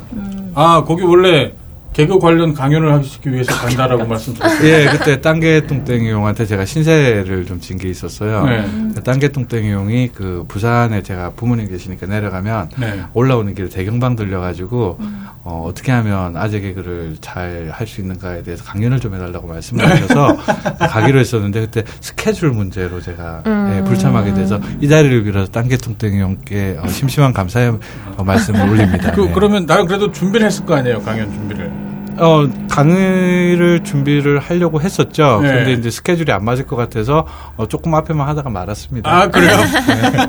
아, 0.56 0.82
거기 0.86 1.04
원래 1.04 1.52
개그 1.94 2.18
관련 2.20 2.54
강연을 2.54 2.92
하시기 2.94 3.32
위해서 3.32 3.54
간다라고 3.54 4.06
말씀드렸어요. 4.06 4.68
예, 4.68 4.88
그때 4.92 5.22
땅개똥땡이 5.22 6.10
형한테 6.10 6.46
제가 6.46 6.66
신세를 6.66 7.46
좀 7.46 7.60
진 7.60 7.78
게 7.78 7.90
있었어요. 7.90 8.46
네. 8.46 8.66
땅개똥땡이 9.04 9.72
형이 9.72 10.10
그 10.14 10.44
부산에 10.48 11.02
제가 11.04 11.32
부모님 11.36 11.70
계시니까 11.70 12.08
내려가면 12.08 12.70
네. 12.78 13.02
올라오는 13.14 13.54
길에 13.56 13.70
대경방 13.70 14.16
들려가지고 14.16 14.98
어, 15.46 15.66
어떻게 15.68 15.92
하면 15.92 16.38
아재 16.38 16.62
개그를 16.62 17.18
잘 17.20 17.70
할 17.74 17.86
수 17.86 18.00
있는가에 18.02 18.44
대해서 18.44 18.64
강연을 18.64 19.00
좀 19.02 19.14
해달라고 19.14 19.46
말씀을 19.48 19.86
하셔서 19.90 20.38
가기로 20.90 21.20
했었는데 21.20 21.60
그때 21.62 21.84
스케줄 22.00 22.52
문제로 22.52 23.02
제가 23.02 23.44
음. 23.46 23.74
예, 23.78 23.84
불참하게 23.84 24.34
돼서 24.34 24.60
이 24.80 24.88
자리를 24.88 25.24
빌어서 25.24 25.52
땅개똥땡이 25.52 26.20
형께 26.22 26.78
어, 26.82 26.88
심심한 26.88 27.34
감사의 27.34 27.78
어, 28.18 28.24
말씀을 28.24 28.70
올립니다. 28.70 29.12
그, 29.12 29.22
네. 29.22 29.32
그러면 29.34 29.66
나는 29.66 29.86
그래도 29.86 30.12
준비를 30.12 30.48
했을 30.48 30.66
거 30.66 30.76
아니에요, 30.76 31.02
강연 31.02 31.30
준비를. 31.32 31.72
어, 32.18 32.48
강의를 32.70 33.84
준비를 33.84 34.40
하려고 34.40 34.80
했었죠. 34.80 35.40
네. 35.42 35.50
그런데 35.50 35.74
이제 35.74 35.90
스케줄이 35.90 36.32
안 36.32 36.46
맞을 36.46 36.66
것 36.66 36.76
같아서 36.76 37.26
어, 37.58 37.68
조금 37.68 37.94
앞에만 37.96 38.28
하다가 38.30 38.50
말았습니다. 38.50 39.12
아, 39.12 39.28
그래요? 39.28 39.58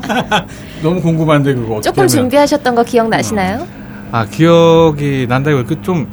너무 0.83 0.99
궁금한데, 1.01 1.53
그거 1.53 1.75
어떻게 1.75 1.83
조금 1.89 1.99
하면. 2.01 2.07
준비하셨던 2.09 2.75
거 2.75 2.83
기억나시나요? 2.83 3.65
아, 4.11 4.25
기억이 4.25 5.25
난다고 5.27 5.63
그좀 5.65 6.09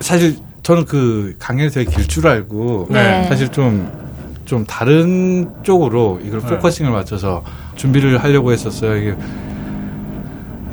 사실 0.00 0.36
저는 0.62 0.84
그 0.84 1.34
강연이 1.38 1.70
되게 1.70 1.90
길 1.90 2.06
줄 2.06 2.26
알고 2.26 2.88
네. 2.90 3.24
사실 3.28 3.48
좀, 3.48 3.90
좀 4.44 4.64
다른 4.66 5.48
쪽으로 5.62 6.20
이걸 6.22 6.40
네. 6.40 6.46
focusing을 6.48 6.90
맞춰서 6.90 7.42
준비를 7.76 8.22
하려고 8.22 8.52
했었어요. 8.52 8.96
이게 8.96 9.14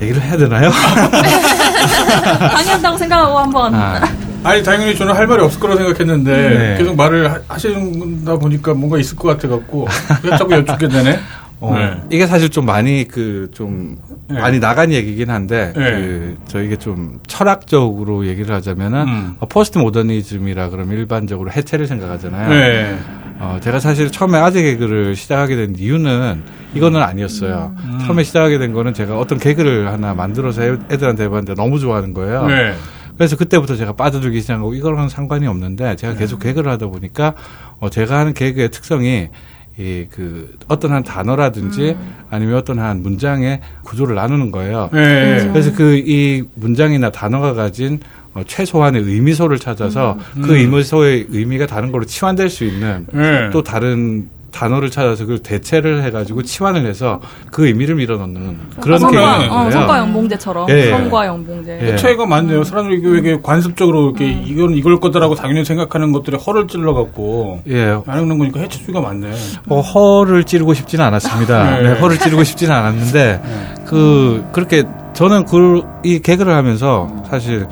얘기를 0.02 0.22
해야 0.22 0.36
되나요? 0.38 0.70
강의한다고 2.52 2.98
생각하고 2.98 3.40
한번. 3.40 3.74
아, 3.74 4.02
아니, 4.44 4.62
당연히 4.64 4.96
저는 4.96 5.14
할 5.16 5.26
말이 5.28 5.42
없을 5.42 5.60
거라 5.60 5.76
생각했는데, 5.78 6.32
네. 6.50 6.76
계속 6.78 6.96
말을 6.96 7.32
하- 7.32 7.40
하시다 7.48 8.38
보니까 8.38 8.74
뭔가 8.74 8.98
있을 9.00 9.16
것 9.16 9.30
같아 9.30 9.48
갖고, 9.48 9.88
그래서 10.22 10.38
자꾸 10.38 10.54
여쭙게 10.54 10.88
되네. 10.90 11.20
어, 11.62 11.74
네. 11.74 12.02
이게 12.12 12.28
사실 12.28 12.50
좀 12.50 12.66
많이 12.66 13.08
그좀 13.08 13.98
네. 14.28 14.40
많이 14.40 14.60
나간 14.60 14.92
얘기긴 14.92 15.30
한데 15.30 15.72
네. 15.76 15.92
그 15.92 16.38
저희게 16.48 16.76
좀 16.76 17.20
철학적으로 17.28 18.28
얘기를 18.28 18.54
하자면은 18.54 19.08
음. 19.08 19.36
어, 19.40 19.46
포스트 19.48 19.78
모더니즘이라 19.78 20.70
그러면 20.70 20.98
일반적으로 20.98 21.52
해체를 21.52 21.88
생각하잖아요. 21.88 22.50
네. 22.50 22.98
어, 23.40 23.58
제가 23.62 23.80
사실 23.80 24.12
처음에 24.12 24.38
아재 24.38 24.62
개그를 24.64 25.16
시작하게 25.16 25.56
된 25.56 25.76
이유는 25.78 26.44
이거는 26.74 27.02
아니었어요. 27.02 27.74
음. 27.78 28.00
처음에 28.06 28.24
시작하게 28.24 28.58
된 28.58 28.74
거는 28.74 28.94
제가 28.94 29.18
어떤 29.18 29.38
개그를 29.40 29.88
하나 29.88 30.14
만들어서 30.14 30.64
애- 30.64 30.78
애들한테 30.92 31.24
해봤는데 31.24 31.54
너무 31.56 31.80
좋아하는 31.80 32.14
거예요. 32.14 32.48
네. 32.48 32.74
그래서 33.18 33.38
그때부터 33.38 33.78
제가 33.78 33.94
빠져들기 33.94 34.42
시작하고 34.42 34.74
이거랑은 34.74 35.08
상관이 35.08 35.48
없는데 35.48 35.96
제가 35.96 36.16
계속 36.16 36.40
네. 36.42 36.50
개그를 36.50 36.70
하다 36.74 36.88
보니까 36.88 37.34
어, 37.80 37.90
제가 37.90 38.20
하는 38.20 38.34
개그의 38.34 38.72
특성이 38.72 39.30
이그 39.78 40.58
어떤 40.68 40.94
한 40.94 41.04
단어라든지 41.04 41.98
아니면 42.30 42.56
어떤 42.56 42.80
한 42.80 43.02
문장의 43.04 43.60
구조를 43.84 44.16
나누는 44.16 44.52
거예요. 44.52 44.90
네. 44.94 45.50
그래서 45.52 45.74
그 45.74 45.96
이 46.06 46.44
문장이나 46.56 47.10
단어가 47.10 47.54
가진 47.54 48.00
어, 48.34 48.44
최소한의 48.46 49.02
의미소를 49.02 49.60
찾아서 49.60 50.18
그 50.34 50.40
음. 50.40 50.56
의미소의 50.56 51.28
의미가 51.30 51.68
다른 51.68 51.92
걸로 51.92 52.06
치환될 52.06 52.50
수 52.50 52.64
있는 52.66 53.06
네. 53.14 53.50
또 53.52 53.64
다른 53.64 54.30
단어를 54.56 54.90
찾아서 54.90 55.26
그걸 55.26 55.40
대체를 55.40 56.04
해가지고 56.04 56.44
치환을 56.44 56.86
해서 56.86 57.20
그 57.52 57.68
의미를 57.68 57.96
밀어넣는 57.96 58.58
그런 58.80 59.00
성과, 59.00 59.40
개그인 59.40 59.52
어. 59.52 59.70
성과 59.70 59.98
연봉제처럼. 60.00 60.70
예. 60.70 60.90
성과 60.92 61.28
연봉제. 61.28 61.80
예. 61.82 61.96
차이가 61.98 62.26
많네요. 62.26 62.64
사람들이 62.64 63.20
이게 63.20 63.38
관습적으로 63.44 64.12
이렇게 64.12 64.32
이건 64.32 64.74
이걸 64.74 65.00
거다라고 65.00 65.36
당연히 65.36 65.66
생각하는 65.66 66.14
것들에 66.14 66.38
허를 66.38 66.68
찔러갖고 66.68 67.62
예, 67.68 67.90
안 67.90 68.04
하는 68.08 68.38
거니까 68.38 68.62
해칠 68.62 68.86
수가 68.86 69.02
많네. 69.02 69.32
어, 69.68 69.82
허를 69.82 70.46
찌르고 70.46 70.74
싶지는 70.74 71.04
않았습니다. 71.04 71.72
네. 71.82 71.90
네, 71.90 72.00
허를 72.00 72.18
찌르고 72.18 72.44
싶지는 72.46 72.74
않았는데 72.74 73.42
그 73.86 74.46
그렇게 74.54 74.84
저는 75.14 75.46
그 75.46 75.96
이 76.06 76.20
개그를 76.20 76.54
하면서 76.54 77.10
사실 77.28 77.66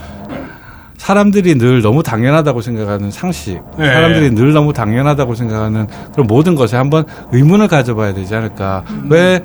사람들이 1.03 1.55
늘 1.55 1.81
너무 1.81 2.01
당연하다고 2.01 2.61
생각하는 2.61 3.11
상식, 3.11 3.61
네. 3.77 3.91
사람들이 3.91 4.31
늘 4.31 4.53
너무 4.53 4.71
당연하다고 4.71 5.35
생각하는 5.35 5.85
그런 6.13 6.27
모든 6.27 6.55
것에 6.55 6.77
한번 6.77 7.03
의문을 7.33 7.67
가져봐야 7.67 8.13
되지 8.13 8.33
않을까. 8.33 8.85
음. 8.89 9.07
왜 9.09 9.43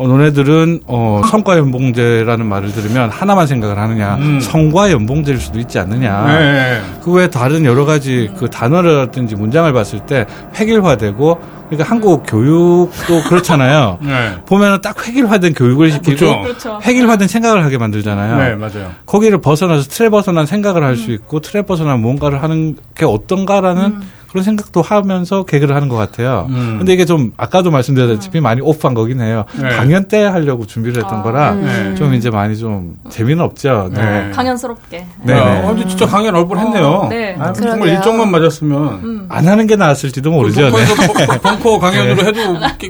어, 0.00 0.08
너네들은 0.08 0.80
어, 0.86 1.20
성과 1.30 1.58
연봉제라는 1.58 2.46
말을 2.46 2.72
들으면 2.72 3.10
하나만 3.10 3.46
생각을 3.46 3.76
하느냐, 3.78 4.14
음. 4.14 4.40
성과 4.40 4.90
연봉제일 4.90 5.38
수도 5.38 5.58
있지 5.60 5.78
않느냐. 5.78 6.24
네. 6.26 6.80
그 7.04 7.12
외에 7.12 7.28
다른 7.28 7.66
여러 7.66 7.84
가지 7.84 8.30
그 8.38 8.48
단어라든지 8.48 9.34
문장을 9.36 9.70
봤을 9.74 10.00
때 10.06 10.24
획일화되고 10.58 11.38
그러니까 11.68 11.90
한국 11.90 12.22
교육도 12.26 13.22
그렇잖아요. 13.28 13.98
네. 14.02 14.36
보면은 14.46 14.80
딱 14.80 15.06
획일화된 15.06 15.52
교육을 15.52 15.90
시키고 15.92 16.16
그렇죠. 16.16 16.40
그렇죠. 16.42 16.80
획일화된 16.82 17.28
생각을 17.28 17.62
하게 17.62 17.76
만들잖아요. 17.76 18.38
네, 18.38 18.54
맞아요. 18.56 18.90
거기를 19.04 19.38
벗어나서 19.42 19.82
틀에 19.90 20.08
벗어난 20.08 20.46
생각을 20.46 20.82
할 20.82 20.96
수 20.96 21.10
있고 21.12 21.40
틀에 21.40 21.62
벗어난 21.62 22.00
뭔가를 22.00 22.42
하는 22.42 22.76
게 22.96 23.04
어떤가라는 23.04 24.00
그런 24.30 24.44
생각도 24.44 24.80
하면서 24.80 25.42
개그를 25.44 25.74
하는 25.74 25.88
것 25.88 25.96
같아요. 25.96 26.46
음. 26.50 26.76
근데 26.78 26.92
이게 26.92 27.04
좀 27.04 27.32
아까도 27.36 27.70
말씀드렸다시피 27.72 28.40
많이 28.40 28.60
오프한 28.60 28.94
거긴 28.94 29.20
해요. 29.20 29.44
네. 29.60 29.68
강연 29.70 30.04
때 30.06 30.22
하려고 30.22 30.66
준비를 30.66 31.02
했던 31.02 31.18
아. 31.18 31.22
거라 31.22 31.54
네. 31.54 31.94
좀 31.96 32.14
이제 32.14 32.30
많이 32.30 32.56
좀 32.56 32.94
재미는 33.08 33.42
없죠. 33.44 33.90
네. 33.92 34.00
네. 34.00 34.30
강연스럽게. 34.30 35.06
네, 35.24 35.32
야, 35.32 35.44
네. 35.44 35.62
어, 35.64 35.68
근데 35.74 35.88
진짜 35.88 36.06
강연 36.06 36.34
얼 36.36 36.46
뻔했네요. 36.46 36.86
어, 36.86 37.08
네. 37.08 37.36
아, 37.40 37.52
정말 37.52 37.74
그러게요. 37.80 37.94
일정만 37.96 38.30
맞았으면 38.30 38.82
음. 39.02 39.26
안 39.28 39.48
하는 39.48 39.66
게 39.66 39.74
나았을지도 39.74 40.30
모르죠. 40.30 40.70
네. 40.70 40.70
벙커에서 40.70 41.40
벙- 41.40 41.58
벙커 41.58 41.78
강연으로 41.90 42.24
해도 42.26 42.40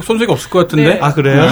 손색이 0.05 0.31
없을 0.31 0.51
것 0.51 0.59
같은데. 0.61 0.95
네. 0.95 0.99
아 1.01 1.15
그래요? 1.15 1.43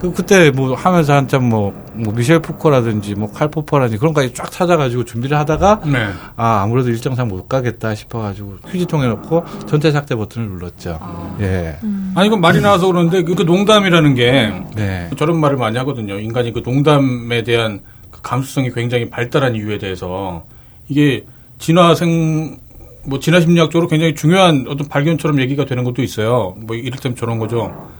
그 0.00 0.12
그때 0.12 0.50
뭐 0.50 0.74
하면서 0.74 1.12
한참 1.12 1.48
뭐, 1.48 1.74
뭐 1.92 2.14
미셸 2.14 2.40
푸코라든지 2.40 3.14
뭐 3.14 3.30
칼포퍼라든지 3.30 3.98
그런 3.98 4.14
거까지 4.14 4.32
쫙 4.32 4.50
찾아가지고 4.50 5.04
준비를 5.04 5.36
하다가 5.36 5.82
네. 5.84 6.08
아 6.36 6.62
아무래도 6.62 6.88
일정상 6.88 7.28
못 7.28 7.48
가겠다 7.48 7.94
싶어가지고 7.94 8.56
휴지통에 8.66 9.06
넣고 9.08 9.44
전체 9.66 9.90
삭제 9.90 10.14
버튼을 10.14 10.48
눌렀죠. 10.48 10.98
예. 11.40 11.76
아니 12.14 12.28
이건 12.28 12.40
말이 12.40 12.62
나와서 12.62 12.86
그러는데 12.86 13.22
그, 13.22 13.34
그 13.34 13.42
농담이라는 13.42 14.14
게 14.14 14.52
네. 14.74 15.10
저런 15.18 15.38
말을 15.38 15.58
많이 15.58 15.76
하거든요. 15.78 16.18
인간이 16.18 16.52
그 16.52 16.62
농담에 16.64 17.42
대한 17.42 17.80
그 18.10 18.22
감수성이 18.22 18.72
굉장히 18.72 19.10
발달한 19.10 19.54
이유에 19.54 19.76
대해서 19.76 20.46
이게 20.88 21.26
진화생 21.58 22.58
뭐 23.04 23.18
진화 23.18 23.40
심리학적으로 23.40 23.86
굉장히 23.86 24.14
중요한 24.14 24.64
어떤 24.66 24.88
발견처럼 24.88 25.40
얘기가 25.40 25.66
되는 25.66 25.84
것도 25.84 26.02
있어요. 26.02 26.54
뭐 26.58 26.74
이를테면 26.74 27.16
저런 27.16 27.38
거죠. 27.38 27.90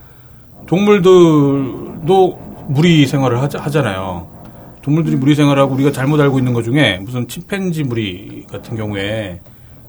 동물들도 2.01 2.39
무리 2.69 3.07
생활을 3.07 3.41
하자, 3.43 3.61
하잖아요. 3.61 4.27
동물들이 4.83 5.17
무리 5.17 5.35
생활하고 5.35 5.75
우리가 5.75 5.93
잘못 5.93 6.21
알고 6.21 6.39
있는 6.39 6.53
것 6.53 6.63
중에 6.63 6.99
무슨 7.03 7.27
침팬지 7.29 7.85
무리 7.85 8.47
같은 8.51 8.77
경우에 8.77 9.41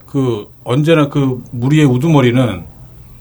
그 0.05 0.47
언제나 0.63 1.07
그 1.07 1.43
무리의 1.51 1.85
우두머리는 1.85 2.63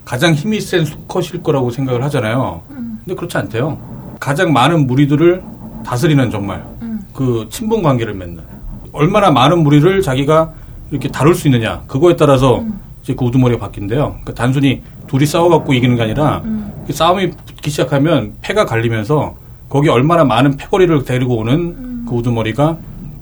가장 0.05 0.35
힘이 0.35 0.61
센 0.61 0.85
수컷일 0.85 1.43
거라고 1.43 1.71
생각을 1.71 2.03
하잖아요. 2.05 2.63
근데 2.69 3.15
그렇지 3.15 3.37
않대요. 3.37 3.79
가장 4.19 4.53
많은 4.53 4.87
무리들을 4.87 5.43
다스리는 5.85 6.31
정말 6.31 6.65
그 7.15 7.47
친분 7.51 7.83
관계를 7.83 8.15
맺는 8.15 8.43
얼마나 8.93 9.31
많은 9.31 9.63
무리를 9.63 10.03
자기가 10.03 10.53
이렇게 10.91 11.09
다룰 11.09 11.35
수 11.35 11.47
있느냐 11.47 11.83
그거에 11.87 12.17
따라서 12.17 12.65
이제 13.11 13.17
그 13.19 13.25
우두머리가 13.25 13.61
바뀐대요. 13.67 14.19
그러니까 14.23 14.35
단순히 14.35 14.83
둘이 15.09 15.27
싸워갖고 15.27 15.73
이기는 15.75 15.97
게 15.97 16.03
아니라 16.03 16.43
그 16.87 16.93
싸움이 16.93 17.31
붙기 17.47 17.71
시작하면 17.71 18.33
패가 18.41 18.65
갈리면서 18.65 19.35
거기 19.69 19.89
얼마나 19.89 20.25
많은 20.25 20.57
패거리를 20.57 21.05
데리고 21.05 21.37
오는 21.39 22.05
그 22.09 22.15
우두머리가 22.15 22.77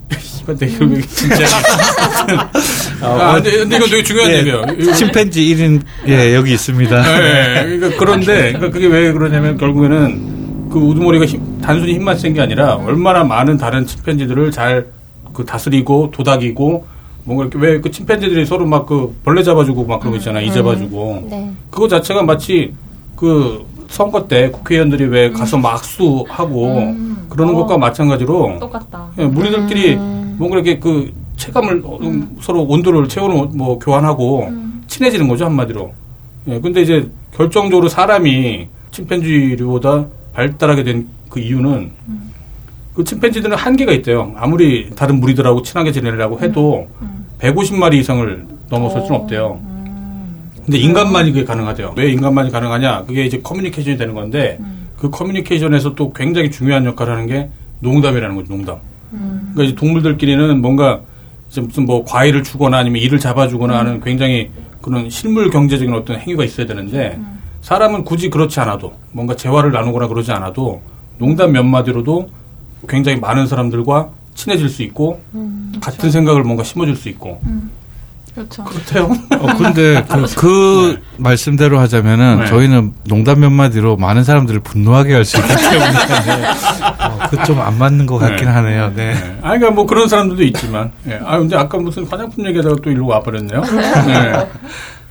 이거 0.42 0.56
내가 0.56 0.84
왜 0.86 1.00
진짜. 1.02 1.44
아, 3.02 3.34
근데, 3.34 3.58
근데 3.58 3.76
이거 3.76 3.86
되게 3.86 4.02
중요한 4.02 4.30
예, 4.30 4.38
얘기예요. 4.38 4.62
이거- 4.78 4.92
침팬지 4.92 5.40
1인 5.54 5.82
예 6.08 6.34
여기 6.34 6.52
있습니다. 6.54 7.02
네, 7.02 7.64
그러니까 7.76 7.98
그런데 7.98 8.52
그러니까 8.52 8.70
그게 8.70 8.86
왜 8.86 9.12
그러냐면 9.12 9.56
결국에는 9.58 10.68
그 10.70 10.78
우두머리가 10.78 11.24
힘- 11.26 11.60
단순히 11.60 11.94
힘만 11.94 12.16
센 12.18 12.32
게 12.34 12.40
아니라 12.40 12.74
얼마나 12.76 13.24
많은 13.24 13.56
다른 13.58 13.86
침팬지들을 13.86 14.50
잘 14.50 14.86
그 15.34 15.44
다스리고 15.44 16.10
도닥이고 16.10 16.84
뭔가 17.28 17.44
이렇게 17.44 17.58
왜 17.58 17.80
그 17.80 17.90
침팬지들이 17.90 18.46
서로 18.46 18.66
막 18.66 18.86
그 18.86 19.14
벌레 19.22 19.42
잡아주고 19.42 19.84
막 19.84 20.00
그런 20.00 20.12
거 20.12 20.18
있잖아 20.18 20.40
이 20.40 20.50
잡아주고. 20.50 21.26
네. 21.28 21.50
그거 21.70 21.86
자체가 21.86 22.22
마치 22.22 22.72
그 23.14 23.66
선거 23.88 24.26
때 24.26 24.50
국회의원들이 24.50 25.04
왜 25.06 25.30
가서 25.30 25.58
막수하고 25.58 26.94
그러는 27.28 27.54
어. 27.54 27.58
것과 27.58 27.76
마찬가지로 27.78 28.58
똑같다. 28.58 29.08
예, 29.18 29.24
무리들끼리 29.26 29.96
뭔가 29.96 30.56
이렇게 30.56 30.78
그 30.78 31.12
체감을 31.36 31.82
어, 31.84 31.98
음, 32.00 32.36
서로 32.40 32.62
온도를 32.64 33.08
체온을 33.08 33.48
뭐 33.54 33.78
교환하고 33.78 34.50
친해지는 34.86 35.28
거죠 35.28 35.44
한마디로. 35.44 35.92
예, 36.48 36.60
근데 36.60 36.80
이제 36.82 37.10
결정적으로 37.34 37.88
사람이 37.88 38.68
침팬지류보다 38.90 40.06
발달하게 40.32 40.82
된 40.84 41.08
그 41.28 41.40
이유는 41.40 41.90
그 42.98 43.04
침팬지들은 43.04 43.56
한계가 43.56 43.92
있대요. 43.92 44.32
아무리 44.36 44.90
다른 44.90 45.20
무리들하고 45.20 45.62
친하게 45.62 45.92
지내려고 45.92 46.40
해도 46.40 46.88
150마리 47.38 47.94
이상을 47.94 48.46
넘어설 48.68 49.02
수는 49.02 49.20
없대요. 49.20 49.60
근데 50.64 50.78
인간만이 50.78 51.30
그게 51.30 51.44
가능하대요. 51.44 51.94
왜 51.96 52.10
인간만이 52.10 52.50
가능하냐? 52.50 53.04
그게 53.04 53.24
이제 53.24 53.38
커뮤니케이션이 53.40 53.96
되는 53.96 54.14
건데 54.14 54.58
그 54.96 55.10
커뮤니케이션에서 55.10 55.94
또 55.94 56.12
굉장히 56.12 56.50
중요한 56.50 56.84
역할을 56.86 57.12
하는 57.12 57.26
게 57.26 57.48
농담이라는 57.78 58.34
거죠. 58.34 58.52
농담. 58.52 58.78
그러니까 59.12 59.62
이제 59.62 59.74
동물들끼리는 59.76 60.60
뭔가 60.60 61.00
이제 61.48 61.60
무슨 61.60 61.86
뭐 61.86 62.04
과일을 62.04 62.42
주거나 62.42 62.78
아니면 62.78 63.00
이를 63.00 63.20
잡아주거나 63.20 63.78
하는 63.78 64.00
굉장히 64.00 64.50
그런 64.82 65.08
실물 65.08 65.50
경제적인 65.50 65.94
어떤 65.94 66.18
행위가 66.18 66.44
있어야 66.44 66.66
되는데 66.66 67.16
사람은 67.60 68.02
굳이 68.02 68.28
그렇지 68.28 68.58
않아도 68.58 68.92
뭔가 69.12 69.36
재화를 69.36 69.70
나누거나 69.70 70.08
그러지 70.08 70.32
않아도 70.32 70.82
농담 71.16 71.52
몇 71.52 71.62
마디로도 71.62 72.38
굉장히 72.88 73.18
많은 73.18 73.46
사람들과 73.46 74.08
친해질 74.34 74.68
수 74.68 74.82
있고 74.82 75.20
같은 75.80 76.10
생각을 76.10 76.42
뭔가 76.44 76.62
심어줄 76.62 76.94
수 76.96 77.08
있고 77.08 77.40
그렇죠. 78.34 78.62
그렇대요. 78.62 79.04
어, 79.40 79.46
근데 79.56 80.04
그, 80.08 80.26
그 80.36 81.00
말씀대로 81.16 81.80
하자면은 81.80 82.40
네. 82.40 82.46
저희는 82.46 82.92
농담 83.08 83.40
몇 83.40 83.50
마디로 83.50 83.96
많은 83.96 84.22
사람들을 84.22 84.60
분노하게 84.60 85.14
할 85.14 85.24
수 85.24 85.38
있기 85.38 85.48
때문에 85.56 86.48
어, 87.00 87.18
그좀 87.30 87.60
안 87.60 87.76
맞는 87.78 88.06
것 88.06 88.18
같긴 88.18 88.46
네. 88.46 88.52
하네요. 88.52 88.92
네. 88.94 89.14
네. 89.14 89.38
아, 89.42 89.48
그러니까 89.48 89.70
뭐 89.72 89.86
그런 89.86 90.08
사람들도 90.08 90.40
있지만. 90.44 90.92
예. 91.08 91.18
아, 91.24 91.36
근데 91.38 91.56
아까 91.56 91.78
무슨 91.78 92.04
화장품 92.06 92.46
얘기하다가 92.46 92.76
또 92.80 92.90
일로 92.92 93.08
와버렸네요. 93.08 93.60
네. 93.60 94.46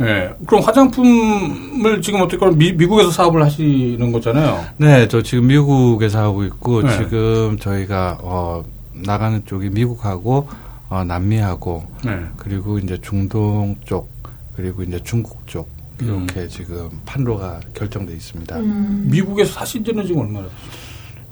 예. 0.01 0.33
그럼 0.45 0.63
화장품을 0.63 2.01
지금 2.01 2.21
어떻게 2.21 2.37
보면 2.37 2.57
미, 2.57 2.71
미국에서 2.73 3.11
사업을 3.11 3.43
하시는 3.43 4.11
거잖아요. 4.11 4.65
네, 4.77 5.07
저 5.07 5.21
지금 5.21 5.47
미국에서 5.47 6.19
하고 6.19 6.43
있고 6.43 6.83
네. 6.83 6.97
지금 6.97 7.57
저희가 7.59 8.19
어, 8.21 8.63
나가는 8.93 9.43
쪽이 9.45 9.69
미국하고 9.69 10.47
어, 10.89 11.03
남미하고 11.03 11.85
네. 12.05 12.19
그리고 12.37 12.77
이제 12.79 12.97
중동 13.01 13.75
쪽 13.85 14.09
그리고 14.55 14.83
이제 14.83 14.99
중국 15.03 15.45
쪽 15.47 15.69
이렇게 15.99 16.47
지금 16.47 16.89
판로가 17.05 17.59
결정돼 17.73 18.13
있습니다. 18.13 18.57
미국에서 18.59 19.53
사신 19.53 19.83
지는 19.83 20.05
지금 20.05 20.21
얼마나 20.21 20.45
됐어요? 20.45 20.86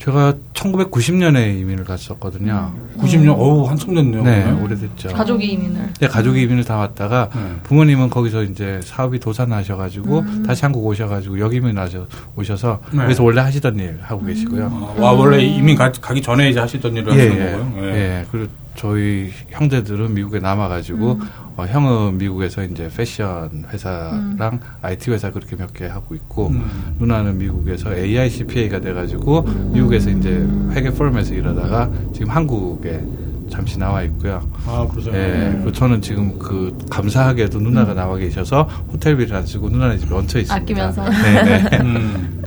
제가 0.05 0.35
1990년에 0.53 1.59
이민을 1.61 1.83
갔었거든요. 1.83 2.71
90년? 2.99 3.29
어우, 3.39 3.67
한참 3.67 3.95
됐네요. 3.95 4.23
네, 4.23 4.43
그러면. 4.43 4.63
오래됐죠. 4.63 5.09
가족이 5.09 5.47
이민을. 5.47 5.93
네, 5.99 6.07
가족이 6.07 6.43
이민을 6.43 6.63
다 6.63 6.77
왔다가 6.77 7.29
네. 7.33 7.41
부모님은 7.63 8.11
거기서 8.11 8.43
이제 8.43 8.79
사업이 8.83 9.19
도산하셔가지고 9.19 10.43
다시 10.45 10.61
한국 10.61 10.85
오셔가지고 10.85 11.39
여기 11.39 11.57
이민 11.57 11.75
하셔 11.79 12.05
오셔서 12.35 12.81
네. 12.91 12.99
그래서 12.99 13.23
원래 13.23 13.41
하시던 13.41 13.79
일 13.79 13.97
하고 14.03 14.23
계시고요. 14.23 14.95
아, 14.99 15.01
와, 15.01 15.11
원래 15.11 15.43
이민 15.43 15.75
가, 15.75 15.91
가기 15.91 16.21
전에 16.21 16.51
이제 16.51 16.59
하시던 16.59 16.95
일을 16.95 17.17
예, 17.17 17.27
하시는 17.27 17.47
예, 17.47 17.51
거고요. 17.51 17.85
예. 17.85 17.91
예. 17.95 18.25
그리고 18.31 18.47
저희 18.75 19.29
형제들은 19.49 20.13
미국에 20.13 20.39
남아가지고 20.39 21.19
어, 21.57 21.65
형은 21.65 22.17
미국에서 22.17 22.63
이제 22.63 22.89
패션 22.95 23.65
회사랑 23.71 24.59
IT 24.81 25.11
회사 25.11 25.31
그렇게 25.31 25.55
몇 25.55 25.73
개 25.73 25.85
하고 25.87 26.15
있고 26.15 26.47
음. 26.47 26.95
누나는 26.99 27.37
미국에서 27.37 27.93
AI 27.95 28.29
CPA가 28.29 28.79
돼가지고 28.79 29.41
미국에서 29.73 30.09
이제 30.09 30.45
회계 30.71 30.89
포럼에서 30.89 31.33
일하다가 31.33 31.89
지금 32.13 32.29
한국에 32.29 33.01
잠시 33.49 33.77
나와 33.77 34.01
있고요. 34.03 34.41
아, 34.65 34.87
그러세요? 34.89 35.13
예, 35.15 35.51
그리고 35.53 35.71
저는 35.71 36.01
지금 36.01 36.37
그 36.39 36.77
감사하게도 36.89 37.59
누나가 37.59 37.93
나와 37.93 38.17
계셔서 38.17 38.63
호텔비를 38.91 39.35
안 39.35 39.45
쓰고 39.45 39.69
누나네 39.69 39.97
집에 39.99 40.15
얹혀 40.15 40.39
있습니다. 40.39 40.55
아끼면서. 40.55 41.03
네, 41.09 41.43
네. 41.69 41.77
음. 41.83 42.43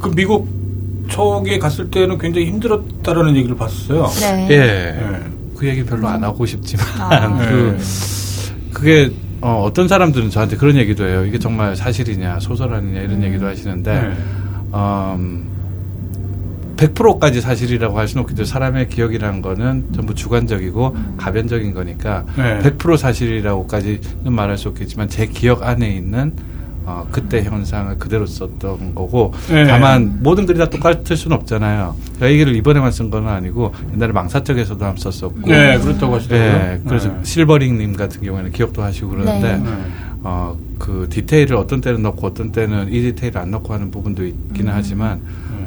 그 0.00 0.10
미국 0.14 0.48
쪽에 1.08 1.58
갔을 1.58 1.90
때는 1.90 2.18
굉장히 2.18 2.46
힘들었다라는 2.48 3.36
얘기를 3.36 3.56
봤어요. 3.56 4.06
네. 4.20 4.48
예. 4.50 4.54
예. 4.54 5.17
그 5.58 5.66
얘기 5.66 5.84
별로 5.84 6.06
안 6.06 6.22
하고 6.22 6.46
싶지만 6.46 6.86
아. 7.00 7.36
그 7.50 7.76
예. 7.76 8.72
그게 8.72 9.10
어, 9.40 9.62
어떤 9.64 9.88
사람들은 9.88 10.30
저한테 10.30 10.56
그런 10.56 10.76
얘기도 10.76 11.04
해요. 11.04 11.24
이게 11.24 11.38
정말 11.38 11.74
사실이냐 11.74 12.38
소설 12.38 12.72
아니냐 12.72 13.00
이런 13.00 13.22
얘기도 13.24 13.46
하시는데 13.46 14.02
네. 14.02 14.16
음, 14.72 15.48
100%까지 16.76 17.40
사실이라고 17.40 17.98
할 17.98 18.06
수는 18.06 18.22
없겠죠. 18.22 18.44
사람의 18.44 18.88
기억이라는 18.88 19.42
거는 19.42 19.92
전부 19.92 20.14
주관적이고 20.14 20.96
가변적인 21.16 21.74
거니까 21.74 22.24
네. 22.36 22.60
100% 22.60 22.96
사실이라고까지는 22.96 24.32
말할 24.32 24.56
수 24.56 24.68
없겠지만 24.68 25.08
제 25.08 25.26
기억 25.26 25.64
안에 25.64 25.90
있는 25.90 26.34
어, 26.88 27.06
그때 27.12 27.42
현상을 27.42 27.98
그대로 27.98 28.24
썼던 28.24 28.94
거고 28.94 29.34
네. 29.50 29.66
다만 29.66 30.20
모든 30.22 30.46
글이 30.46 30.58
다 30.58 30.70
똑같을 30.70 31.18
수는 31.18 31.36
없잖아요. 31.36 31.94
이 32.22 32.24
얘기를 32.24 32.56
이번에만 32.56 32.90
쓴 32.92 33.10
건 33.10 33.28
아니고 33.28 33.74
옛날에 33.92 34.12
망사적에서도 34.12 34.82
한번 34.82 34.96
썼었고 35.12 35.50
네, 35.50 35.78
그렇다고 35.78 36.14
하시더라고요. 36.16 36.50
예, 36.50 36.80
그래서 36.88 37.08
네. 37.08 37.18
실버링님 37.22 37.92
같은 37.94 38.22
경우에는 38.22 38.52
기억도 38.52 38.82
하시고 38.82 39.08
그러는데 39.10 39.58
네. 39.58 39.58
네. 39.58 39.70
어, 40.22 40.56
그 40.78 41.06
디테일을 41.10 41.56
어떤 41.56 41.82
때는 41.82 42.00
넣고 42.02 42.26
어떤 42.26 42.52
때는 42.52 42.88
이 42.90 43.02
디테일을 43.02 43.38
안 43.38 43.50
넣고 43.50 43.74
하는 43.74 43.90
부분도 43.90 44.24
있기는 44.24 44.72
하지만 44.74 45.20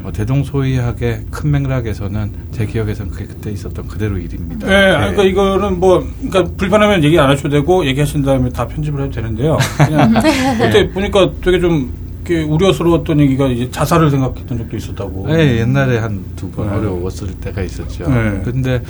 어, 0.03 0.11
대동소이하게 0.11 1.25
큰 1.31 1.51
맥락에서는 1.51 2.31
제 2.51 2.65
기억에서는 2.65 3.11
그게 3.11 3.25
그때 3.25 3.51
있었던 3.51 3.87
그대로 3.87 4.17
일입니다. 4.17 4.67
네, 4.67 4.75
아, 4.91 4.99
그러니까 5.11 5.23
이거는 5.23 5.79
뭐, 5.79 6.05
그러니까 6.21 6.55
불편하면 6.55 7.03
얘기 7.03 7.19
안 7.19 7.29
하셔도 7.29 7.49
되고 7.49 7.85
얘기하신 7.85 8.23
다음에 8.23 8.49
다 8.49 8.67
편집을 8.67 9.01
해도 9.03 9.11
되는데요. 9.11 9.57
그냥 9.77 10.13
그때 10.59 10.89
보니까 10.91 11.31
되게 11.43 11.59
좀 11.59 11.91
우려스러웠던 12.29 13.19
얘기가 13.19 13.47
이제 13.47 13.69
자살을 13.71 14.09
생각했던 14.09 14.57
적도 14.57 14.77
있었다고. 14.77 15.27
네, 15.27 15.59
옛날에 15.59 15.97
한 15.97 16.23
두번 16.35 16.67
네. 16.69 16.75
어려웠을 16.75 17.27
때가 17.41 17.61
있었죠. 17.61 18.09
네. 18.09 18.41
근데 18.45 18.81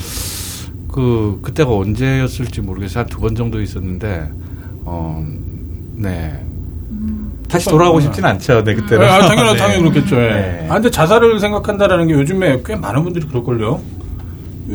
그 0.88 1.40
그때가 1.42 1.72
언제였을지 1.74 2.62
모르겠어요. 2.62 3.02
한 3.04 3.08
두 3.10 3.20
번 3.20 3.34
정도 3.36 3.62
있었는데 3.62 4.30
어, 4.84 5.26
네. 5.96 6.46
다시 7.52 7.70
돌아가고 7.70 8.00
싶진 8.00 8.24
않죠. 8.26 8.64
네, 8.64 8.74
그때는. 8.76 9.06
아, 9.08 9.20
당연히 9.20 9.52
네. 9.54 9.58
당연히 9.58 9.82
그렇겠죠. 9.84 10.16
예. 10.16 10.28
네. 10.30 10.68
아, 10.70 10.76
근데 10.76 10.90
자살을 10.90 11.40
생각한다라는 11.40 12.08
게 12.08 12.14
요즘에 12.14 12.62
꽤 12.66 12.76
많은 12.76 13.04
분들이 13.04 13.28
그럴걸요. 13.28 13.80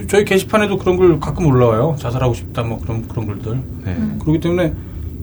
저희 0.09 0.25
게시판에도 0.25 0.77
그런 0.77 0.97
글 0.97 1.19
가끔 1.19 1.47
올라와요. 1.47 1.97
자살하고 1.99 2.35
싶다, 2.35 2.63
뭐 2.63 2.79
그런 2.81 3.07
그런 3.09 3.27
글들. 3.27 3.59
네. 3.85 3.97
그렇기 4.21 4.41
때문에 4.41 4.73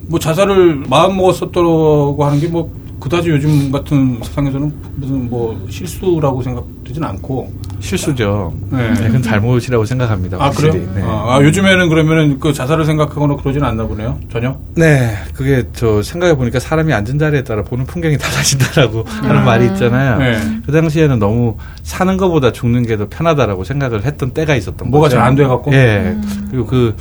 뭐 0.08 0.20
자살을 0.20 0.84
마음 0.90 1.16
먹었었다고 1.18 2.18
하는 2.26 2.40
게 2.40 2.48
뭐 2.48 2.72
그다지 3.04 3.30
요즘 3.30 3.70
같은 3.70 4.18
세상에서는 4.24 4.74
무슨 4.96 5.30
뭐 5.30 5.60
실수라고 5.70 6.42
생각되진 6.42 7.04
않고. 7.04 7.52
실수죠. 7.84 8.54
네. 8.72 8.94
네, 8.94 9.08
그건 9.08 9.22
잘못이라고 9.22 9.84
생각합니다. 9.86 10.38
아 10.40 10.46
확실히. 10.46 10.72
그래요? 10.72 10.92
네. 10.96 11.02
아, 11.04 11.36
아, 11.36 11.40
요즘에는 11.44 11.90
그러면은 11.90 12.40
그 12.40 12.54
자살을 12.54 12.86
생각하거나 12.86 13.36
그러진 13.36 13.62
않나 13.64 13.86
보네요. 13.86 14.18
전혀. 14.32 14.58
네, 14.76 15.16
그게 15.36 15.68
저 15.74 16.02
생각해 16.02 16.36
보니까 16.36 16.60
사람이 16.60 16.94
앉은 16.94 17.20
자리에 17.20 17.44
따라 17.44 17.62
보는 17.64 17.86
풍경이 17.86 18.18
달라진다라고 18.20 19.04
하는 19.04 19.44
말이 19.44 19.66
있잖아요. 19.68 20.18
네. 20.18 20.40
그 20.66 20.72
당시에는 20.72 21.20
너무 21.20 21.58
사는 21.84 22.16
것보다 22.18 22.52
죽는 22.52 22.86
게 22.88 22.94
더 22.94 23.08
편하다라고 23.10 23.64
생각을 23.64 24.06
했던 24.06 24.32
때가 24.32 24.56
있었던 24.56 24.90
뭐가 24.92 25.06
거죠. 25.08 25.16
잘안 25.18 25.36
돼갖고? 25.36 25.74
예. 25.74 26.16
그리고 26.52 26.68
그 26.68 26.96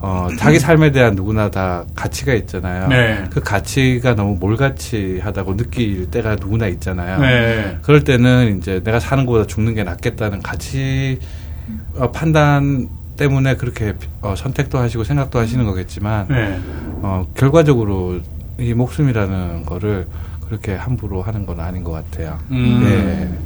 어, 0.00 0.28
자기 0.38 0.58
삶에 0.58 0.92
대한 0.92 1.14
누구나 1.14 1.50
다 1.50 1.84
가치가 1.94 2.32
있잖아요. 2.34 2.88
네. 2.88 3.24
그 3.30 3.40
가치가 3.40 4.14
너무 4.14 4.36
몰가치하다고 4.38 5.56
느낄 5.56 6.10
때가 6.10 6.36
누구나 6.36 6.68
있잖아요. 6.68 7.18
네. 7.20 7.78
그럴 7.82 8.04
때는 8.04 8.58
이제 8.58 8.80
내가 8.84 9.00
사는 9.00 9.26
것보다 9.26 9.46
죽는 9.46 9.74
게 9.74 9.82
낫겠다는 9.82 10.42
가치 10.42 11.18
어, 11.96 12.10
판단 12.12 12.88
때문에 13.16 13.56
그렇게 13.56 13.94
어, 14.22 14.34
선택도 14.36 14.78
하시고 14.78 15.02
생각도 15.02 15.38
하시는 15.40 15.64
거겠지만 15.64 16.28
네. 16.28 16.60
어, 17.02 17.26
결과적으로 17.34 18.20
이 18.58 18.74
목숨이라는 18.74 19.64
거를 19.64 20.06
그렇게 20.46 20.74
함부로 20.74 21.22
하는 21.22 21.44
건 21.44 21.60
아닌 21.60 21.82
것 21.82 21.92
같아요. 21.92 22.38
음. 22.50 22.80
네. 22.84 23.38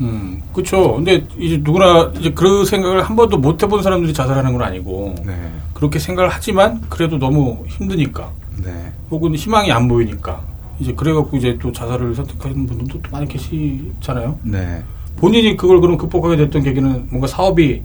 음, 0.00 0.42
그렇죠. 0.52 0.94
근데 0.94 1.24
이제 1.38 1.60
누구나 1.62 2.10
이제 2.18 2.30
그 2.30 2.64
생각을 2.64 3.02
한 3.02 3.14
번도 3.14 3.38
못 3.38 3.62
해본 3.62 3.82
사람들이 3.82 4.12
자살하는 4.12 4.52
건 4.52 4.62
아니고 4.62 5.14
네. 5.24 5.34
그렇게 5.82 5.98
생각을 5.98 6.30
하지만 6.30 6.80
그래도 6.88 7.18
너무 7.18 7.64
힘드니까 7.66 8.30
네. 8.62 8.92
혹은 9.10 9.34
희망이 9.34 9.72
안 9.72 9.88
보이니까 9.88 10.40
이제 10.78 10.94
그래갖고 10.94 11.36
이제 11.36 11.58
또 11.60 11.72
자살을 11.72 12.14
선택하는 12.14 12.66
분들도 12.68 13.02
또 13.02 13.10
많이 13.10 13.26
계시잖아요. 13.26 14.38
네. 14.44 14.80
본인이 15.16 15.56
그걸 15.56 15.80
그럼 15.80 15.96
극복하게 15.96 16.36
됐던 16.36 16.62
계기는 16.62 17.08
뭔가 17.10 17.26
사업이 17.26 17.82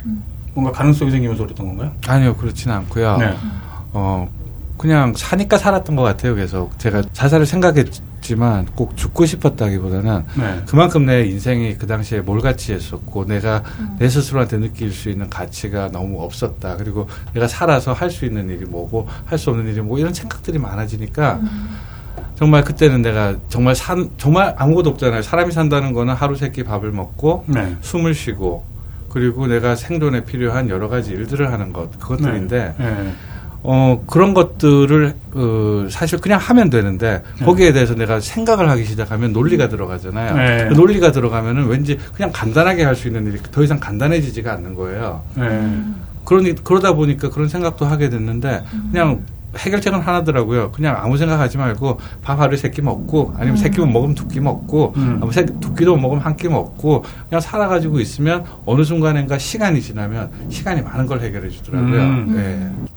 뭔가 0.54 0.72
가능성이 0.72 1.10
생기면서 1.10 1.46
그랬던 1.46 1.66
건가요? 1.66 1.92
아니요, 2.06 2.36
그렇지는 2.36 2.76
않고요. 2.76 3.18
네. 3.18 3.34
어, 3.94 4.30
그냥 4.78 5.16
사니까 5.16 5.58
살았던 5.58 5.96
것 5.96 6.04
같아요. 6.04 6.36
계속 6.36 6.78
제가 6.78 7.02
자살을 7.14 7.48
생각했 7.48 7.88
지만 8.28 8.66
꼭 8.76 8.98
죽고 8.98 9.26
싶었다기보다는 9.26 10.26
네. 10.38 10.62
그만큼 10.68 11.06
내 11.06 11.24
인생이 11.26 11.76
그 11.78 11.88
당시에 11.88 12.20
몰같이 12.20 12.74
했었고 12.74 13.24
내가 13.26 13.64
내 14.00 14.10
스스로한테 14.10 14.58
느낄 14.58 14.92
수 14.92 15.10
있는 15.10 15.30
가치가 15.30 15.88
너무 15.90 16.22
없었다. 16.22 16.76
그리고 16.76 17.08
내가 17.34 17.48
살아서 17.48 17.94
할 17.94 18.08
수 18.12 18.26
있는 18.26 18.50
일이 18.50 18.66
뭐고 18.66 19.08
할 19.26 19.38
수 19.38 19.50
없는 19.52 19.72
일이 19.72 19.80
뭐 19.82 19.98
이런 19.98 20.14
생각들이 20.14 20.60
많아지니까 20.60 21.40
정말 22.36 22.64
그때는 22.66 23.02
내가 23.02 23.36
정말 23.48 23.76
산 23.76 24.10
정말 24.18 24.54
아무것도 24.58 24.90
없잖아요. 24.90 25.22
사람이 25.22 25.52
산다는 25.54 25.94
거는 25.94 26.14
하루 26.14 26.36
세 26.36 26.52
끼 26.52 26.64
밥을 26.64 26.92
먹고 26.92 27.46
네. 27.48 27.78
숨을 27.80 28.14
쉬고 28.14 28.66
그리고 29.10 29.48
내가 29.48 29.76
생존에 29.76 30.26
필요한 30.26 30.70
여러 30.70 30.90
가지 30.90 31.12
일들을 31.12 31.50
하는 31.52 31.72
것 31.72 31.98
그것들인데 31.98 32.76
네. 32.78 33.14
어, 33.64 34.04
그런 34.08 34.34
것들을, 34.34 35.16
어, 35.34 35.88
사실 35.90 36.20
그냥 36.20 36.40
하면 36.40 36.70
되는데, 36.70 37.24
거기에 37.44 37.74
대해서 37.74 37.96
내가 37.96 38.20
생각을 38.20 38.70
하기 38.70 38.86
시작하면 38.86 39.34
논리가 39.34 39.68
들어가잖아요. 39.70 40.36
네. 40.36 40.66
그 40.70 40.74
논리가 40.76 41.12
들어가면은 41.12 41.68
왠지 41.68 41.98
그냥 42.14 42.32
간단하게 42.34 42.84
할 42.84 42.96
수 42.96 43.08
있는 43.08 43.28
일이 43.28 43.38
더 43.52 43.64
이상 43.64 43.80
간단해지지가 43.80 44.52
않는 44.54 44.74
거예요. 44.76 45.22
네. 45.36 45.82
그러니, 46.26 46.56
그러다 46.64 46.94
보니까 46.94 47.30
그런 47.30 47.48
생각도 47.50 47.86
하게 47.86 48.10
됐는데, 48.10 48.64
그냥 48.92 49.22
해결책은 49.58 50.02
하나더라고요. 50.02 50.72
그냥 50.72 50.96
아무 51.00 51.18
생각하지 51.18 51.58
말고 51.58 52.00
밥 52.22 52.40
하루 52.40 52.56
세끼 52.58 52.82
먹고 52.82 53.34
아니면 53.38 53.58
세 53.58 53.70
끼만 53.70 53.92
먹으면 53.92 54.14
두 54.14 54.28
끼 54.28 54.40
먹고 54.40 54.94
음. 54.98 55.20
아무 55.22 55.32
세, 55.32 55.46
두 55.46 55.74
끼도 55.74 55.96
못 55.96 56.02
먹으면 56.02 56.22
한 56.24 56.36
끼 56.36 56.48
먹고 56.48 57.04
그냥 57.30 57.40
살아가지고 57.42 58.00
있으면 58.02 58.44
어느 58.66 58.84
순간인가 58.84 59.38
시간이 59.40 59.82
지나면 59.82 60.30
시간이 60.50 60.82
많은 60.82 61.08
걸 61.08 61.22
해결해 61.22 61.50
주더라고요. 61.50 62.02
음. 62.02 62.34
네. 62.36 62.88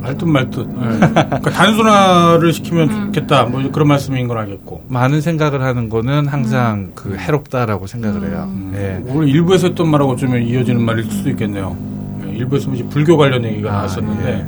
말듯 0.00 0.28
말듯. 0.28 0.68
네. 0.68 0.74
그러니까 1.00 1.50
단순화를 1.50 2.52
시키면 2.52 3.06
좋겠다. 3.12 3.44
뭐 3.44 3.62
그런 3.70 3.88
말씀인 3.88 4.28
건 4.28 4.38
알겠고. 4.38 4.84
많은 4.88 5.20
생각을 5.20 5.62
하는 5.62 5.88
거는 5.88 6.26
항상 6.28 6.92
그 6.94 7.16
해롭다라고 7.16 7.86
생각을 7.86 8.28
해요. 8.28 8.50
예. 8.74 9.02
오늘 9.06 9.28
일부에서 9.28 9.68
했던 9.68 9.88
말하고 9.88 10.16
좀 10.16 10.36
이어지는 10.36 10.80
말일 10.82 11.04
수도 11.10 11.30
있겠네요. 11.30 11.76
네, 12.22 12.32
일부에서 12.32 12.72
이제 12.72 12.84
불교 12.84 13.16
관련 13.16 13.44
얘기가 13.44 13.70
아, 13.70 13.72
나왔었는데, 13.78 14.46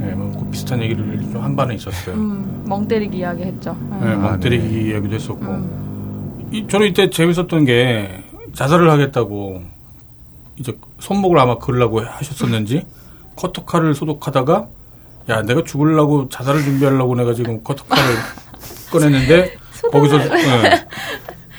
네, 0.00 0.14
뭐그 0.14 0.50
비슷한 0.50 0.80
얘기를 0.82 1.04
좀 1.32 1.42
한 1.42 1.56
반에 1.56 1.74
있었어요. 1.74 2.14
음, 2.14 2.64
멍 2.66 2.86
때리기 2.88 3.18
이야기 3.18 3.42
했죠. 3.42 3.76
네, 4.00 4.08
아, 4.12 4.16
멍 4.16 4.40
때리기 4.40 4.64
음. 4.66 4.90
이야기도 4.90 5.14
했었고. 5.14 5.94
이, 6.52 6.66
저는 6.68 6.86
이때 6.88 7.10
재밌었던 7.10 7.64
게 7.64 8.22
자살을 8.54 8.88
하겠다고 8.90 9.62
이제 10.56 10.72
손목을 11.00 11.38
아마 11.38 11.58
그으려고 11.58 12.00
하셨었는지 12.00 12.86
커터칼을 13.36 13.94
소독하다가 13.94 14.66
야 15.30 15.42
내가 15.42 15.64
죽으려고 15.64 16.28
자살을 16.28 16.62
준비하려고 16.62 17.14
내가 17.14 17.34
지금 17.34 17.62
커터칼을 17.62 18.14
꺼냈는데 18.92 19.56
거기서 19.90 20.18
예, 20.18 20.86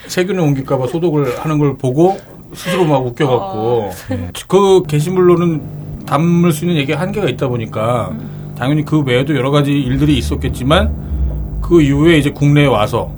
세균을 0.08 0.42
옮길까봐 0.42 0.88
소독을 0.88 1.40
하는 1.40 1.58
걸 1.58 1.78
보고 1.78 2.18
스스로 2.54 2.86
막 2.86 3.06
웃겨갖고 3.06 3.90
예. 4.12 4.32
그 4.48 4.84
게시물로는 4.88 6.06
담을 6.06 6.52
수 6.52 6.66
있는 6.66 6.78
얘기가 6.78 7.00
한계가 7.00 7.28
있다 7.30 7.48
보니까 7.48 8.16
당연히 8.58 8.86
그 8.86 9.02
외에도 9.02 9.36
여러 9.36 9.52
가지 9.52 9.72
일들이 9.72 10.18
있었겠지만 10.18 11.60
그 11.62 11.82
이후에 11.82 12.18
이제 12.18 12.30
국내에 12.30 12.68
와서 12.68 13.12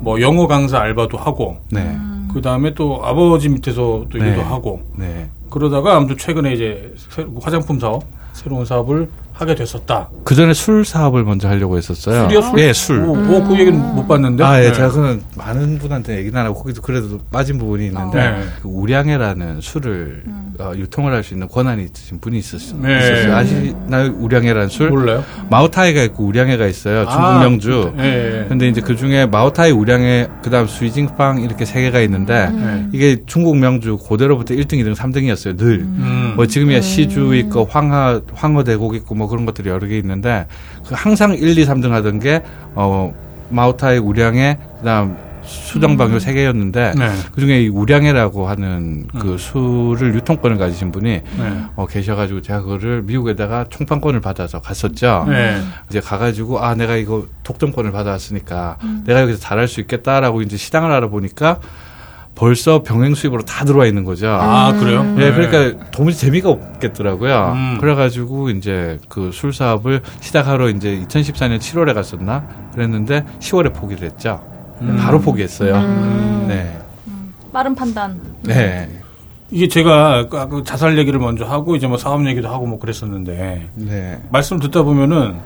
뭐 0.00 0.20
영어 0.20 0.46
강사 0.46 0.80
알바도 0.80 1.16
하고 1.16 1.58
네. 1.70 1.96
그 2.32 2.40
다음에 2.40 2.74
또 2.74 3.00
아버지 3.04 3.48
밑에서 3.48 4.06
또 4.10 4.18
네. 4.18 4.28
일도 4.28 4.42
하고 4.42 4.80
네. 4.96 5.30
그러다가 5.52 5.96
아무튼 5.96 6.16
최근에 6.16 6.52
이제 6.54 6.94
새- 6.96 7.26
화장품 7.42 7.78
사업 7.78 8.04
새로운 8.32 8.64
사업을 8.64 9.10
하게 9.42 9.54
됐었다. 9.54 10.08
그 10.24 10.34
전에 10.34 10.54
술 10.54 10.84
사업을 10.84 11.24
먼저 11.24 11.48
하려고 11.48 11.76
했었어요. 11.76 12.22
술이요? 12.24 12.42
술? 12.42 12.58
예, 12.60 12.72
술. 12.72 13.00
오, 13.00 13.12
오, 13.12 13.44
그 13.44 13.58
얘기는 13.58 13.78
못 13.78 14.06
봤는데. 14.06 14.42
아, 14.44 14.58
예, 14.62 14.68
네. 14.68 14.72
제가 14.72 14.90
그는 14.90 15.20
많은 15.36 15.78
분한테 15.78 16.16
얘기는 16.18 16.38
안 16.38 16.46
하고 16.46 16.62
거기도 16.62 16.80
그래도 16.80 17.18
빠진 17.30 17.58
부분이 17.58 17.86
있는데 17.86 18.18
네. 18.18 18.42
그 18.62 18.68
우량회라는 18.68 19.60
술을 19.60 20.22
어, 20.58 20.72
유통을 20.76 21.12
할 21.12 21.22
수 21.22 21.34
있는 21.34 21.46
권한이 21.48 21.84
있으신 21.84 22.18
분이 22.20 22.38
있었, 22.38 22.74
네. 22.76 22.98
있었어요. 22.98 23.36
아시나요? 23.36 24.12
우량회라는 24.18 24.68
술? 24.68 24.90
몰라요. 24.90 25.22
마오타이가 25.50 26.02
있고 26.04 26.24
우량회가 26.24 26.66
있어요. 26.66 27.04
중국 27.08 27.22
아, 27.24 27.38
명주. 27.40 27.92
예, 27.98 28.02
예. 28.42 28.46
근데 28.48 28.66
이제 28.68 28.80
그 28.80 28.96
중에 28.96 29.26
마오타이 29.26 29.70
우량회, 29.70 30.28
그 30.42 30.50
다음 30.50 30.66
수이징빵 30.66 31.42
이렇게 31.42 31.64
세 31.64 31.80
개가 31.82 32.00
있는데 32.00 32.48
네. 32.50 32.86
이게 32.92 33.22
중국 33.26 33.56
명주 33.56 33.98
고대로부터 33.98 34.54
1등, 34.54 34.74
2등, 34.74 34.94
3등이었어요. 34.96 35.56
늘. 35.56 35.80
음. 35.80 36.32
뭐 36.36 36.46
지금이야 36.46 36.80
시주 36.80 37.34
있고 37.36 37.64
황하 37.70 38.20
황어 38.34 38.64
대곡 38.64 38.94
있고 38.96 39.14
뭐 39.14 39.28
그런 39.32 39.46
것들이 39.46 39.68
여러 39.68 39.86
개 39.86 39.98
있는데 39.98 40.46
그 40.86 40.94
항상 40.94 41.34
1, 41.34 41.58
2, 41.58 41.66
3등 41.66 41.90
하던 41.90 42.20
게 42.20 42.42
어 42.74 43.12
마오타이 43.50 43.98
우량회 43.98 44.58
그다음 44.78 45.16
수정방 45.44 46.12
요세 46.12 46.32
개였는데 46.34 46.92
네. 46.96 47.10
그중에 47.34 47.62
이 47.62 47.68
우량회라고 47.68 48.46
하는 48.48 49.08
그 49.18 49.36
술을 49.36 50.14
유통권을 50.14 50.56
가지신 50.56 50.92
분이 50.92 51.08
네. 51.08 51.22
어 51.74 51.86
계셔가지고 51.86 52.42
제가 52.42 52.62
그거를 52.62 53.02
미국에다가 53.02 53.66
총판권을 53.68 54.20
받아서 54.20 54.60
갔었죠. 54.60 55.26
네. 55.28 55.60
이제 55.90 56.00
가가지고 56.00 56.60
아 56.62 56.74
내가 56.76 56.94
이거 56.96 57.26
독점권을 57.42 57.90
받아왔으니까 57.90 58.78
내가 59.04 59.22
여기서 59.22 59.40
잘할 59.40 59.66
수 59.66 59.80
있겠다라고 59.80 60.42
이제 60.42 60.56
시장을 60.56 60.90
알아보니까 60.92 61.58
벌써 62.34 62.82
병행 62.82 63.14
수입으로 63.14 63.42
다 63.42 63.64
들어와 63.64 63.86
있는 63.86 64.04
거죠. 64.04 64.28
아, 64.28 64.72
그래요? 64.72 65.04
예, 65.18 65.30
네. 65.30 65.32
그러니까 65.32 65.90
도무지 65.90 66.18
재미가 66.18 66.48
없겠더라고요. 66.50 67.52
음. 67.54 67.78
그래가지고 67.78 68.50
이제 68.50 68.98
그 69.08 69.30
술 69.32 69.52
사업을 69.52 70.00
시작하러 70.20 70.70
이제 70.70 71.04
2014년 71.08 71.58
7월에 71.58 71.94
갔었나 71.94 72.44
그랬는데 72.74 73.24
10월에 73.40 73.74
포기를 73.74 74.08
했죠. 74.08 74.40
음. 74.80 74.96
바로 75.00 75.20
포기했어요. 75.20 75.76
네, 76.48 76.78
빠른 77.52 77.74
판단. 77.74 78.20
네, 78.42 78.88
이게 79.50 79.68
제가 79.68 80.18
아까 80.18 80.46
그 80.48 80.64
자살 80.64 80.96
얘기를 80.98 81.20
먼저 81.20 81.44
하고 81.44 81.76
이제 81.76 81.86
뭐 81.86 81.98
사업 81.98 82.26
얘기도 82.26 82.48
하고 82.48 82.66
뭐 82.66 82.78
그랬었는데 82.78 83.68
네, 83.74 84.22
말씀 84.30 84.58
듣다 84.58 84.82
보면은 84.82 85.36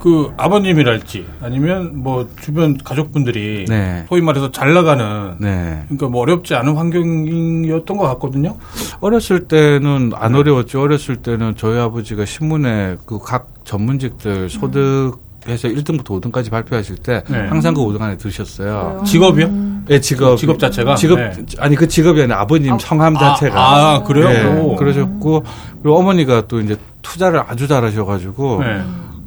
그 0.00 0.32
아버님이랄지 0.36 1.26
아니면 1.42 1.90
뭐 2.02 2.28
주변 2.40 2.76
가족분들이 2.78 3.64
네. 3.68 4.04
소위 4.08 4.20
말해서 4.20 4.50
잘 4.52 4.72
나가는 4.74 5.34
네. 5.38 5.82
그러니까 5.86 6.08
뭐 6.08 6.22
어렵지 6.22 6.54
않은 6.54 6.76
환경이었던 6.76 7.96
것 7.96 8.06
같거든요. 8.08 8.56
어렸을 9.00 9.48
때는 9.48 10.12
안 10.14 10.34
어려웠죠. 10.34 10.80
어렸을 10.80 11.16
때는 11.16 11.54
저희 11.56 11.78
아버지가 11.78 12.24
신문에 12.24 12.96
그 13.06 13.18
각 13.18 13.52
전문직들 13.64 14.48
소득에서 14.48 15.68
1등부터 15.68 16.04
5등까지 16.20 16.50
발표하실 16.50 16.96
때 16.96 17.22
네. 17.28 17.46
항상 17.48 17.74
그 17.74 17.80
5등 17.82 18.00
안에 18.00 18.16
드셨어요. 18.16 19.02
직업이요? 19.04 19.68
예, 19.90 20.00
직업. 20.00 20.36
직업 20.38 20.58
자체가? 20.58 20.94
직업, 20.94 21.16
네. 21.18 21.32
아니 21.58 21.74
그 21.76 21.86
직업이 21.88 22.20
아니라 22.22 22.40
아버님 22.40 22.78
성함 22.78 23.14
자체가. 23.14 23.58
아, 23.60 23.94
아, 23.96 24.02
그래요? 24.02 24.28
네, 24.28 24.60
오. 24.60 24.76
그러셨고, 24.76 25.44
그리고 25.82 25.98
어머니가 25.98 26.46
또 26.46 26.60
이제 26.60 26.76
투자를 27.02 27.42
아주 27.46 27.66
잘하셔가지고, 27.68 28.62
네. 28.64 28.82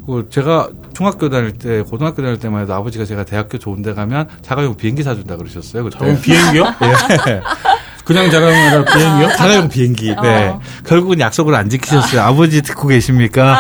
그 0.06 0.28
제가 0.30 0.70
중학교 0.94 1.30
다닐 1.30 1.52
때, 1.54 1.82
고등학교 1.82 2.22
다닐 2.22 2.40
때만 2.40 2.64
해도 2.64 2.74
아버지가 2.74 3.06
제가 3.06 3.24
대학교 3.24 3.58
좋은 3.58 3.82
데 3.82 3.94
가면 3.94 4.28
자가용 4.42 4.76
비행기 4.76 5.04
사준다 5.04 5.38
그러셨어요. 5.38 5.84
그때. 5.84 5.98
자가용 5.98 6.22
비행기요? 6.22 6.64
예. 7.30 7.42
그냥 8.04 8.32
자가용이 8.32 8.58
아니라 8.58 8.84
비행기요? 8.94 9.28
자가용 9.38 9.70
비행기. 9.70 10.16
네. 10.24 10.56
결국은 10.86 11.20
약속을 11.20 11.54
안 11.54 11.70
지키셨어요. 11.70 12.22
아 12.22 12.34
버지 12.34 12.62
듣고 12.64 12.88
계십니까? 12.88 13.60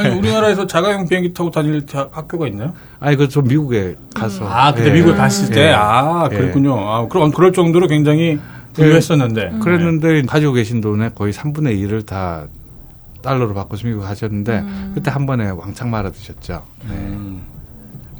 아니, 0.00 0.08
우리나라에서 0.18 0.66
자가용 0.66 1.06
비행기 1.06 1.34
타고 1.34 1.50
다닐 1.50 1.84
대학- 1.84 2.10
학교가 2.16 2.46
있나요? 2.48 2.72
아니, 2.98 3.16
그저 3.16 3.42
미국에 3.42 3.94
가서. 4.14 4.48
아, 4.48 4.72
그때 4.72 4.88
예. 4.88 4.92
미국에 4.94 5.14
갔을 5.16 5.54
때, 5.54 5.66
예. 5.68 5.72
아, 5.76 6.28
예. 6.32 6.36
그랬군요. 6.36 6.76
아, 6.90 7.06
그럼 7.08 7.30
그럴 7.30 7.52
정도로 7.52 7.88
굉장히 7.88 8.38
부유했었는데. 8.72 9.50
네. 9.52 9.58
그랬는데 9.60 10.22
가지고 10.22 10.54
계신 10.54 10.80
돈의 10.80 11.10
거의 11.14 11.32
3분의 11.34 11.78
1을 11.86 12.06
다 12.06 12.46
달러로 13.22 13.54
바꿔서 13.54 13.86
미국 13.86 14.02
가셨는데 14.02 14.64
그때 14.94 15.10
한 15.10 15.26
번에 15.26 15.50
왕창 15.50 15.90
말아 15.90 16.10
드셨죠. 16.10 16.62
네. 16.88 16.94
음, 16.94 17.42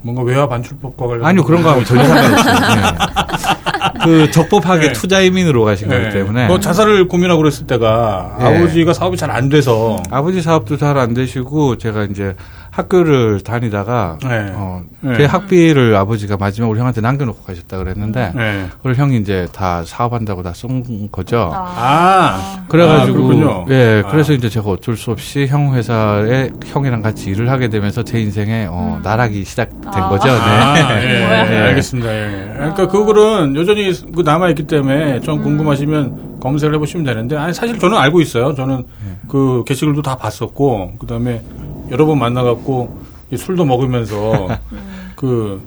뭔가 0.02 0.22
외화 0.22 0.48
반출법과 0.48 1.06
관련 1.06 1.24
아니요 1.26 1.44
그런 1.44 1.62
거하고 1.62 1.84
전혀 1.84 2.04
상관없어요. 2.04 2.54
네. 2.54 4.04
그 4.04 4.30
적법하게 4.30 4.88
네. 4.88 4.92
투자 4.92 5.20
이민으로 5.20 5.64
가신 5.64 5.88
거기 5.88 6.08
때문에 6.10 6.46
뭐 6.46 6.60
자살을 6.60 7.08
고민하고 7.08 7.42
그랬을 7.42 7.66
때가 7.66 8.36
네. 8.38 8.44
아버지가 8.44 8.92
사업이 8.92 9.16
잘 9.16 9.28
안 9.30 9.48
돼서 9.48 10.02
아버지 10.10 10.40
사업도 10.42 10.76
잘 10.76 10.96
안 10.98 11.14
되시고 11.14 11.78
제가 11.78 12.04
이제 12.04 12.34
학교를 12.78 13.40
다니다가 13.40 14.18
네. 14.22 14.52
어, 14.54 14.82
네. 15.00 15.16
그 15.16 15.24
학비를 15.24 15.96
아버지가 15.96 16.36
마지막 16.36 16.68
우리 16.68 16.78
형한테 16.78 17.00
남겨놓고 17.00 17.42
가셨다 17.42 17.76
그랬는데 17.78 18.32
네. 18.36 18.66
그걸 18.76 18.94
형이 18.94 19.16
이제 19.18 19.48
다 19.52 19.82
사업한다고 19.84 20.42
다 20.44 20.52
쏜 20.54 21.08
거죠. 21.12 21.50
아, 21.54 22.64
그래가지고 22.68 23.18
아, 23.18 23.26
그렇군요. 23.26 23.66
예 23.70 24.02
아. 24.04 24.10
그래서 24.10 24.32
이제 24.32 24.48
제가 24.48 24.70
어쩔 24.70 24.96
수 24.96 25.10
없이 25.10 25.46
형 25.46 25.74
회사에 25.74 26.50
형이랑 26.66 27.02
같이 27.02 27.30
일을 27.30 27.50
하게 27.50 27.68
되면서 27.68 28.02
제 28.02 28.20
인생에 28.20 28.66
어, 28.70 29.00
나락이 29.02 29.44
시작된 29.44 29.80
아. 29.92 30.08
거죠. 30.08 30.30
아, 30.30 30.74
네. 30.74 30.80
예, 31.22 31.26
뭐야. 31.26 31.52
예, 31.52 31.56
알겠습니다. 31.68 32.12
예. 32.12 32.50
그러니까 32.54 32.86
그 32.88 33.04
글은 33.04 33.56
여전히 33.56 33.92
그 34.14 34.22
남아 34.22 34.48
있기 34.50 34.66
때문에 34.66 35.20
좀 35.20 35.42
궁금하시면 35.42 36.38
검색을 36.40 36.74
해보시면 36.76 37.04
되는데, 37.04 37.36
아니, 37.36 37.52
사실 37.52 37.78
저는 37.80 37.98
알고 37.98 38.20
있어요. 38.20 38.54
저는 38.54 38.84
그 39.26 39.64
게시글도 39.66 40.02
다 40.02 40.14
봤었고, 40.16 40.92
그 41.00 41.06
다음에 41.06 41.42
여러 41.90 42.06
번 42.06 42.18
만나갖고 42.18 42.98
이 43.30 43.36
술도 43.36 43.64
먹으면서 43.64 44.48
그 45.16 45.60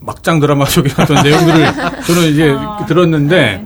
막장 0.00 0.40
드라마 0.40 0.64
속에 0.64 0.90
어떤 1.00 1.22
내용들을 1.22 1.66
저는 2.06 2.30
이제 2.30 2.54
들었는데, 2.86 3.64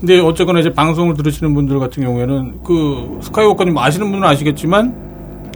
근데 0.00 0.20
어쨌거나 0.20 0.60
이제 0.60 0.72
방송을 0.72 1.14
들으시는 1.14 1.54
분들 1.54 1.78
같은 1.78 2.02
경우에는 2.02 2.60
그 2.64 3.18
스카이워커님 3.22 3.76
아시는 3.76 4.10
분은 4.10 4.26
아시겠지만 4.26 4.94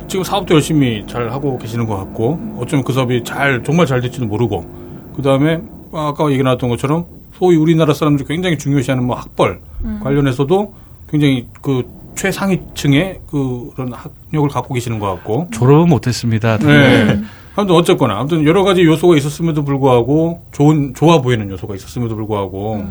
지금 0.09 0.23
사업도 0.23 0.55
열심히 0.55 1.05
잘 1.07 1.31
하고 1.31 1.59
계시는 1.59 1.87
것 1.87 1.97
같고 1.97 2.57
어쩌면 2.59 2.85
그 2.85 2.93
사업이 2.93 3.25
잘 3.25 3.63
정말 3.65 3.87
잘 3.87 4.01
될지도 4.01 4.27
모르고 4.27 4.65
그 5.17 5.23
다음에 5.23 5.61
아까 5.93 6.31
얘기 6.31 6.43
나왔던 6.43 6.69
것처럼 6.71 7.07
소위 7.33 7.57
우리나라 7.57 7.95
사람들이 7.95 8.27
굉장히 8.29 8.59
중요시하는 8.59 9.05
뭐 9.05 9.17
학벌 9.17 9.61
관련해서도 10.03 10.75
굉장히 11.11 11.49
그 11.61 11.83
최상위층의 12.15 13.21
그런 13.31 13.93
학력을 13.93 14.49
갖고 14.49 14.75
계시는 14.75 14.99
것 14.99 15.07
같고 15.15 15.49
졸업은 15.53 15.89
못했습니다. 15.89 16.59
네. 16.59 17.23
아무튼 17.57 17.77
어쨌거나 17.77 18.19
아무튼 18.19 18.45
여러 18.45 18.65
가지 18.65 18.85
요소가 18.85 19.17
있었음에도 19.17 19.65
불구하고 19.65 20.43
좋은 20.53 20.93
좋아 20.95 21.21
보이는 21.21 21.49
요소가 21.51 21.75
있었음에도 21.75 22.17
불구하고 22.17 22.85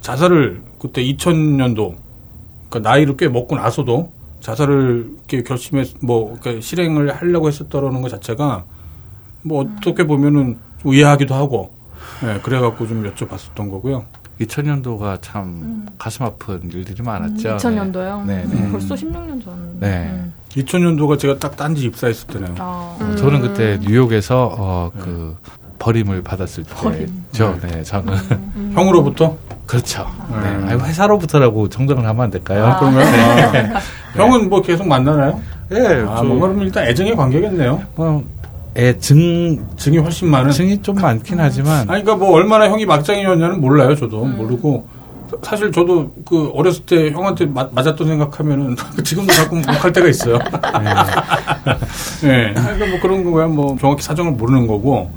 자살을 0.00 0.62
그때 0.78 1.02
2000년도 1.02 1.96
그러니까 2.68 2.90
나이를 2.90 3.16
꽤 3.16 3.28
먹고 3.28 3.56
나서도 3.56 4.12
자살을 4.40 5.12
이렇게 5.16 5.42
결심해 5.42 5.84
뭐 6.02 6.36
그러니까 6.38 6.60
실행을 6.60 7.14
하려고 7.14 7.48
했었다라는 7.48 8.02
것 8.02 8.08
자체가 8.08 8.64
뭐 9.42 9.64
어떻게 9.64 10.04
보면은 10.04 10.58
좀 10.82 10.92
의아하기도 10.92 11.34
하고 11.34 11.72
예, 12.24 12.40
그래갖고 12.42 12.86
좀 12.86 13.04
여쭤봤었던 13.04 13.70
거고요. 13.70 14.04
2000년도가 14.46 15.18
참 15.20 15.86
가슴 15.98 16.24
아픈 16.24 16.60
일들이 16.72 17.02
많았죠. 17.02 17.56
2000년도요. 17.56 18.24
네, 18.26 18.44
네. 18.48 18.70
벌써 18.70 18.94
16년 18.94 19.44
전. 19.44 19.54
네. 19.80 20.08
음. 20.10 20.32
2000년도가 20.50 21.18
제가 21.18 21.38
딱 21.38 21.56
딴지 21.56 21.84
입사했을 21.86 22.26
때네요. 22.28 22.54
아. 22.58 22.96
어, 23.00 23.16
저는 23.16 23.40
그때 23.40 23.78
뉴욕에서 23.80 24.54
어, 24.58 24.90
그 24.98 25.36
버림을 25.78 26.22
받았을 26.22 26.64
때죠. 26.64 27.58
네, 27.62 27.82
저는 27.82 28.14
형으로부터 28.74 29.36
그렇죠. 29.66 30.06
음. 30.30 30.40
네. 30.42 30.72
아니, 30.72 30.82
회사로부터라고 30.82 31.68
정정을 31.68 32.06
하면 32.06 32.24
안 32.24 32.30
될까요? 32.30 32.66
아. 32.66 32.78
그러면 32.78 33.06
아, 33.06 33.80
형은 34.14 34.48
뭐 34.48 34.60
계속 34.60 34.86
만나나요? 34.86 35.40
네, 35.70 35.78
아, 36.02 36.16
저, 36.16 36.24
뭔가 36.24 36.46
그러면 36.48 36.66
일단 36.66 36.86
애정의 36.86 37.16
관계겠네요. 37.16 37.82
뭐, 37.94 38.22
애 38.76 38.96
증, 38.98 39.66
증이 39.76 39.98
훨씬 39.98 40.28
많은. 40.30 40.50
증이 40.50 40.80
좀 40.82 40.94
많긴 40.96 41.38
하지만, 41.40 41.80
아니, 41.90 42.02
그러니까 42.02 42.16
뭐 42.16 42.32
얼마나 42.32 42.68
형이 42.70 42.86
막장이었냐는 42.86 43.60
몰라요, 43.60 43.94
저도 43.94 44.24
모르고. 44.24 44.86
사- 45.30 45.36
사실 45.42 45.72
저도 45.72 46.10
그 46.26 46.50
어렸을 46.54 46.84
때 46.84 47.10
형한테 47.10 47.46
맞, 47.46 47.72
맞았던 47.74 48.06
생각하면은 48.06 48.76
지금도 49.04 49.32
가끔 49.34 49.58
욱할 49.58 49.92
때가 49.92 50.08
있어요. 50.08 50.38
예. 52.24 52.52
그러니까 52.54 52.86
뭐 52.86 53.00
그런 53.00 53.30
거야 53.30 53.46
뭐 53.46 53.76
정확히 53.80 54.02
사정을 54.02 54.32
모르는 54.32 54.66
거고. 54.66 55.10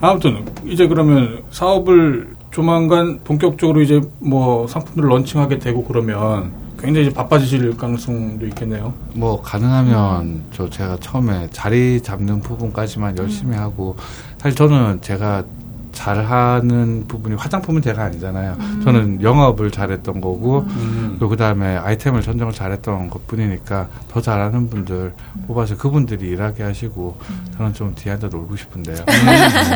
아무튼 0.00 0.44
이제 0.66 0.88
그러면 0.88 1.42
사업을 1.52 2.34
조만간 2.50 3.20
본격적으로 3.24 3.80
이제 3.80 4.00
뭐 4.18 4.66
상품들을 4.66 5.08
런칭하게 5.08 5.58
되고 5.60 5.84
그러면 5.84 6.50
굉장히 6.82 7.06
이제 7.06 7.14
바빠지실 7.14 7.76
가능성도 7.76 8.44
있겠네요. 8.48 8.92
뭐, 9.14 9.40
가능하면, 9.40 10.42
저, 10.52 10.68
제가 10.68 10.96
처음에 11.00 11.48
자리 11.52 12.00
잡는 12.02 12.40
부분까지만 12.40 13.16
열심히 13.18 13.56
하고, 13.56 13.96
사실 14.38 14.56
저는 14.56 15.00
제가 15.00 15.44
잘하는 15.92 17.04
부분이 17.06 17.36
화장품은 17.36 17.82
제가 17.82 18.04
아니잖아요. 18.04 18.56
저는 18.82 19.22
영업을 19.22 19.70
잘했던 19.70 20.20
거고, 20.20 20.60
음. 20.60 21.16
그리고 21.18 21.28
그 21.28 21.36
다음에 21.36 21.76
아이템을 21.76 22.22
선정을 22.22 22.52
잘했던 22.52 23.10
것 23.10 23.26
뿐이니까 23.28 23.88
더 24.08 24.20
잘하는 24.20 24.68
분들 24.70 25.12
뽑아서 25.46 25.76
그분들이 25.76 26.30
일하게 26.30 26.62
하시고 26.64 27.18
저는 27.56 27.74
좀 27.74 27.94
뒤에 27.94 28.14
앉아 28.14 28.28
놀고 28.28 28.56
싶은데요. 28.56 28.96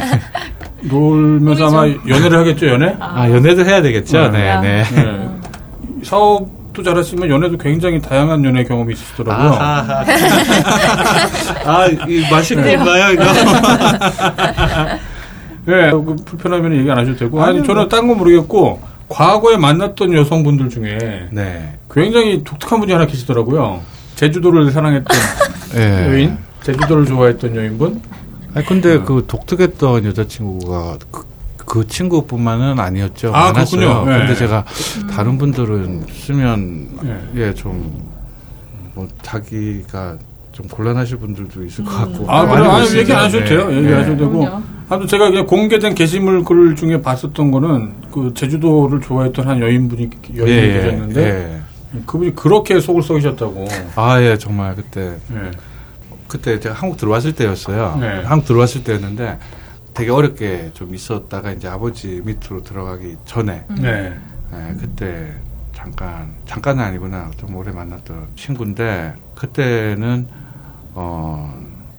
놀면서 0.90 1.68
아마 1.68 1.86
연애를 1.86 2.38
하겠죠, 2.38 2.66
연애? 2.66 2.96
아, 2.98 3.30
연애도 3.30 3.64
해야 3.64 3.82
되겠죠? 3.82 4.30
네, 4.30 4.58
네. 4.60 4.82
네. 4.90 5.30
사업 6.02 6.55
도 6.76 6.82
잘하시면 6.82 7.30
연애도 7.30 7.56
굉장히 7.56 8.02
다양한 8.02 8.44
연애 8.44 8.62
경험이 8.62 8.92
있으시더라고요. 8.92 9.52
아, 11.64 11.86
이 12.06 12.30
맛있는 12.30 12.76
건가요, 12.76 13.14
이거? 13.14 13.24
예, 15.68 15.90
그 15.96 16.16
불편하면 16.26 16.76
얘기 16.76 16.90
안 16.90 16.98
하셔도 16.98 17.16
되고. 17.16 17.40
아니, 17.40 17.52
아니요, 17.52 17.64
저는 17.64 17.88
딴건 17.88 18.18
모르겠고, 18.18 18.82
과거에 19.08 19.56
만났던 19.56 20.12
여성분들 20.12 20.68
중에 20.68 21.28
네. 21.30 21.78
굉장히 21.90 22.44
독특한 22.44 22.80
분이 22.80 22.92
하나 22.92 23.06
계시더라고요. 23.06 23.80
제주도를 24.16 24.70
사랑했던 24.70 25.18
네. 25.72 26.08
여인, 26.08 26.36
제주도를 26.62 27.06
좋아했던 27.06 27.56
여인분. 27.56 28.02
아니, 28.52 28.66
근데 28.66 28.98
그 28.98 29.24
독특했던 29.26 30.04
여자친구가 30.04 30.98
그, 31.10 31.24
그 31.66 31.86
친구뿐만은 31.86 32.78
아니었죠. 32.78 33.28
아, 33.34 33.52
많았어요. 33.52 33.80
그렇군요. 33.80 34.10
네. 34.10 34.18
근데 34.18 34.34
제가 34.36 34.64
다른 35.10 35.36
분들은 35.36 36.06
쓰면 36.08 36.88
네. 37.02 37.20
예, 37.34 37.54
좀, 37.54 38.08
뭐, 38.94 39.06
자기가 39.22 40.16
좀 40.52 40.68
곤란하실 40.68 41.18
분들도 41.18 41.64
있을 41.64 41.84
것 41.84 41.90
같고. 41.90 42.30
아, 42.30 42.44
많이 42.44 42.56
그래요? 42.56 42.70
아니, 42.70 42.80
보시죠. 42.82 42.98
얘기 43.00 43.12
안 43.12 43.24
하셔도 43.24 43.44
네. 43.44 43.50
돼요. 43.50 43.72
얘기 43.76 43.88
안 43.88 44.00
하셔도 44.00 44.16
되고. 44.16 44.48
아무튼 44.88 45.08
제가 45.08 45.28
그냥 45.30 45.46
공개된 45.46 45.94
게시물 45.94 46.44
글 46.44 46.76
중에 46.76 47.02
봤었던 47.02 47.50
거는 47.50 47.94
그 48.12 48.32
제주도를 48.34 49.00
좋아했던 49.00 49.46
한 49.46 49.60
여인분이, 49.60 50.10
여인분이 50.36 50.50
예, 50.50 50.72
계셨는데, 50.72 51.20
예. 51.94 52.00
그분이 52.06 52.34
그렇게 52.36 52.80
속을 52.80 53.02
썩이셨다고. 53.02 53.66
아, 53.96 54.20
예, 54.22 54.38
정말 54.38 54.76
그때 54.76 55.16
예. 55.32 55.50
그때 56.28 56.60
제가 56.60 56.74
한국 56.74 56.96
들어왔을 56.96 57.32
때였어요. 57.32 57.98
네. 58.00 58.22
한국 58.24 58.46
들어왔을 58.46 58.84
때였는데 58.84 59.38
되게 59.96 60.10
어렵게 60.10 60.72
좀 60.74 60.94
있었다가 60.94 61.52
이제 61.52 61.68
아버지 61.68 62.20
밑으로 62.24 62.62
들어가기 62.62 63.16
전에 63.24 63.64
네. 63.80 64.12
예, 64.52 64.74
그때 64.78 65.32
잠깐 65.74 66.34
잠깐은 66.44 66.84
아니구나 66.84 67.30
좀 67.38 67.56
오래 67.56 67.72
만났던 67.72 68.26
친구인데 68.36 69.14
그때는 69.34 70.26
어 70.94 71.52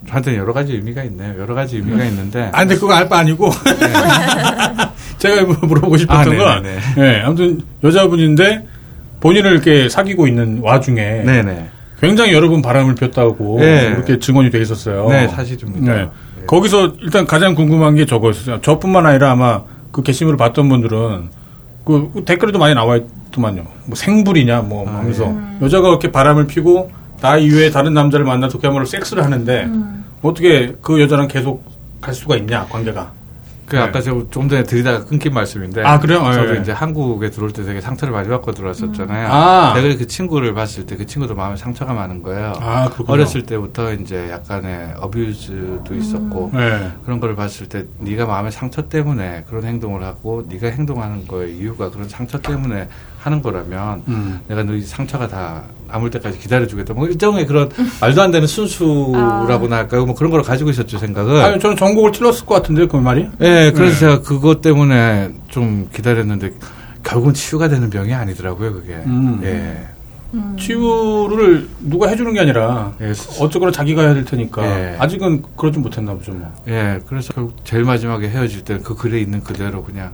저한테는 0.07 0.39
여러 0.39 0.53
가지 0.53 0.73
의미가 0.73 1.03
있네요. 1.05 1.39
여러 1.39 1.53
가지 1.55 1.77
의미가 1.77 2.05
있는데 2.05 2.49
아, 2.53 2.59
근데 2.59 2.75
그거 2.75 2.93
알 2.93 3.09
바 3.09 3.17
아니고. 3.17 3.49
제가 5.17 5.43
물어보고 5.45 5.97
싶었던 5.97 6.35
아, 6.35 6.37
건, 6.37 6.63
네네네. 6.63 6.81
네, 6.95 7.21
아무튼 7.21 7.59
여자분인데 7.83 8.67
본인을 9.19 9.51
이렇게 9.53 9.89
사귀고 9.89 10.27
있는 10.27 10.59
와중에 10.61 11.23
네네 11.23 11.69
굉장히 11.99 12.33
여러 12.33 12.47
분 12.49 12.61
바람을 12.61 12.93
폈다고 12.93 13.57
네. 13.59 13.89
그렇게 13.95 14.19
증언이 14.19 14.51
돼 14.51 14.61
있었어요. 14.61 15.09
네 15.09 15.27
사실입니다. 15.27 15.93
네. 15.95 16.09
거기서 16.47 16.93
일단 17.01 17.25
가장 17.25 17.53
궁금한 17.55 17.95
게 17.95 18.05
저거였어요. 18.05 18.61
저뿐만 18.61 19.05
아니라 19.05 19.31
아마 19.31 19.63
그 19.91 20.01
게시물을 20.01 20.37
봤던 20.37 20.69
분들은 20.69 21.29
그 21.85 22.23
댓글에도 22.25 22.59
많이 22.59 22.73
나와 22.73 22.97
있더만요. 22.97 23.65
뭐 23.85 23.95
생불이냐 23.95 24.61
뭐 24.61 24.87
아, 24.89 24.95
하면서 24.99 25.27
음. 25.27 25.59
여자가 25.61 25.89
그렇게 25.89 26.11
바람을 26.11 26.47
피고 26.47 26.91
나 27.21 27.37
이외에 27.37 27.69
다른 27.69 27.93
남자를 27.93 28.25
만나서 28.25 28.59
그야말로 28.59 28.85
섹스를 28.85 29.23
하는데 29.23 29.63
음. 29.65 30.05
어떻게 30.21 30.73
그 30.81 31.01
여자랑 31.01 31.27
계속 31.27 31.63
갈 32.01 32.13
수가 32.13 32.37
있냐 32.37 32.65
관계가. 32.65 33.16
그 33.67 33.75
네. 33.75 33.81
아까 33.81 34.01
저좀 34.01 34.47
전에 34.47 34.63
드리다가 34.63 35.03
끊긴 35.05 35.33
말씀인데 35.33 35.83
아, 35.83 35.99
그래요? 35.99 36.21
아, 36.21 36.31
저도 36.31 36.55
예. 36.55 36.61
이제 36.61 36.71
한국에 36.71 37.29
들어올 37.29 37.51
때 37.51 37.63
되게 37.63 37.81
상처를 37.81 38.13
많이 38.13 38.29
받고 38.29 38.53
들어왔었잖아요. 38.53 39.27
아. 39.29 39.73
내가 39.75 39.97
그 39.97 40.07
친구를 40.07 40.53
봤을 40.53 40.85
때 40.85 40.97
그 40.97 41.05
친구도 41.05 41.35
마음에 41.35 41.55
상처가 41.57 41.93
많은 41.93 42.23
거예요. 42.23 42.53
아 42.59 42.85
그렇군요. 42.85 43.11
어렸을 43.13 43.43
때부터 43.43 43.93
이제 43.93 44.29
약간의 44.31 44.95
어뷰즈도 44.99 45.93
있었고 45.93 46.51
네. 46.53 46.91
그런 47.05 47.19
걸 47.19 47.35
봤을 47.35 47.67
때 47.69 47.85
네가 47.99 48.25
마음의 48.25 48.51
상처 48.51 48.87
때문에 48.87 49.43
그런 49.47 49.63
행동을 49.65 50.03
하고 50.03 50.43
네가 50.49 50.67
행동하는 50.69 51.27
거의 51.27 51.55
이유가 51.57 51.91
그런 51.91 52.09
상처 52.09 52.39
때문에 52.39 52.87
하는 53.19 53.41
거라면 53.41 54.03
음. 54.07 54.39
내가 54.47 54.63
너희 54.63 54.81
상처가 54.81 55.27
다 55.27 55.63
아물 55.89 56.09
때까지 56.09 56.39
기다려주겠다. 56.39 56.93
뭐 56.93 57.07
일종의 57.07 57.45
그런 57.45 57.69
말도 58.01 58.21
안 58.21 58.31
되는 58.31 58.47
순수라고나 58.47 59.77
할까요? 59.77 60.05
뭐 60.05 60.15
그런 60.15 60.31
걸 60.31 60.41
가지고 60.41 60.69
있었죠 60.69 60.97
생각을. 60.97 61.41
아니 61.41 61.59
저는 61.59 61.75
전곡을 61.75 62.11
틀렸을 62.11 62.45
것 62.45 62.55
같은데 62.55 62.87
그 62.87 62.97
말이. 62.97 63.27
예, 63.41 63.71
그래서 63.75 63.93
네. 63.93 63.99
제가 63.99 64.21
그것 64.21 64.61
때문에 64.61 65.31
좀 65.47 65.89
기다렸는데 65.93 66.53
결국은 67.03 67.33
치유가 67.33 67.69
되는 67.69 67.89
병이 67.89 68.13
아니더라고요, 68.13 68.73
그게. 68.73 68.93
음. 69.05 69.39
예. 69.43 69.87
치유를 70.57 71.69
누가 71.79 72.09
해주는 72.09 72.33
게 72.33 72.39
아니라 72.41 72.93
예, 72.99 73.13
어쩌거나 73.39 73.71
자기가 73.71 74.01
해야 74.01 74.13
될 74.13 74.25
테니까 74.25 74.65
예. 74.65 74.97
아직은 74.99 75.43
그러지 75.55 75.79
못했나 75.79 76.13
보죠 76.13 76.33
뭐. 76.33 76.51
예, 76.67 76.99
그래서 77.07 77.33
결국 77.33 77.55
제일 77.63 77.85
마지막에 77.85 78.27
헤어질 78.27 78.63
때는 78.63 78.83
그 78.83 78.95
글에 78.95 79.19
있는 79.21 79.41
그대로 79.41 79.83
그냥 79.83 80.13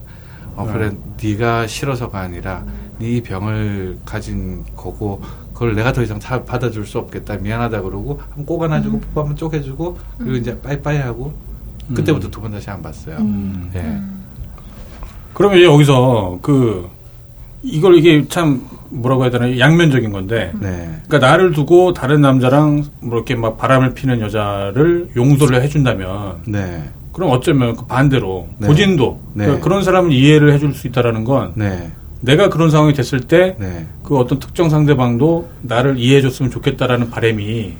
어 0.55 0.69
그래 0.71 0.91
네가 1.21 1.65
싫어서가 1.65 2.19
아니라 2.19 2.63
네 2.99 3.23
병을 3.23 3.97
가진 4.05 4.63
거고 4.75 5.21
그걸 5.63 5.75
내가 5.75 5.93
더 5.93 6.01
이상 6.03 6.19
다 6.19 6.43
받아줄 6.43 6.85
수 6.85 6.97
없겠다 6.97 7.37
미안하다 7.37 7.83
그러고 7.83 8.19
한번 8.31 8.45
꼭 8.45 8.63
안아주고 8.63 8.99
뽀뽀 8.99 9.21
한번 9.21 9.37
쪼개주고 9.37 9.97
그리고 10.17 10.35
이제 10.35 10.59
빠이빠이 10.59 10.97
하고 10.97 11.33
그때부터 11.95 12.29
두 12.29 12.41
번 12.41 12.51
다시 12.51 12.69
안 12.69 12.81
봤어요. 12.81 13.15
음. 13.19 13.71
예. 13.73 13.97
그러면 15.33 15.59
이제 15.59 15.65
여기서 15.65 16.39
그 16.41 16.89
이걸 17.61 17.95
이게 17.97 18.27
참 18.27 18.61
뭐라고 18.89 19.23
해야 19.23 19.31
되나 19.31 19.57
양면적인 19.57 20.11
건데 20.11 20.51
네. 20.59 20.99
그러니까 21.07 21.19
나를 21.19 21.53
두고 21.53 21.93
다른 21.93 22.19
남자랑 22.19 22.83
뭐 22.99 23.15
이렇게 23.17 23.35
막 23.35 23.57
바람을 23.57 23.93
피는 23.93 24.19
여자를 24.19 25.11
용서를 25.15 25.61
해준다면 25.61 26.39
네. 26.45 26.83
그럼 27.13 27.29
어쩌면 27.31 27.77
그 27.77 27.85
반대로 27.85 28.49
네. 28.57 28.67
고진도 28.67 29.21
네. 29.33 29.45
그러니까 29.45 29.63
그런 29.63 29.81
사람을 29.83 30.11
이해를 30.11 30.51
해줄 30.51 30.73
수 30.73 30.87
있다라는 30.87 31.23
건 31.23 31.53
네. 31.55 31.89
내가 32.23 32.49
그런 32.49 32.71
상황이 32.71 32.93
됐을 32.93 33.19
때 33.19 33.55
네. 33.59 33.85
그 34.01 34.17
어떤 34.17 34.39
특정 34.39 34.69
상대방도 34.69 35.49
나를 35.61 35.99
이해해줬으면 35.99 36.51
좋겠다라는 36.51 37.09
바람이 37.09 37.75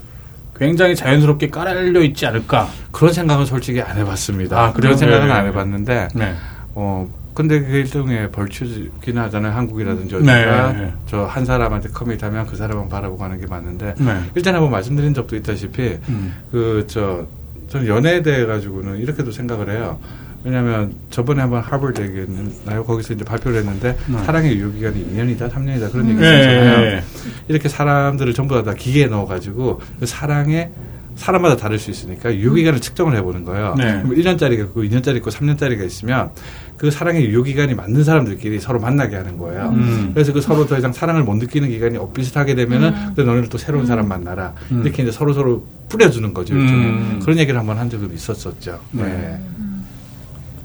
굉장히 0.56 0.96
자연스럽게 0.96 1.50
깔려 1.50 2.02
있지 2.04 2.26
않을까. 2.26 2.68
그런 2.92 3.14
생각은 3.14 3.46
솔직히 3.46 3.82
안 3.82 3.98
해봤습니다. 3.98 4.60
아? 4.60 4.74
그런 4.74 4.98
생각은 4.98 5.28
네, 5.28 5.34
안 5.34 5.44
네. 5.46 5.50
해봤는데, 5.50 6.08
네. 6.14 6.36
어, 6.76 7.10
근데 7.34 7.62
그게 7.62 7.80
일종의 7.80 8.32
벌칙이긴 8.32 9.18
하잖아요. 9.18 9.54
한국이라든지 9.54 10.16
네, 10.18 10.44
어디가 10.44 10.74
네. 10.74 10.94
저한 11.08 11.46
사람한테 11.46 11.90
커밋하면 11.90 12.46
그 12.46 12.56
사람만 12.56 12.90
바라보고 12.90 13.24
하는 13.24 13.40
게 13.40 13.48
맞는데, 13.48 13.96
네. 13.98 14.20
일단 14.36 14.54
한번 14.56 14.72
말씀드린 14.72 15.14
적도 15.14 15.36
있다시피, 15.38 15.98
음. 16.10 16.36
그, 16.52 16.86
저, 16.88 17.26
저는 17.70 17.88
연애에 17.88 18.22
대해 18.22 18.46
가지고는 18.46 18.98
이렇게도 18.98 19.32
생각을 19.32 19.72
해요. 19.72 20.00
왜냐면 20.44 20.94
저번에 21.10 21.42
한번 21.42 21.62
하버드 21.62 22.02
얘기했나요? 22.02 22.84
거기서 22.84 23.14
이제 23.14 23.24
발표를 23.24 23.60
했는데, 23.60 23.98
네. 24.08 24.24
사랑의 24.26 24.58
유효기간이 24.58 25.06
2년이다, 25.14 25.50
3년이다, 25.50 25.92
그런 25.92 26.10
얘기 26.10 26.22
예, 26.22 26.40
있었잖아요. 26.40 26.82
예, 26.82 26.86
예. 26.96 27.04
이렇게 27.48 27.70
사람들을 27.70 28.34
전부 28.34 28.56
다, 28.56 28.64
다 28.64 28.74
기계에 28.74 29.08
넣어가지고 29.08 29.82
그 30.00 30.06
사랑에 30.06 30.70
사람마다 31.16 31.56
다를 31.56 31.78
수 31.78 31.92
있으니까 31.92 32.34
유효기간을 32.34 32.82
측정을 32.82 33.16
해보는 33.18 33.46
거예요. 33.46 33.76
네. 33.78 34.02
그럼 34.02 34.16
1년짜리가 34.16 34.66
있고 34.66 34.84
2년짜리 34.84 35.18
있고 35.18 35.30
3년짜리가 35.30 35.86
있으면 35.86 36.32
그 36.78 36.90
사랑의 36.92 37.26
유효기간이 37.26 37.76
맞는 37.76 38.04
사람들끼리 38.04 38.60
서로 38.60 38.80
만나게 38.80 39.16
하는 39.16 39.38
거예요. 39.38 39.70
음. 39.70 40.12
그래서 40.14 40.34
그 40.34 40.42
서로 40.42 40.66
더 40.66 40.78
이상 40.78 40.92
사랑을 40.92 41.24
못 41.24 41.36
느끼는 41.36 41.70
기간이 41.70 42.00
비슷하게 42.14 42.56
되면은 42.56 43.14
그래 43.16 43.26
너네는 43.26 43.50
또 43.50 43.58
새로운 43.58 43.86
사람 43.86 44.08
만나라. 44.08 44.54
음. 44.72 44.82
이렇게 44.84 45.04
이제 45.04 45.12
서로 45.12 45.34
서로 45.34 45.66
뿌려주는 45.90 46.34
거죠. 46.34 46.56
일종의. 46.56 46.86
음. 46.88 47.20
그런 47.22 47.38
얘기를 47.38 47.60
한번 47.60 47.78
한 47.78 47.90
적은 47.90 48.14
있었었죠. 48.14 48.80
네. 48.92 49.40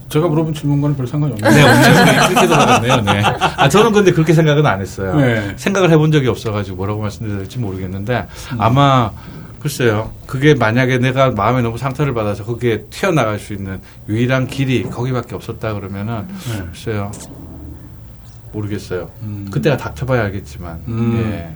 네. 0.09 0.13
제가 0.15 0.29
물어본 0.29 0.55
질문과는 0.55 0.97
별 0.97 1.07
상관이 1.07 1.35
없네요. 1.35 1.51
네, 1.53 1.63
엄청 1.71 2.29
그렇게 2.29 2.47
돌아갔네요. 2.47 2.97
네. 3.03 3.23
아, 3.57 3.69
저는 3.69 3.93
근데 3.93 4.13
그렇게 4.13 4.33
생각은 4.33 4.65
안 4.65 4.81
했어요. 4.81 5.15
네. 5.17 5.53
생각을 5.57 5.91
해본 5.91 6.13
적이 6.13 6.29
없어가지고 6.29 6.77
뭐라고 6.77 7.03
말씀드려야 7.03 7.39
될지 7.41 7.59
모르겠는데 7.59 8.27
음. 8.53 8.61
아마 8.61 9.11
글쎄요. 9.61 10.13
그게 10.27 10.55
만약에 10.55 10.99
내가 10.99 11.31
마음에 11.31 11.63
너무 11.63 11.79
상처를 11.79 12.15
받아서 12.15 12.45
그게 12.45 12.85
튀어나갈 12.91 13.39
수 13.39 13.53
있는 13.53 13.81
유일한 14.09 14.47
길이 14.47 14.85
거기밖에 14.85 15.35
없었다 15.35 15.75
그러면은 15.75 16.27
네. 16.53 16.63
글쎄요. 16.71 17.11
모르겠어요. 18.53 19.11
음. 19.23 19.49
그때가 19.51 19.77
닥쳐봐야 19.77 20.23
알겠지만. 20.25 20.81
음. 20.89 21.33
예. 21.33 21.55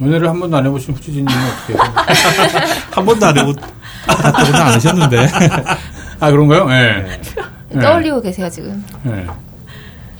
연애를 0.00 0.28
한 0.28 0.38
번도 0.38 0.56
안 0.56 0.64
해보신 0.66 0.94
후지진님은 0.94 1.32
어떻게 1.32 1.72
해요? 1.72 1.82
한 2.92 3.04
번도 3.04 3.26
안 3.26 3.36
해보, 3.36 3.52
닥쳐보는 4.06 4.60
안 4.60 4.66
하셨는데. 4.74 5.28
아, 6.20 6.30
그런가요? 6.30 6.66
네. 6.66 7.20
네. 7.70 7.80
떠올리고 7.80 8.20
계세요 8.20 8.48
지금. 8.50 8.84
네. 9.02 9.26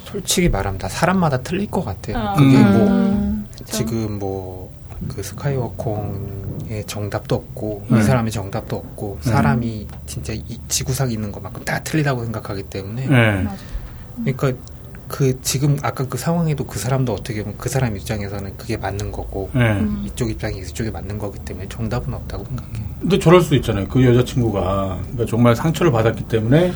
솔직히 0.05 0.49
말하면 0.49 0.79
다 0.79 0.89
사람마다 0.89 1.39
틀릴 1.39 1.71
것 1.71 1.85
같아요. 1.85 2.17
아. 2.17 2.33
그게 2.35 2.57
음. 2.57 2.73
뭐 2.73 2.89
음, 2.89 3.49
지금 3.67 4.19
뭐 4.19 4.79
그 5.07 5.23
스카이워콩의 5.23 6.85
정답도 6.87 7.37
없고 7.37 7.87
네. 7.89 8.01
이 8.01 8.03
사람의 8.03 8.33
정답도 8.33 8.77
없고 8.77 9.21
네. 9.23 9.31
사람이 9.31 9.87
진짜 10.07 10.33
이 10.33 10.59
지구상에 10.67 11.13
있는 11.13 11.31
것만큼 11.31 11.65
다 11.65 11.81
틀리다고 11.85 12.25
생각하기 12.25 12.65
때문에 12.65 13.07
네. 13.07 13.47
그러니까 14.35 14.53
그 15.09 15.41
지금 15.41 15.77
아까 15.83 16.07
그 16.07 16.19
상황에도 16.19 16.65
그 16.65 16.79
사람도 16.79 17.13
어떻게 17.13 17.43
보면 17.43 17.59
그 17.59 17.69
사람 17.69 17.97
입장에서는 17.97 18.57
그게 18.57 18.77
맞는 18.77 19.11
거고 19.11 19.51
네. 19.55 19.73
음. 19.73 20.03
이쪽 20.05 20.31
입장에서 20.31 20.71
이쪽에 20.71 20.91
맞는 20.91 21.19
거기 21.19 21.39
때문에 21.41 21.67
정답은 21.69 22.15
없다고 22.15 22.45
생각해요. 22.45 22.87
근데 23.01 23.19
저럴 23.19 23.41
수 23.41 23.55
있잖아요. 23.57 23.89
그 23.89 24.05
여자친구가 24.05 24.99
그러니까 25.01 25.27
정말 25.27 25.57
상처를 25.57 25.91
받았기 25.91 26.25
때문에 26.25 26.73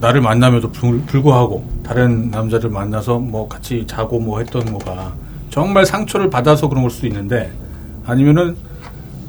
나를 0.00 0.20
만남에도 0.20 0.70
불, 0.70 1.00
불구하고 1.02 1.66
다른 1.84 2.30
남자를 2.30 2.68
만나서 2.68 3.18
뭐 3.20 3.48
같이 3.48 3.86
자고 3.86 4.18
뭐 4.18 4.40
했던 4.40 4.64
거가 4.72 5.14
정말 5.50 5.86
상처를 5.86 6.28
받아서 6.28 6.68
그런 6.68 6.82
걸 6.82 6.90
수도 6.90 7.06
있는데 7.06 7.52
아니면은 8.04 8.56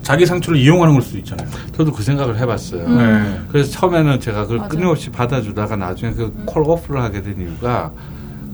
자기 0.02 0.26
상처를 0.26 0.60
이용하는 0.60 0.94
걸 0.94 1.02
수도 1.02 1.18
있잖아요. 1.20 1.48
저도 1.76 1.92
그 1.92 2.04
생각을 2.04 2.38
해봤어요. 2.38 2.88
네. 2.88 3.40
그래서 3.50 3.72
처음에는 3.72 4.20
제가 4.20 4.44
그걸 4.44 4.58
맞아요. 4.58 4.70
끊임없이 4.70 5.10
받아주다가 5.12 5.76
나중에 5.76 6.14
그콜 6.14 6.64
오프를 6.64 7.02
하게 7.02 7.22
된 7.22 7.40
이유가 7.40 7.92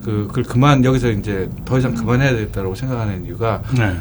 그, 0.03 0.27
그걸 0.27 0.43
그만, 0.43 0.83
여기서 0.83 1.09
이제 1.11 1.49
더 1.65 1.77
이상 1.77 1.93
그만해야 1.93 2.31
되겠다고 2.31 2.75
생각하는 2.75 3.25
이유가 3.25 3.61
네. 3.77 3.95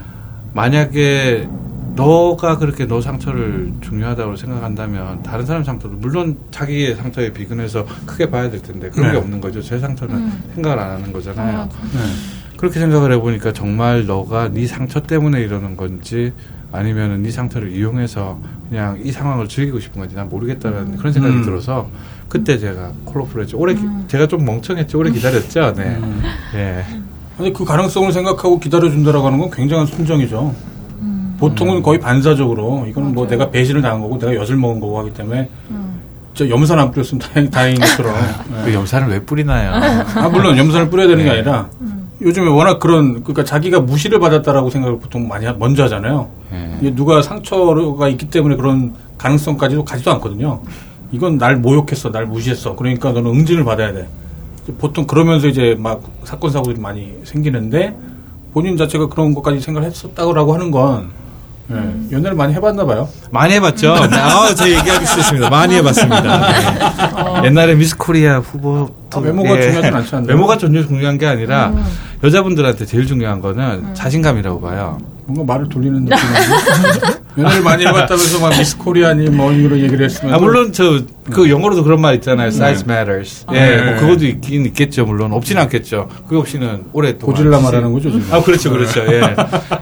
만약에 0.53 1.49
너가 1.95 2.57
그렇게 2.59 2.87
너 2.87 3.01
상처를 3.01 3.73
중요하다고 3.81 4.37
생각한다면 4.37 5.23
다른 5.23 5.45
사람 5.45 5.65
상처도 5.65 5.97
물론 5.97 6.39
자기의 6.51 6.97
상처에 6.97 7.33
비근해서 7.33 7.85
크게 8.07 8.31
봐야 8.31 8.51
될 8.51 8.63
텐데 8.63 8.91
그런 8.91 9.09
네. 9.09 9.13
게 9.13 9.19
없는 9.19 9.41
거죠. 9.41 9.61
제 9.61 9.79
상처는 9.79 10.15
음. 10.17 10.43
생각을 10.55 10.79
안 10.79 10.91
하는 10.93 11.13
거잖아요. 11.13 11.59
아, 11.61 11.69
네. 11.69 11.99
그렇게 12.57 12.79
생각을 12.79 13.13
해보니까 13.13 13.53
정말 13.53 14.07
너가 14.07 14.49
네 14.49 14.67
상처 14.67 15.01
때문에 15.01 15.41
이러는 15.41 15.77
건지 15.77 16.33
아니면은 16.73 17.23
네 17.23 17.31
상처를 17.31 17.73
이용해서 17.73 18.39
그냥 18.69 18.99
이 19.03 19.11
상황을 19.11 19.49
즐기고 19.49 19.81
싶은 19.81 20.01
건지 20.01 20.15
난 20.15 20.29
모르겠다라는 20.29 20.97
그런 20.97 21.13
생각이 21.13 21.37
음. 21.37 21.43
들어서 21.43 21.91
그때 22.31 22.57
제가 22.59 22.93
콜오프를 23.05 23.43
했죠. 23.43 23.59
오래 23.59 23.75
기- 23.75 23.83
음. 23.83 24.05
제가 24.07 24.27
좀 24.29 24.45
멍청했죠. 24.45 24.99
오래 24.99 25.11
기다렸죠. 25.11 25.75
네. 25.75 25.83
음. 26.01 26.23
예. 26.55 26.85
아니 27.39 27.53
그 27.53 27.65
가능성을 27.65 28.11
생각하고 28.13 28.59
기다려준다라고 28.61 29.27
하는 29.27 29.39
건 29.39 29.51
굉장한 29.51 29.87
순정이죠. 29.87 30.55
보통은 31.39 31.83
거의 31.83 31.99
반사적으로 31.99 32.87
이거는 32.89 33.15
뭐 33.15 33.25
음. 33.25 33.29
내가 33.29 33.51
배신을 33.51 33.83
당한 33.83 34.01
거고 34.01 34.19
내가 34.19 34.35
엿을 34.35 34.57
먹은 34.57 34.79
거고 34.79 34.99
하기 35.01 35.13
때문에 35.15 35.49
음. 35.71 36.01
저 36.35 36.49
염산 36.49 36.79
안 36.79 36.91
뿌렸으면 36.93 37.19
다행, 37.21 37.51
다행인 37.51 37.81
것처럼. 37.81 38.15
그 38.65 38.69
네. 38.71 38.75
염산을 38.75 39.09
왜 39.09 39.21
뿌리나요? 39.25 39.73
아 40.15 40.29
물론 40.29 40.57
염산을 40.57 40.89
뿌려야 40.89 41.09
되는 41.09 41.25
게 41.25 41.31
네. 41.31 41.37
아니라 41.37 41.69
요즘에 42.23 42.47
워낙 42.49 42.79
그런 42.79 43.25
그러니까 43.25 43.43
자기가 43.45 43.81
무시를 43.81 44.21
받았다라고 44.21 44.71
생각을 44.71 45.01
보통 45.01 45.27
많이 45.27 45.47
하- 45.47 45.55
먼저 45.55 45.85
하잖아요. 45.85 46.29
예. 46.53 46.77
이게 46.81 46.95
누가 46.95 47.23
상처가 47.23 48.07
있기 48.09 48.29
때문에 48.29 48.55
그런 48.57 48.93
가능성까지도 49.19 49.85
가지도 49.85 50.13
않거든요. 50.13 50.61
이건 51.13 51.39
날 51.39 51.57
모욕했어, 51.57 52.11
날 52.11 52.27
무시했어. 52.27 52.77
그러니까 52.77 53.13
너는 53.13 53.31
응징을 53.31 53.65
받아야 53.65 53.93
돼. 53.93 54.09
보통 54.79 55.07
그러면서 55.07 55.49
이제 55.49 55.77
막 55.79 56.03
사건 56.25 56.51
사고들이 56.51 56.81
많이 56.81 57.15
생기는데 57.25 57.97
본인 58.53 58.77
자체가 58.77 59.09
그런 59.09 59.35
것까지 59.35 59.61
생각을 59.61 59.89
했었다고 59.89 60.53
하는 60.55 60.71
건 60.71 61.09
예, 61.73 61.77
연애를 62.13 62.35
많이 62.37 62.53
해봤나 62.53 62.85
봐요. 62.85 63.09
많이 63.31 63.55
해봤죠. 63.55 63.95
네, 64.09 64.17
아, 64.17 64.55
저 64.57 64.69
얘기하기 64.69 65.07
싫습니다. 65.07 65.49
많이 65.51 65.77
해봤습니다. 65.77 67.41
네. 67.41 67.47
옛날에 67.47 67.75
미스 67.77 67.97
코리아 67.97 68.39
후보 68.39 68.89
아, 69.15 69.19
외모가 69.19 69.61
중요하진 69.61 69.95
않지 69.95 70.17
않나요? 70.17 70.29
외모가 70.29 70.59
전혀 70.59 70.85
중요한 70.85 71.17
게 71.17 71.27
아니라 71.27 71.73
여자분들한테 72.23 72.85
제일 72.85 73.07
중요한 73.07 73.41
거는 73.41 73.95
자신감이라고 73.95 74.61
봐요. 74.61 74.99
뭔가 75.27 75.53
말을 75.55 75.69
돌리는 75.69 76.05
느낌인데 76.05 77.19
연애를 77.39 77.63
많이 77.63 77.87
해봤다면서 77.87 78.41
막 78.41 78.51
미스 78.59 78.77
코리아니 78.77 79.31
뭐 79.31 79.53
이런 79.53 79.79
얘기를 79.79 80.05
했으면 80.05 80.35
아, 80.35 80.39
물론 80.39 80.73
저 80.73 81.01
그 81.31 81.49
영어로도 81.49 81.85
그런 81.85 82.01
말 82.01 82.15
있잖아요. 82.17 82.49
Size 82.49 82.85
matters. 82.89 83.47
예, 83.53 83.61
네. 83.77 83.85
뭐 83.93 84.01
그것도 84.01 84.27
있긴 84.27 84.67
있겠죠. 84.67 85.05
물론 85.07 85.33
없지는 85.33 85.63
않겠죠. 85.63 86.09
그게 86.25 86.37
없이는 86.37 86.87
오랫동안 86.93 87.37
고질라 87.37 87.61
말하는 87.61 87.93
거죠 87.93 88.11
지금. 88.11 88.27
아, 88.35 88.43
그렇죠, 88.43 88.71
그렇죠. 88.71 89.01
예. 89.13 89.21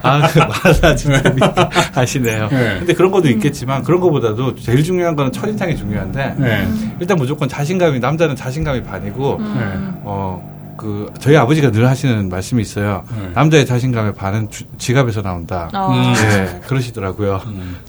아, 0.03 0.29
그 0.29 0.41
진짜 0.73 0.95
재밌게 0.95 1.47
하시네요. 1.95 2.49
네. 2.51 2.77
근데 2.81 2.93
그런 2.93 3.11
것도 3.11 3.29
있겠지만 3.31 3.83
그런 3.83 4.01
것보다도 4.01 4.57
제일 4.57 4.83
중요한 4.85 5.17
거는 5.17 5.33
첫인상이 5.33 5.77
중요한데 5.77 6.35
네. 6.39 6.69
일단 7.01 7.17
무조건 7.17 7.49
자신감이 7.49 7.99
남자는 7.99 8.37
자신감이 8.37 8.83
반이고 8.83 9.39
네. 9.41 9.61
어 10.05 10.58
그 10.79 11.13
저희 11.19 11.37
아버지가 11.37 11.71
늘 11.73 11.87
하시는 11.89 12.29
말씀이 12.29 12.63
있어요. 12.63 13.03
네. 13.15 13.31
남자의 13.35 13.67
자신감의 13.67 14.15
반은 14.15 14.49
주- 14.49 14.65
지갑에서 14.79 15.23
나온다. 15.23 15.69
아, 15.73 15.89
음. 15.89 16.15
예, 16.15 16.61
그러시더라고요. 16.67 17.41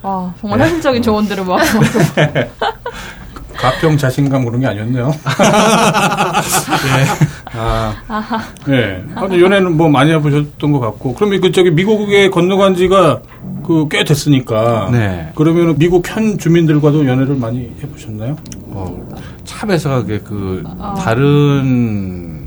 아, 0.02 0.34
정말 0.42 0.60
현실적인 0.60 1.02
조언들을 1.04 1.46
막. 1.46 1.60
가평 3.58 3.98
자신감 3.98 4.46
그런 4.46 4.62
게 4.62 4.68
아니었네요. 4.68 5.12
아, 7.54 7.94
네. 8.66 9.04
아무튼 9.16 9.42
연애는 9.42 9.76
뭐 9.76 9.90
많이 9.90 10.12
해보셨던 10.12 10.72
것 10.72 10.80
같고. 10.80 11.14
그러면 11.14 11.42
그 11.42 11.52
저기 11.52 11.70
미국에 11.72 12.30
건너간 12.30 12.76
지가 12.76 13.22
그 13.66 13.88
꽤 13.90 14.04
됐으니까. 14.04 14.90
네. 14.92 15.32
그러면 15.36 15.76
미국 15.78 16.08
현 16.10 16.38
주민들과도 16.40 17.06
연애를 17.06 17.36
많이 17.36 17.72
해보셨나요? 17.84 18.36
어, 18.72 19.08
참 19.44 19.70
애석하게 19.72 20.20
그 20.20 20.64
아. 20.80 20.96
다른 20.96 22.39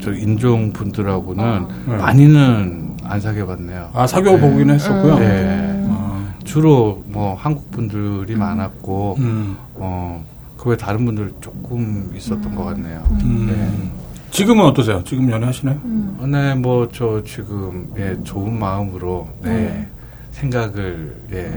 저 0.00 0.12
인종 0.12 0.72
분들하고는 0.72 1.66
네. 1.86 1.96
많이는 1.96 2.96
안 3.04 3.20
사귀어 3.20 3.46
봤네요. 3.46 3.90
아, 3.94 4.06
사귀어 4.06 4.36
보기는 4.38 4.74
했었고요. 4.74 5.18
네. 5.18 5.84
아, 5.88 6.34
주로 6.44 7.02
뭐 7.06 7.34
한국 7.34 7.70
분들이 7.70 8.36
많았고 8.36 9.16
음, 9.18 9.56
어, 9.74 10.24
그 10.56 10.70
외 10.70 10.76
다른 10.76 11.04
분들 11.04 11.32
조금 11.40 12.10
있었던 12.16 12.54
것 12.54 12.64
같네요. 12.64 13.02
음. 13.22 13.90
지금은 14.30 14.64
어떠세요? 14.66 15.02
지금 15.04 15.30
연애하시나요? 15.30 15.80
네. 15.84 16.26
네, 16.26 16.54
뭐 16.54 16.88
저 16.92 17.22
지금 17.24 17.88
예, 17.98 18.16
좋은 18.24 18.58
마음으로 18.58 19.28
네, 19.42 19.86
생각을 20.32 21.16
예, 21.32 21.52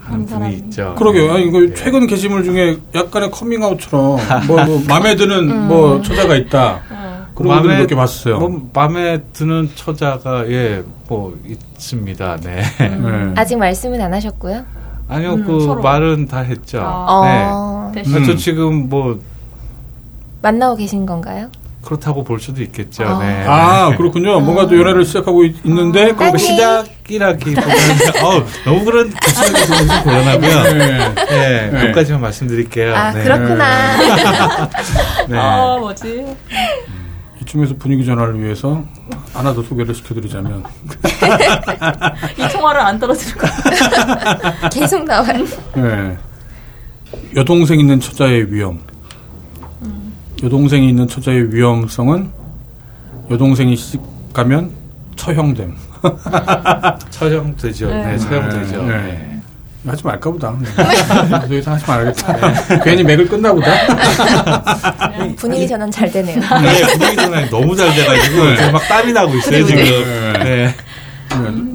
하는. 0.00 0.26
분이 0.26 0.54
있죠. 0.56 0.94
그러게요. 0.98 1.32
아니, 1.32 1.46
이거 1.46 1.60
네. 1.60 1.72
최근 1.74 2.06
게시물 2.06 2.44
중에 2.44 2.76
약간의 2.94 3.30
커밍아웃처럼 3.30 4.18
뭐, 4.46 4.64
뭐 4.66 4.82
마음에 4.88 5.16
드는 5.16 5.68
뭐 5.68 6.02
처자가 6.02 6.36
있다. 6.36 6.80
그런 7.36 7.62
분들 7.62 7.78
몇개 7.80 7.94
봤어요. 7.94 8.38
뭐 8.38 8.70
마음에 8.72 9.22
드는 9.32 9.70
처자가 9.74 10.48
예, 10.50 10.82
뭐 11.06 11.38
있습니다. 11.46 12.38
네. 12.42 12.62
네. 12.78 13.32
아직 13.36 13.56
말씀은 13.56 14.00
안 14.00 14.14
하셨고요. 14.14 14.64
아니요, 15.08 15.34
음, 15.34 15.44
그 15.44 15.60
서로. 15.60 15.82
말은 15.82 16.26
다 16.26 16.40
했죠. 16.40 16.80
아. 16.80 17.06
어, 17.08 17.92
네. 17.94 18.02
대신 18.02 18.16
음. 18.16 18.24
저 18.24 18.34
지금 18.36 18.88
뭐 18.88 19.20
만나고 20.42 20.76
계신 20.76 21.04
건가요? 21.06 21.50
그렇다고 21.84 22.24
볼 22.24 22.40
수도 22.40 22.62
있겠죠. 22.62 23.04
아. 23.04 23.18
네. 23.18 23.44
아, 23.46 23.96
그렇군요. 23.96 24.40
뭔가 24.40 24.66
또 24.66 24.76
연애를 24.76 25.04
시작하고 25.04 25.44
있, 25.44 25.54
는데 25.64 26.12
그. 26.14 26.36
시작이라기보다는 26.38 27.74
어, 28.24 28.44
너무 28.64 28.84
그런 28.84 29.10
구체적인 29.10 29.88
좀 29.88 30.02
곤란하고요. 30.02 30.62
네. 30.62 31.14
네, 31.14 31.70
네. 31.70 31.80
여기까지만 31.84 32.22
말씀드릴게요. 32.22 32.94
아, 32.94 33.12
네. 33.12 33.22
그렇구나. 33.22 33.96
네. 35.28 35.38
아 35.38 35.76
뭐지? 35.78 36.26
이쯤에서 37.46 37.76
분위기 37.76 38.04
전환을 38.04 38.42
위해서 38.42 38.84
하나 39.32 39.54
더 39.54 39.62
소개를 39.62 39.94
시켜드리자면 39.94 40.64
이 42.36 42.48
통화를 42.52 42.80
안 42.80 42.98
떨어질 42.98 43.34
것 43.36 43.48
같아. 43.50 44.68
계속 44.68 45.04
나와요. 45.04 45.44
네. 45.74 46.16
여동생 47.36 47.78
있는 47.80 48.00
처자의 48.00 48.52
위험. 48.52 48.80
여동생이 50.42 50.90
있는 50.90 51.08
처자의 51.08 51.54
위험성은 51.54 52.30
여동생이 53.30 53.74
시집 53.76 54.00
가면 54.32 54.70
처형됨. 55.16 55.74
처형되죠. 57.10 57.88
네, 57.88 58.06
네. 58.06 58.18
처형되죠. 58.18 58.82
네. 58.82 58.96
네. 58.96 59.35
하지 59.86 60.04
말까 60.04 60.30
보다. 60.30 60.56
네. 60.60 60.68
더 61.48 61.54
이상 61.54 61.74
하지 61.74 61.84
말아야겠다. 61.86 62.82
괜히 62.82 63.02
맥을 63.04 63.26
끝나 63.28 63.52
보다. 63.52 63.72
분위기 65.36 65.66
전환 65.68 65.90
잘 65.90 66.10
되네요. 66.10 66.40
네, 66.40 66.86
분위기 66.98 67.16
전환이 67.16 67.50
너무 67.50 67.74
잘 67.76 67.94
돼가지고 67.94 68.44
네. 68.44 68.56
지금 68.56 68.72
막 68.72 68.88
땀이 68.88 69.12
나고 69.12 69.34
있어요, 69.36 69.64
지금. 69.66 69.82
네. 69.84 70.42
네. 70.44 70.74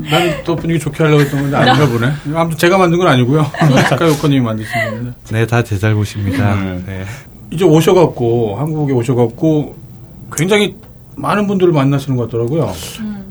난또 0.09 0.55
분위기 0.55 0.79
좋게 0.79 1.03
하려고 1.03 1.21
했던 1.21 1.41
건데 1.41 1.57
아닌가 1.57 1.85
보네. 1.87 2.11
아무튼 2.35 2.57
제가 2.57 2.77
만든 2.77 2.97
건 2.97 3.07
아니고요. 3.07 3.45
스카이워커님이 3.89 4.41
만드신 4.41 4.71
건데. 4.89 5.11
네, 5.31 5.45
다 5.45 5.61
제 5.63 5.77
잘못입니다. 5.77 6.55
네. 6.55 6.81
네. 6.85 7.05
이제 7.51 7.65
오셔갖고 7.65 8.55
한국에 8.57 8.93
오셔갖고 8.93 9.75
굉장히 10.33 10.75
많은 11.17 11.47
분들을 11.47 11.73
만나시는 11.73 12.17
것 12.17 12.25
같더라고요. 12.31 12.71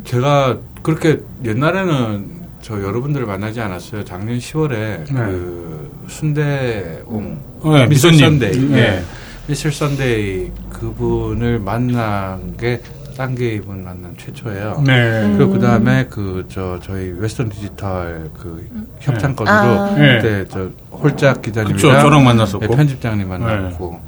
제가 0.05 0.59
그렇게 0.83 1.19
옛날에는 1.45 2.40
저 2.63 2.81
여러분들을 2.83 3.27
만나지 3.27 3.61
않았어요. 3.61 4.05
작년 4.05 4.39
10월에 4.39 5.07
그 5.09 5.91
순대옹 6.09 7.39
네, 7.65 7.87
미스터 7.87 8.15
선데이, 8.15 8.53
네. 8.69 8.69
네. 8.69 9.03
미스터 9.47 9.73
선데이 9.73 10.51
그분을 10.71 11.59
만난 11.59 12.57
게 12.57 12.81
딴게인을 13.17 13.77
만난 13.77 14.15
최초예요. 14.17 14.83
네. 14.87 15.35
그리고 15.37 15.53
그 15.53 15.59
다음에 15.61 16.07
그 16.07 16.45
저 16.49 16.79
저희 16.83 17.11
웨스턴 17.19 17.49
디지털 17.51 18.31
그 18.39 18.67
협찬 19.01 19.35
건으로 19.37 19.55
아. 19.55 19.91
네. 19.95 20.17
그때 20.21 20.45
저 20.49 20.71
홀짝 20.91 21.43
기자님이랑 21.43 21.79
저랑 22.03 22.25
만났었고. 22.25 22.67
네, 22.67 22.77
편집장님 22.77 23.29
만났고 23.29 24.01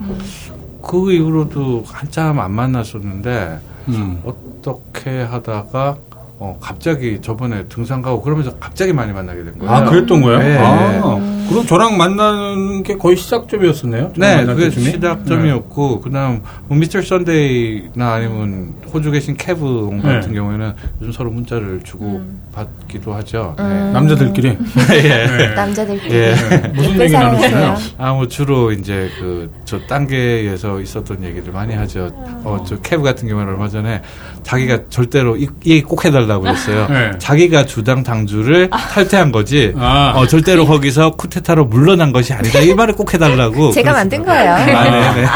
그 0.83 1.13
이후로도 1.13 1.85
한참 1.87 2.39
안 2.41 2.53
만났었는데 2.53 3.59
음. 3.89 4.21
어떻게 4.25 5.23
하다가 5.23 5.97
어 6.45 6.57
갑자기 6.61 7.21
저번에 7.21 7.69
등산 7.69 8.03
가고 8.03 8.21
그러면서 8.21 8.51
갑자기 8.59 8.93
많이 8.93 9.13
만나게 9.13 9.45
된 9.45 9.59
거예요. 9.61 9.73
아, 9.73 9.85
그랬던 9.85 10.23
거예요? 10.23 10.39
네. 10.41 10.59
아, 10.59 11.45
그럼 11.49 11.65
저랑 11.67 11.97
만나는 11.97 12.83
게 12.83 12.97
거의 12.97 13.17
시작점이었었네요? 13.17 14.13
네, 14.17 14.45
그게 14.45 14.65
때쯤이? 14.65 14.87
시작점이었고 14.87 16.01
그다음 16.01 16.43
뭐 16.67 16.77
미스터 16.77 17.01
선데이나 17.01 18.15
아니면 18.15 18.75
호주 18.93 19.13
계신 19.13 19.37
캐브 19.37 20.01
네. 20.03 20.15
같은 20.15 20.35
경우에는 20.35 20.73
요즘 21.01 21.13
서로 21.13 21.31
문자를 21.31 21.83
주고 21.85 22.21
받기도 22.53 23.15
하죠. 23.15 23.55
음. 23.61 23.69
네. 23.69 23.93
남자들끼리. 23.93 24.49
예. 24.95 25.03
네. 25.39 25.55
남자들끼리. 25.55 26.13
예. 26.13 26.35
무슨 26.75 26.91
댓글 26.91 27.01
얘기 27.03 27.13
나누시나요? 27.13 27.77
아, 27.99 28.13
뭐 28.15 28.27
주로 28.27 28.73
이제 28.73 29.09
그 29.21 29.49
저 29.73 29.79
단계에서 29.87 30.81
있었던 30.83 31.25
얘기를 31.25 31.51
많이 31.51 31.75
하죠. 31.75 32.11
어, 32.45 32.63
저 32.69 32.79
캐브 32.81 33.03
같은 33.03 33.27
경우는 33.27 33.55
얼마 33.55 33.71
전에 33.71 34.03
자기가 34.43 34.81
절대로 34.91 35.35
이, 35.39 35.49
이 35.65 35.71
얘기 35.71 35.81
꼭 35.83 36.05
해달라 36.05 36.32
고 36.37 36.43
그랬어요. 36.43 36.87
네. 36.89 37.11
자기가 37.19 37.67
주당 37.67 38.03
당주를 38.03 38.71
탈퇴한 38.71 39.33
거지. 39.33 39.73
아. 39.79 40.13
어, 40.17 40.27
절대로 40.27 40.67
거기서 40.67 41.13
쿠데타로 41.13 41.67
물러난 41.67 42.13
것이 42.13 42.33
아니다. 42.33 42.59
이 42.61 42.75
말을 42.75 42.95
꼭 42.95 43.13
해달라고. 43.15 43.73
제가 43.73 43.93
만든 43.93 44.25
거예요. 44.25 44.53
아, 44.53 44.65
네네. 44.65 45.27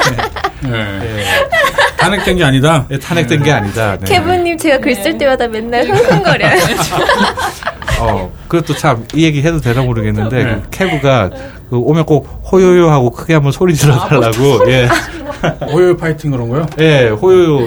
네. 0.63 0.71
네. 0.71 1.25
탄핵된 1.99 2.37
게 2.37 2.45
아니다. 2.45 2.85
네, 2.89 2.99
탄핵된 2.99 3.43
게 3.43 3.51
아니다. 3.53 3.97
네. 3.99 4.07
캐브님 4.07 4.59
제가 4.59 4.79
글 4.79 4.95
쓸 4.97 5.19
때마다 5.19 5.47
맨날 5.49 5.85
흥흥거려요. 5.87 6.51
어, 8.01 8.31
그것도 8.49 8.75
참, 8.77 9.05
이 9.15 9.25
얘기 9.25 9.43
해도 9.43 9.61
되나 9.61 9.83
모르겠는데, 9.83 10.45
네. 10.45 10.61
그 10.63 10.71
캐브가 10.71 11.31
그 11.71 11.79
오면 11.79 12.05
꼭 12.05 12.43
호요요 12.53 12.91
하고 12.91 13.11
크게 13.11 13.35
한번 13.35 13.53
소리 13.53 13.75
질러달라고, 13.75 14.71
예. 14.71 14.89
호요 15.73 15.97
파이팅 15.97 16.31
그런 16.31 16.49
거요? 16.49 16.67
예, 16.79 17.09
호요요 17.09 17.67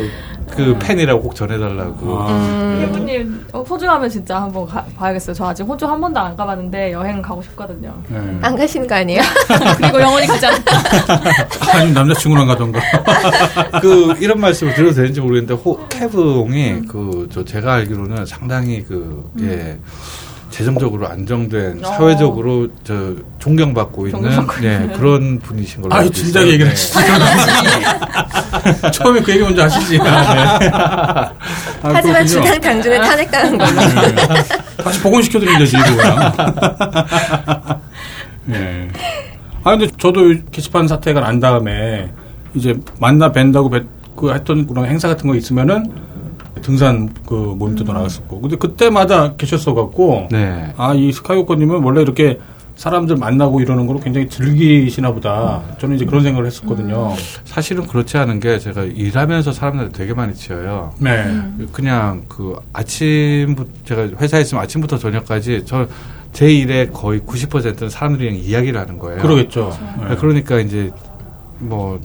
그 0.51 0.77
팬이라고 0.79 1.21
꼭 1.21 1.35
전해달라고. 1.35 2.17
아, 2.19 2.77
해부님 2.81 3.45
어, 3.53 3.61
호주 3.61 3.85
가면 3.85 4.09
진짜 4.09 4.41
한번 4.41 4.65
가, 4.65 4.83
봐야겠어요. 4.95 5.33
저 5.33 5.45
아직 5.47 5.63
호주 5.63 5.85
한 5.85 5.99
번도 6.01 6.19
안 6.19 6.35
가봤는데 6.35 6.91
여행 6.91 7.21
가고 7.21 7.41
싶거든요. 7.41 7.93
네. 8.07 8.39
안 8.41 8.55
가시는 8.55 8.87
거 8.87 8.95
아니에요? 8.95 9.21
그리고 9.77 10.01
영원히 10.01 10.27
가지 10.27 10.45
않다. 10.45 10.71
아니면 11.73 11.93
남자친구랑 11.93 12.47
가던가. 12.47 12.79
그, 13.81 14.15
이런 14.19 14.39
말씀을 14.39 14.73
드려도 14.73 14.95
되는지 14.95 15.21
모르겠는데, 15.21 15.61
호, 15.61 15.87
캐브옹이 15.87 16.87
그, 16.87 17.27
저, 17.31 17.43
제가 17.45 17.73
알기로는 17.73 18.25
상당히 18.25 18.83
그, 18.83 19.29
예, 19.41 19.79
재정적으로 20.59 21.07
안정된, 21.07 21.85
어. 21.85 21.87
사회적으로 21.87 22.67
저, 22.83 23.15
존경받고 23.39 24.07
있는, 24.07 24.23
존경받고 24.23 24.65
예, 24.65 24.73
있는. 24.73 24.91
그런 24.91 25.39
분이신 25.39 25.81
걸로 25.83 25.95
알고 25.95 26.11
진작 26.11 26.41
있어요. 26.41 26.51
얘기를 26.51 26.65
네. 26.65 26.71
하시지. 26.71 26.99
처음에 28.99 29.21
그 29.21 29.31
얘기 29.31 29.41
먼저 29.41 29.63
하시지. 29.63 29.97
아, 30.01 31.31
하지만 31.81 32.01
그렇군요. 32.03 32.25
주당 32.25 32.59
당주는 32.59 33.01
탄핵당한 33.01 33.57
걸로. 33.57 33.71
다시 34.83 35.01
복원시켜드리면 35.01 35.59
되지, 35.59 35.77
이거야. 35.77 36.33
예. 38.51 38.87
아, 39.63 39.77
근데 39.77 39.87
저도 39.97 40.33
게시판 40.51 40.89
사태가 40.89 41.21
난 41.21 41.39
다음에, 41.39 42.11
이제 42.53 42.75
만나 42.99 43.31
뵌다고 43.31 43.71
뵀, 43.71 43.87
그 44.17 44.33
했던 44.33 44.67
그런 44.67 44.87
행사 44.87 45.07
같은 45.07 45.29
거 45.29 45.35
있으면은, 45.35 45.89
등산 46.61 47.09
그 47.27 47.33
모임도 47.33 47.83
나갔었고. 47.83 48.41
근데 48.41 48.55
그때마다 48.55 49.35
계셨어갖고, 49.35 50.27
네. 50.31 50.73
아, 50.77 50.93
이 50.93 51.11
스카이워커님은 51.11 51.83
원래 51.83 52.01
이렇게 52.01 52.39
사람들 52.75 53.17
만나고 53.17 53.59
이러는 53.59 53.87
거를 53.87 53.99
굉장히 54.01 54.29
즐기시나 54.29 55.11
보다. 55.11 55.61
저는 55.79 55.97
이제 55.97 56.05
그런 56.05 56.23
생각을 56.23 56.45
했었거든요. 56.47 57.13
사실은 57.43 57.85
그렇지 57.85 58.17
않은 58.17 58.39
게 58.39 58.57
제가 58.57 58.83
일하면서 58.83 59.51
사람들 59.51 59.89
되게 59.91 60.13
많이 60.13 60.33
치여요. 60.33 60.93
네. 60.97 61.25
그냥 61.73 62.23
그 62.29 62.55
아침부터 62.71 63.69
제가 63.83 64.07
회사에 64.21 64.41
있으면 64.41 64.63
아침부터 64.63 64.97
저녁까지 64.97 65.65
저 65.65 65.87
제 66.31 66.51
일의 66.51 66.91
거의 66.91 67.19
90%는 67.21 67.89
사람들이랑 67.89 68.35
이야기를 68.37 68.79
하는 68.79 68.99
거예요. 68.99 69.21
그러겠죠. 69.21 69.75
네, 70.07 70.15
그러니까 70.15 70.59
이제 70.59 70.91
뭐 71.57 71.99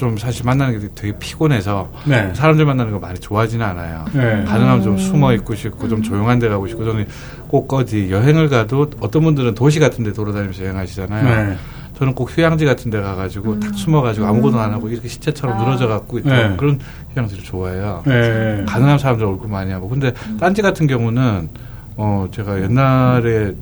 좀 0.00 0.16
사실 0.16 0.46
만나는 0.46 0.80
게 0.80 0.88
되게 0.94 1.18
피곤해서 1.18 1.92
네. 2.06 2.32
사람들 2.32 2.64
만나는 2.64 2.90
거 2.90 2.98
많이 2.98 3.18
좋아하지는 3.20 3.64
않아요. 3.66 4.06
네. 4.14 4.44
가능하면 4.44 4.82
좀 4.82 4.96
숨어 4.96 5.34
있고 5.34 5.54
싶고 5.54 5.88
좀 5.88 6.02
조용한 6.02 6.38
데 6.38 6.48
가고 6.48 6.66
싶고 6.66 6.86
저는 6.86 7.06
꼭 7.48 7.70
어디 7.74 8.10
여행을 8.10 8.48
가도 8.48 8.90
어떤 9.00 9.22
분들은 9.22 9.54
도시 9.54 9.78
같은 9.78 10.02
데 10.02 10.14
돌아다니면서 10.14 10.64
여행하시잖아요. 10.64 11.24
네. 11.24 11.56
저는 11.98 12.14
꼭 12.14 12.34
휴양지 12.34 12.64
같은 12.64 12.90
데 12.90 12.98
가가지고 12.98 13.60
딱 13.60 13.74
숨어가지고 13.74 14.24
아무것도 14.26 14.58
안 14.58 14.72
하고 14.72 14.88
이렇게 14.88 15.06
시체처럼 15.06 15.58
아. 15.58 15.64
늘어져 15.64 15.86
갖고 15.86 16.18
있던 16.18 16.32
네. 16.32 16.56
그런 16.56 16.80
휴양지를 17.14 17.44
좋아해요. 17.44 18.02
예. 18.06 18.64
가능한 18.66 18.98
사람들 18.98 19.26
얼굴 19.26 19.50
많이 19.50 19.70
하고. 19.70 19.86
근데 19.86 20.14
딴지 20.40 20.62
같은 20.62 20.86
경우는 20.86 21.50
어 21.98 22.26
제가 22.32 22.62
옛날에 22.62 23.52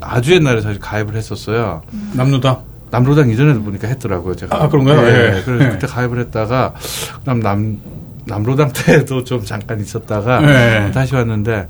아주 0.00 0.34
옛날에 0.34 0.60
사실 0.62 0.80
가입을 0.80 1.14
했었어요. 1.14 1.82
남루다. 2.14 2.73
남로당 2.98 3.28
이전에도 3.30 3.62
보니까 3.62 3.88
했더라고요. 3.88 4.34
제가. 4.36 4.62
아, 4.62 4.68
그런가요? 4.68 5.02
네, 5.02 5.08
예. 5.38 5.42
그래서 5.44 5.64
예. 5.64 5.68
그때 5.70 5.86
가입을 5.86 6.18
했다가 6.20 6.74
그 7.18 7.24
다음 7.24 7.40
남 7.40 7.78
남로당 8.26 8.70
때도 8.74 9.24
좀 9.24 9.44
잠깐 9.44 9.80
있었다가 9.80 10.42
예. 10.86 10.90
다시 10.92 11.14
왔는데 11.14 11.68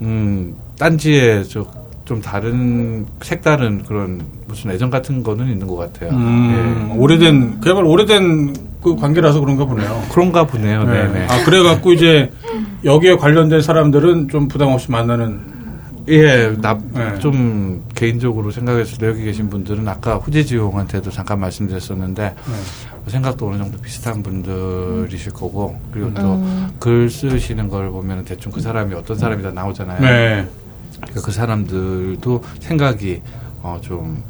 음 0.00 0.54
딴지에 0.78 1.42
저 1.44 1.86
좀 2.06 2.22
다른 2.22 3.04
색다른 3.20 3.82
그런 3.82 4.22
무슨 4.46 4.70
애정 4.70 4.90
같은 4.90 5.24
거는 5.24 5.48
있는 5.48 5.66
것 5.66 5.74
같아요. 5.74 6.10
음, 6.12 6.92
예. 6.94 6.96
오래된, 6.98 7.60
그야말로 7.60 7.90
오래된 7.90 8.54
그 8.80 8.94
관계라서 8.94 9.40
그런가 9.40 9.64
보네요. 9.64 10.02
그런가 10.12 10.46
보네요. 10.46 10.84
네. 10.84 11.02
네, 11.02 11.12
네. 11.12 11.26
아, 11.28 11.44
그래갖고 11.44 11.92
이제 11.92 12.30
여기에 12.84 13.16
관련된 13.16 13.60
사람들은 13.60 14.28
좀 14.28 14.46
부담 14.46 14.68
없이 14.68 14.88
만나는. 14.92 15.55
예, 16.08 16.54
나, 16.60 16.78
네. 16.92 17.18
좀, 17.18 17.84
개인적으로 17.94 18.50
생각했을 18.52 18.98
때 18.98 19.08
여기 19.08 19.24
계신 19.24 19.50
분들은 19.50 19.86
아까 19.88 20.16
후지지용한테도 20.16 21.10
잠깐 21.10 21.40
말씀드렸었는데, 21.40 22.34
네. 22.34 23.10
생각도 23.10 23.48
어느 23.48 23.58
정도 23.58 23.78
비슷한 23.78 24.22
분들이실 24.22 25.32
거고, 25.32 25.78
그리고 25.92 26.14
또 26.14 26.34
음. 26.34 26.68
글 26.78 27.10
쓰시는 27.10 27.68
걸 27.68 27.90
보면 27.90 28.24
대충 28.24 28.52
그 28.52 28.60
사람이 28.60 28.94
어떤 28.94 29.18
사람이 29.18 29.42
다 29.42 29.50
나오잖아요. 29.50 30.00
네. 30.00 30.48
그러니까 30.96 31.20
그 31.22 31.32
사람들도 31.32 32.44
생각이, 32.60 33.22
어, 33.62 33.78
좀, 33.80 34.22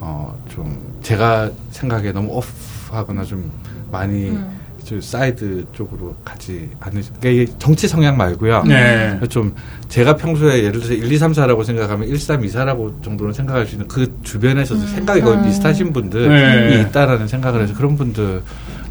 어, 0.00 0.34
좀, 0.48 0.98
제가 1.02 1.50
생각에 1.72 2.12
너무 2.12 2.32
off하거나 2.32 3.24
좀 3.24 3.50
많이, 3.92 4.30
음. 4.30 4.55
저 4.86 5.00
사이드 5.00 5.66
쪽으로 5.72 6.14
가지 6.24 6.70
않으, 6.78 7.00
그러니까 7.18 7.28
이게 7.28 7.46
정치 7.58 7.88
성향 7.88 8.16
말고요. 8.16 8.62
네. 8.68 9.18
좀 9.28 9.52
제가 9.88 10.14
평소에 10.14 10.58
예를 10.58 10.74
들어서 10.74 10.92
1, 10.92 11.10
2, 11.10 11.18
3, 11.18 11.32
4라고 11.32 11.64
생각하면 11.64 12.06
1, 12.06 12.16
3, 12.16 12.44
2, 12.44 12.48
4라고 12.48 13.02
정도는 13.02 13.32
생각할 13.32 13.66
수 13.66 13.74
있는 13.74 13.88
그 13.88 14.16
주변에서 14.22 14.76
생각이 14.76 15.22
거의 15.22 15.38
음. 15.38 15.42
비슷하신 15.42 15.92
분들이 15.92 16.28
네. 16.28 16.82
있다라는 16.82 17.26
생각을 17.26 17.62
해서 17.62 17.74
그런 17.74 17.96
분들 17.96 18.42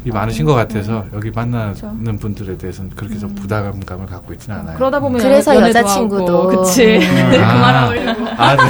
이 0.06 0.10
많으신 0.10 0.44
것 0.44 0.54
같아서 0.54 1.00
음. 1.00 1.10
여기 1.14 1.32
만나는 1.32 1.74
그렇죠. 1.74 2.18
분들에 2.20 2.56
대해서는 2.56 2.90
그렇게 2.94 3.18
좀 3.18 3.34
부담감을 3.34 4.06
갖고 4.06 4.32
있지는 4.34 4.58
않아요. 4.58 4.76
그러다 4.76 5.00
보면 5.00 5.20
그래서 5.20 5.52
여자친구도. 5.56 6.42
하고, 6.42 6.48
그치 6.62 6.98
음. 6.98 7.00
그만하려고 7.32 8.26
아, 8.36 8.54
네. 8.54 8.62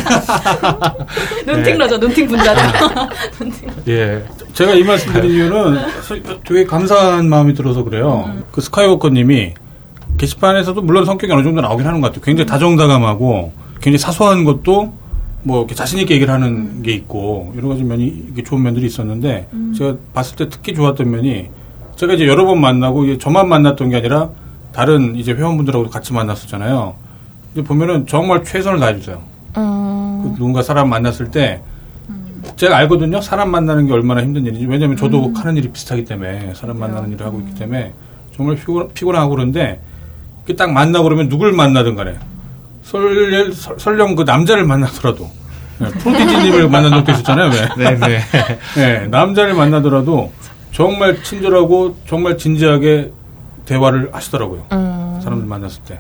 눈팅 1.53 1.77
러죠 1.77 1.99
눈팅 1.99 2.27
분자죠 2.27 2.61
예. 3.89 4.25
제가 4.55 4.73
이 4.73 4.83
말씀 4.83 5.13
드린 5.13 5.31
이유는 5.33 5.79
되게 6.47 6.65
감사한 6.65 7.29
마음이 7.29 7.53
들어서 7.53 7.85
그래요. 7.85 8.33
그 8.51 8.63
스카이워커님이 8.63 9.53
게시판에서도 10.17 10.81
물론 10.81 11.05
성격이 11.05 11.31
어느 11.35 11.43
정도 11.43 11.61
나오긴 11.61 11.87
하는 11.87 12.01
것 12.01 12.07
같아요. 12.07 12.23
굉장히 12.23 12.47
다정다감하고 12.49 13.53
굉장히 13.83 13.99
사소한 13.99 14.45
것도 14.45 14.95
뭐 15.43 15.59
이렇게 15.61 15.75
자신 15.75 15.99
있게 16.01 16.15
얘기를 16.15 16.33
하는 16.33 16.83
게 16.83 16.93
있고 16.93 17.53
여러 17.57 17.69
가지 17.69 17.85
면이 17.85 18.07
이게 18.33 18.43
좋은 18.43 18.63
면들이 18.63 18.87
있었는데 18.87 19.49
제가 19.77 19.97
봤을 20.13 20.37
때 20.37 20.49
특히 20.49 20.75
좋았던 20.75 21.11
면이 21.11 21.49
제가 21.97 22.15
이제 22.15 22.27
여러 22.27 22.45
번 22.45 22.61
만나고 22.61 23.05
이게 23.05 23.19
저만 23.19 23.49
만났던 23.49 23.91
게 23.91 23.97
아니라 23.97 24.31
다른 24.73 25.17
이제 25.17 25.33
회원분들하고도 25.33 25.91
같이 25.91 26.13
만났었잖아요. 26.13 26.97
근데 27.55 27.67
보면은 27.67 28.07
정말 28.07 28.45
최선을 28.45 28.81
다해주세요. 28.81 29.23
음. 29.57 30.21
그 30.23 30.29
누군가 30.37 30.63
사람 30.63 30.91
만났을 30.91 31.31
때 31.31 31.63
제가 32.57 32.77
알거든요. 32.77 33.21
사람 33.21 33.51
만나는 33.51 33.87
게 33.87 33.93
얼마나 33.93 34.23
힘든 34.23 34.45
일인지. 34.47 34.67
왜냐하면 34.67 34.97
저도 34.97 35.33
하는 35.35 35.57
일이 35.57 35.71
비슷하기 35.71 36.05
때문에 36.05 36.53
사람 36.55 36.79
만나는 36.79 37.13
일을 37.13 37.25
하고 37.25 37.41
있기 37.41 37.55
때문에 37.55 37.93
정말 38.37 38.57
피곤, 38.57 38.91
피곤하고 38.93 39.31
그런데 39.31 39.81
딱 40.57 40.71
만나고 40.71 41.05
그러면 41.05 41.29
누굴 41.29 41.53
만나든 41.53 41.97
간에 41.97 42.17
설, 42.87 43.53
설- 43.53 43.79
설령 43.79 44.15
그 44.15 44.23
남자를 44.23 44.65
만나더라도 44.65 45.29
네, 45.79 45.89
프로디지님을 45.89 46.69
만난 46.71 46.91
적도 46.93 47.13
있었잖아요. 47.13 47.51
왜? 47.77 47.85
네네. 47.97 48.19
네, 48.77 49.07
남자를 49.11 49.53
만나더라도 49.55 50.33
정말 50.73 51.23
친절하고 51.23 51.97
정말 52.09 52.39
진지하게 52.39 53.13
대화를 53.67 54.09
하시더라고요. 54.13 54.67
음. 54.73 55.21
사람들 55.23 55.47
만났을 55.47 55.83
때. 55.87 55.99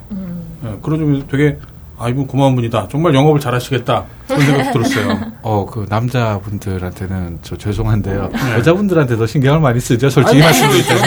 네, 0.63 0.79
그런 0.83 0.99
점에서 1.01 1.27
되게 1.31 1.59
아 1.99 2.09
이분 2.09 2.27
고마운 2.27 2.55
분이다. 2.55 2.89
정말 2.91 3.15
영업을 3.15 3.41
잘하시겠다. 3.41 4.05
그런 4.29 4.41
생각이 4.43 4.73
들었어요. 4.73 5.19
어, 5.43 5.67
그 5.67 5.87
남자분들한테는 5.89 7.41
저 7.43 7.57
죄송한데요. 7.57 8.31
여자분들한테도 8.59 9.27
신경을 9.27 9.61
많이 9.61 9.81
쓰죠. 9.81 10.07
아, 10.07 10.11
솔직히 10.11 10.41
말씀드리자면. 10.41 11.03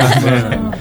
네. 0.49 0.57
네. 0.57 0.71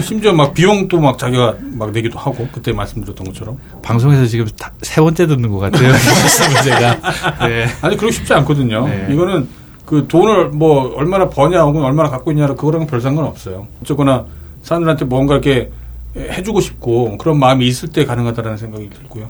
심지어 0.00 0.32
막 0.32 0.54
비용도 0.54 0.98
막 1.00 1.18
자기가 1.18 1.56
막 1.74 1.90
내기도 1.92 2.18
하고 2.18 2.48
그때 2.52 2.72
말씀드렸던 2.72 3.26
것처럼 3.26 3.58
방송에서 3.82 4.24
지금 4.26 4.46
다- 4.58 4.70
세 4.82 5.00
번째 5.00 5.26
듣는 5.26 5.50
것 5.50 5.58
같아요. 5.58 5.92
제가. 6.64 7.46
네. 7.48 7.66
아니 7.82 7.96
그러기 7.96 8.12
쉽지 8.14 8.32
않거든요. 8.34 8.86
네. 8.88 9.08
이거는 9.10 9.48
그 9.84 10.06
돈을 10.08 10.48
뭐 10.50 10.94
얼마나 10.96 11.28
버냐 11.28 11.62
혹은 11.62 11.82
얼마나 11.82 12.08
갖고 12.08 12.30
있냐랑 12.30 12.56
그거랑 12.56 12.86
별 12.86 13.00
상관 13.00 13.24
없어요. 13.26 13.66
어쨌거나 13.82 14.24
사람들한테 14.62 15.04
뭔가 15.04 15.34
이렇게 15.34 15.70
해주고 16.16 16.60
싶고 16.60 17.18
그런 17.18 17.38
마음이 17.38 17.66
있을 17.66 17.88
때 17.90 18.04
가능하다라는 18.04 18.56
생각이 18.58 18.88
들고요. 18.90 19.28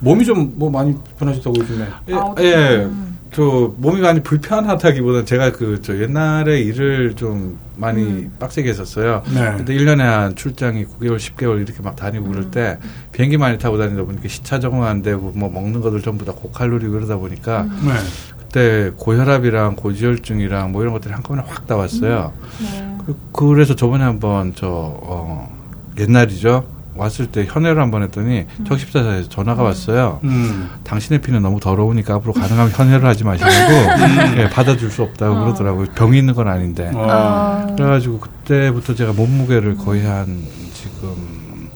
몸이 0.00 0.24
좀 0.24 0.52
뭐 0.56 0.70
많이 0.70 0.94
불편하셨다고 0.94 1.56
요즘에. 1.58 1.86
예, 2.08 2.14
아. 2.14 2.34
예. 2.40 2.86
저 3.32 3.72
몸이 3.76 4.00
많이 4.00 4.20
불편하다기보다는 4.22 5.26
제가 5.26 5.52
그 5.52 5.80
저 5.82 6.00
옛날에 6.00 6.60
일을 6.60 7.14
좀 7.14 7.58
많이 7.78 8.28
빡세게 8.38 8.68
했었어요. 8.68 9.22
네. 9.32 9.54
근데 9.56 9.74
1년에 9.74 9.98
한 10.00 10.34
출장이 10.34 10.84
9개월, 10.84 11.16
10개월 11.16 11.62
이렇게 11.62 11.80
막 11.82 11.96
다니고 11.96 12.28
그럴 12.28 12.50
때 12.50 12.78
비행기 13.12 13.38
많이 13.38 13.58
타고 13.58 13.78
다니다 13.78 14.02
보니까 14.02 14.28
시차 14.28 14.58
적응 14.60 14.84
안 14.84 15.02
되고 15.02 15.32
뭐 15.34 15.48
먹는 15.48 15.80
것들 15.80 16.02
전부 16.02 16.24
다 16.24 16.32
고칼로리 16.32 16.88
그러다 16.88 17.16
보니까 17.16 17.62
네. 17.62 17.92
그때 18.38 18.90
고혈압이랑 18.96 19.76
고지혈증이랑 19.76 20.72
뭐 20.72 20.82
이런 20.82 20.92
것들이 20.92 21.14
한꺼번에 21.14 21.42
확 21.46 21.64
나왔어요. 21.66 22.32
네. 22.60 22.88
그, 23.32 23.54
래서 23.54 23.74
저번에 23.74 24.04
한번 24.04 24.52
저 24.54 24.66
어, 24.68 25.56
옛날이죠. 25.98 26.77
왔을 26.98 27.26
때 27.28 27.46
현회를 27.48 27.80
한 27.80 27.90
번 27.90 28.02
했더니 28.02 28.44
적십자사에서 28.66 29.28
전화가 29.30 29.62
왔어요. 29.62 30.20
음. 30.24 30.68
당신의 30.84 31.20
피는 31.22 31.40
너무 31.42 31.60
더러우니까 31.60 32.14
앞으로 32.16 32.32
가능하면 32.34 32.70
현회를 32.72 33.06
하지 33.08 33.24
마시라고 33.24 33.72
예, 34.40 34.50
받아줄 34.50 34.90
수 34.90 35.02
없다고 35.04 35.34
어. 35.36 35.40
그러더라고요. 35.44 35.86
병이 35.94 36.18
있는 36.18 36.34
건 36.34 36.48
아닌데. 36.48 36.90
어. 36.94 37.06
아. 37.08 37.66
그래가지고 37.76 38.18
그때부터 38.20 38.94
제가 38.94 39.12
몸무게를 39.12 39.76
거의 39.76 40.04
한 40.04 40.42
지금 40.74 41.70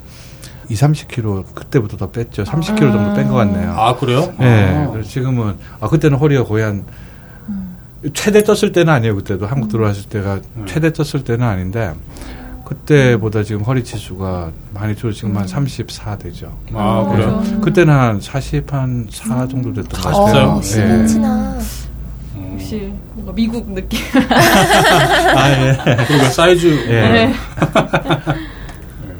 2, 0.68 0.74
30kg 0.74 1.54
그때부터 1.54 1.96
더 1.96 2.10
뺐죠. 2.10 2.44
30kg 2.44 2.78
정도 2.92 3.14
뺀 3.14 3.28
것 3.28 3.34
같네요. 3.34 3.72
아 3.72 3.96
그래요? 3.96 4.32
예. 4.40 4.84
아. 4.86 4.90
그래서 4.90 5.08
지금은 5.08 5.56
아 5.80 5.88
그때는 5.88 6.18
허리가 6.18 6.44
거의 6.44 6.64
한 6.64 6.84
최대 8.14 8.42
떴을 8.42 8.72
때는 8.72 8.92
아니에요. 8.92 9.14
그때도 9.16 9.46
한국 9.46 9.68
들어왔을 9.68 10.08
때가 10.08 10.40
음. 10.56 10.64
최대 10.66 10.92
떴을 10.92 11.24
때는 11.24 11.46
아닌데 11.46 11.92
그때보다 12.72 13.42
지금 13.42 13.62
허리 13.62 13.84
치수가 13.84 14.50
많이 14.74 14.96
줄어 14.96 15.12
지금 15.12 15.36
한 15.36 15.46
34 15.46 16.16
되죠. 16.18 16.56
아 16.74 17.02
음. 17.02 17.12
그래요? 17.12 17.42
음. 17.44 17.60
그때는 17.60 17.92
한 17.94 18.20
40, 18.20 18.72
한 18.72 19.06
4 19.10 19.46
정도 19.48 19.72
됐던 19.72 20.00
것 20.00 20.14
어, 20.14 20.24
같아요. 20.24 20.48
어, 20.50 20.62
시멘치나. 20.62 21.58
음. 22.36 22.50
역시 22.54 22.92
뭔가 23.14 23.32
미국 23.34 23.70
느낌 23.72 24.00
아, 25.36 25.50
예. 25.50 25.76
그러니까 25.84 26.30
사이즈 26.30 26.66
예. 26.88 26.90
네. 27.10 27.34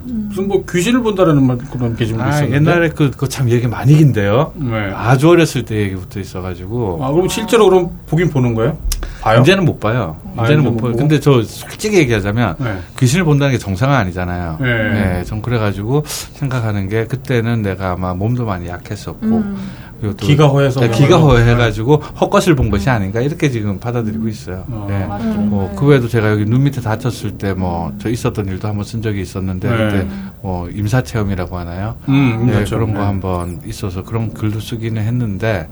무슨 0.04 0.48
뭐 0.48 0.64
귀신을 0.64 1.02
본다라는 1.02 1.46
말 1.46 1.58
그런 1.58 1.94
게시물도 1.94 2.24
아, 2.24 2.30
있었는데. 2.30 2.56
옛날에 2.56 2.88
그, 2.88 3.10
그거 3.10 3.28
참 3.28 3.50
얘기 3.50 3.66
많이 3.66 3.94
긴데요. 3.96 4.52
네. 4.56 4.90
아주 4.94 5.28
어렸을 5.28 5.64
때 5.64 5.76
얘기부터 5.76 6.20
있어가지고. 6.20 7.00
아 7.04 7.12
그럼 7.12 7.28
실제로 7.28 7.68
그럼 7.68 7.90
보긴 8.06 8.30
보는 8.30 8.54
거예요? 8.54 8.78
봐요? 9.22 9.40
이제는 9.40 9.64
못 9.64 9.78
봐요. 9.80 10.16
아, 10.36 10.44
이제는 10.44 10.62
이제 10.62 10.70
못못 10.70 10.82
봐요. 10.82 10.96
근데 10.96 11.20
저 11.20 11.42
솔직히 11.42 11.98
얘기하자면 11.98 12.56
네. 12.58 12.78
귀신을 12.98 13.24
본다는 13.24 13.52
게 13.52 13.58
정상은 13.58 13.94
아니잖아요. 13.94 14.58
네. 14.60 14.66
네, 14.92 15.24
전 15.24 15.40
그래가지고 15.40 16.02
생각하는 16.06 16.88
게 16.88 17.06
그때는 17.06 17.62
내가 17.62 17.92
아마 17.92 18.14
몸도 18.14 18.44
많이 18.44 18.68
약했었고 18.68 19.26
음. 19.26 19.70
그리고 20.02 20.16
또 20.16 20.26
기가 20.26 20.48
허해서 20.48 20.80
네, 20.80 20.88
뭐 20.88 20.96
기가. 20.96 21.16
허해가지고 21.16 21.94
헛것을 22.20 22.56
본 22.56 22.70
것이 22.70 22.90
아닌가 22.90 23.20
이렇게 23.20 23.48
지금 23.48 23.78
받아들이고 23.78 24.26
있어요. 24.26 24.64
어. 24.68 24.86
네. 24.90 25.06
뭐, 25.36 25.72
그 25.78 25.86
외에도 25.86 26.08
제가 26.08 26.28
여기 26.32 26.44
눈 26.44 26.64
밑에 26.64 26.80
다쳤을 26.80 27.38
때 27.38 27.52
뭐, 27.54 27.92
저 28.02 28.08
있었던 28.08 28.46
일도 28.48 28.66
한번 28.66 28.84
쓴 28.84 29.00
적이 29.00 29.20
있었는데, 29.22 29.70
네. 29.70 29.76
그때 29.76 30.06
뭐, 30.42 30.68
임사 30.68 31.02
체험이라고 31.04 31.56
하나요? 31.56 31.94
음, 32.08 32.46
네, 32.46 32.54
그렇죠. 32.54 32.74
그런 32.78 32.94
거 32.94 32.98
네. 32.98 33.04
한번 33.06 33.60
있어서 33.64 34.02
그런 34.02 34.34
글도 34.34 34.58
쓰기는 34.58 35.00
했는데, 35.00 35.68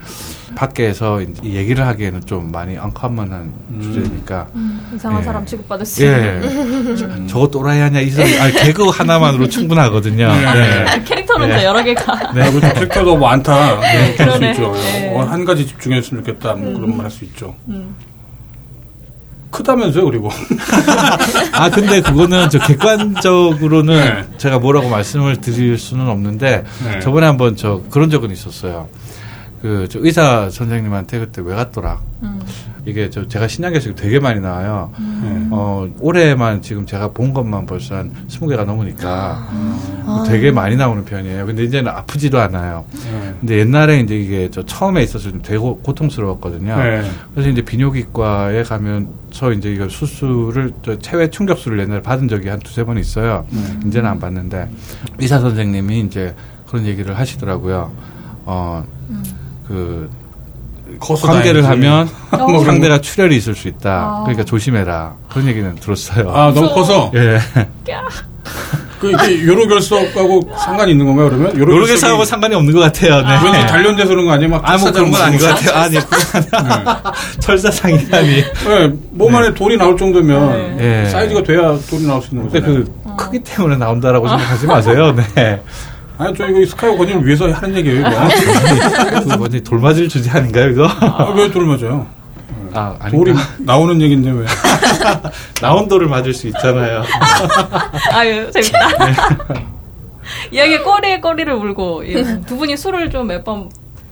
밖에서 0.54 1.20
얘기를 1.42 1.84
하기에는 1.86 2.20
좀 2.26 2.52
많이 2.52 2.76
언커먼한 2.78 3.52
음. 3.70 3.80
주제니까, 3.82 4.46
이상한 4.94 5.20
예. 5.20 5.24
사람 5.24 5.44
취급받을 5.46 5.84
수 5.86 6.04
예. 6.04 6.40
저- 6.96 7.26
저거 7.26 7.48
또라이 7.48 7.80
하냐, 7.80 7.98
이 8.00 8.10
소리, 8.10 8.38
아, 8.38 8.48
개그 8.48 8.88
하나만으로 8.90 9.48
충분하거든요. 9.48 10.28
네. 10.28 10.40
네. 10.40 10.84
아, 10.84 11.02
캐릭터 11.02 11.30
캐릭터는 11.30 11.48
네. 11.48 11.56
더 11.56 11.64
여러 11.64 11.82
개가. 11.82 12.32
네, 12.32 12.50
그렇죠. 12.52 12.74
캐릭터가 12.74 13.02
너무 13.04 13.18
많다. 13.18 13.80
네, 13.80 14.14
그럴 14.24 14.32
수 14.32 14.38
그러네. 14.38 14.50
있죠. 14.52 14.72
네. 14.72 15.14
어, 15.16 15.22
한 15.22 15.44
가지 15.44 15.66
집중했으면 15.66 16.24
좋겠다. 16.24 16.54
뭐 16.54 16.72
그런 16.74 16.90
말 16.96 17.02
할 17.06 17.10
수 17.10 17.24
있죠. 17.24 17.54
음. 17.68 17.94
크다면서요, 19.50 20.04
그리고. 20.04 20.30
아 21.52 21.70
근데 21.70 22.00
그거는 22.00 22.50
저 22.50 22.58
객관적으로는 22.60 23.94
네. 23.96 24.38
제가 24.38 24.60
뭐라고 24.60 24.88
말씀을 24.88 25.36
드릴 25.40 25.76
수는 25.76 26.08
없는데 26.08 26.64
네. 26.84 27.00
저번에 27.00 27.26
한번 27.26 27.56
저 27.56 27.82
그런 27.90 28.10
적은 28.10 28.30
있었어요. 28.30 28.88
그 29.62 29.86
저 29.90 29.98
의사 30.02 30.48
선생님한테 30.50 31.18
그때 31.18 31.42
왜 31.44 31.54
갔더라. 31.54 32.00
음. 32.22 32.40
이게 32.86 33.10
저 33.10 33.28
제가 33.28 33.46
신약에서 33.46 33.94
되게 33.94 34.18
많이 34.18 34.40
나와요. 34.40 34.90
네. 34.98 35.48
어 35.50 35.86
올해만 36.00 36.62
지금 36.62 36.86
제가 36.86 37.10
본 37.10 37.34
것만 37.34 37.66
벌써 37.66 37.96
한 37.96 38.10
20개가 38.28 38.64
넘으니까 38.64 39.46
아. 39.50 40.24
되게 40.26 40.50
많이 40.50 40.76
나오는 40.76 41.04
편이에요. 41.04 41.44
근데 41.44 41.64
이제는 41.64 41.92
아프지도 41.92 42.40
않아요. 42.40 42.86
네. 43.04 43.34
근데 43.40 43.58
옛날에 43.58 44.00
이제 44.00 44.16
이게 44.16 44.48
저 44.50 44.64
처음에 44.64 45.02
있었을 45.02 45.32
때 45.32 45.38
되게 45.42 45.58
고- 45.58 45.76
고통스러웠거든요. 45.80 46.74
네. 46.76 47.02
그래서 47.34 47.50
이제 47.50 47.60
비뇨기과에 47.60 48.62
가면 48.62 49.08
서 49.30 49.52
이제 49.52 49.70
이거 49.70 49.86
수술을 49.88 50.72
저 50.82 50.98
체외 50.98 51.28
충격술을 51.28 51.80
옛날에 51.80 52.00
받은 52.00 52.28
적이 52.28 52.48
한 52.48 52.58
두세 52.60 52.84
번 52.84 52.96
있어요. 52.96 53.44
음. 53.52 53.82
이제는 53.86 54.08
안 54.08 54.18
받는데 54.18 54.70
의사 55.18 55.38
선생님이 55.38 56.00
이제 56.00 56.34
그런 56.66 56.86
얘기를 56.86 57.18
하시더라고요. 57.18 57.92
어, 58.46 58.84
그 59.70 60.10
커서 60.98 61.28
관계를. 61.28 61.64
하면 61.68 62.08
어. 62.32 62.48
뭐 62.48 62.64
상대가 62.64 63.00
출혈이 63.00 63.36
있을 63.36 63.54
수 63.54 63.68
있다. 63.68 63.90
아. 63.90 64.20
그러니까 64.24 64.44
조심해라. 64.44 65.14
그런 65.30 65.46
얘기는 65.46 65.72
들었어요. 65.76 66.30
아, 66.34 66.52
너무 66.52 66.68
커서? 66.74 67.12
예. 67.14 67.38
그, 69.00 69.10
이게 69.12 69.46
요로 69.46 69.66
결석하고 69.66 70.50
상관이 70.58 70.92
있는 70.92 71.06
건가요, 71.06 71.30
그러면? 71.30 71.56
요르게사하고 71.56 72.24
상관이 72.26 72.54
없는 72.54 72.74
것 72.74 72.80
같아요. 72.80 73.22
네. 73.22 73.38
왠지 73.44 73.66
단련돼서 73.66 74.08
그런 74.08 74.26
거 74.26 74.32
아니에요? 74.32 74.50
막 74.50 74.60
아, 74.68 74.76
뭐 74.76 74.90
그런 74.92 75.10
건 75.10 75.22
아닌 75.22 75.38
것 75.38 75.46
같아요. 75.46 75.82
아니, 75.84 75.96
그건 75.96 76.52
아니야. 76.52 77.02
철사상이라니. 77.40 78.28
네, 78.28 78.92
몸 79.12 79.34
안에 79.34 79.54
돌이 79.54 79.78
나올 79.78 79.96
정도면 79.96 80.76
네. 80.76 81.06
사이즈가 81.08 81.42
돼야 81.42 81.78
돌이 81.88 82.06
나올 82.06 82.20
수 82.20 82.34
있는 82.34 82.50
거잖아요. 82.50 82.84
그 82.84 83.16
크기 83.16 83.38
때문에 83.38 83.76
나온다라고 83.76 84.28
생각하지 84.28 84.66
마세요. 84.66 85.14
네. 85.34 85.62
아니, 86.20 86.34
저 86.36 86.46
이거 86.46 86.66
스카이 86.66 86.96
권위를 86.96 87.24
위해서 87.26 87.50
하는 87.50 87.74
얘기예요, 87.76 88.00
이거. 88.00 88.10
그 89.30 89.36
뭐지 89.38 89.62
돌맞을 89.62 90.08
주제 90.08 90.30
아닌가요, 90.30 90.68
이거? 90.70 90.86
아, 90.86 91.32
왜 91.34 91.50
돌을 91.50 91.66
맞아요? 91.66 92.06
아, 92.74 92.94
돌이? 93.10 93.34
나오는 93.58 94.00
얘기인데 94.00 94.30
왜? 94.30 94.46
나온 95.62 95.88
돌을 95.88 96.06
맞을 96.08 96.32
수 96.34 96.46
있잖아요. 96.48 97.02
아유, 98.12 98.50
재밌다. 98.52 98.78
이야기에 100.52 100.78
꼬리에 100.80 101.20
꼬리를 101.20 101.52
물고, 101.56 102.02
이두 102.04 102.56
분이 102.56 102.76
술을 102.76 103.10
좀 103.10 103.26
몇 103.26 103.42
번 103.44 103.70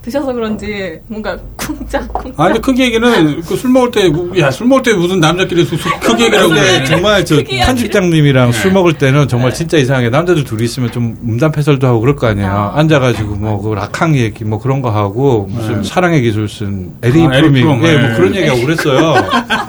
드셔서 0.09 0.33
그런지, 0.33 0.99
뭔가 1.07 1.37
쿵짝쿵짝. 1.57 2.33
아, 2.41 2.45
근데 2.47 2.61
크기 2.61 2.83
얘기는 2.83 3.41
그 3.43 3.57
술 3.57 3.71
먹을 3.71 3.91
때, 3.91 4.11
야, 4.41 4.51
술 4.51 4.67
먹을 4.67 4.83
때 4.83 4.95
무슨 4.95 5.21
남자끼리 5.21 5.67
크기 6.01 6.25
얘기라고 6.25 6.49
그래. 6.49 6.79
네, 6.79 6.85
정말 6.85 7.25
저. 7.25 7.43
편집장님이랑 7.45 8.53
술 8.53 8.73
먹을 8.73 8.95
때는 8.95 9.29
정말 9.29 9.53
진짜 9.53 9.77
이상하게 9.77 10.09
남자들 10.11 10.45
둘이 10.45 10.65
있으면 10.65 10.91
좀 10.91 11.17
음담패설도 11.23 11.87
하고 11.87 12.01
그럴 12.01 12.17
거 12.17 12.27
아니에요. 12.29 12.49
아. 12.49 12.73
앉아가지고 12.79 13.37
뭐그 13.37 13.75
락항 13.75 14.17
얘기 14.17 14.45
뭐 14.45 14.59
그런 14.59 14.81
거 14.81 14.91
하고 14.91 15.47
무슨 15.51 15.83
네. 15.83 15.89
사랑의 15.89 16.23
기술 16.23 16.49
쓴 16.49 16.93
에리 17.03 17.23
아, 17.25 17.29
프로밍 17.31 17.83
예, 17.85 17.93
네. 17.97 17.99
뭐 18.09 18.17
그런 18.17 18.35
얘기하고 18.35 18.63
그랬어요. 18.63 19.15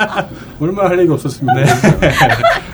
얼마나 0.61 0.90
할 0.90 0.99
얘기 0.99 1.11
없었습니다. 1.11 1.53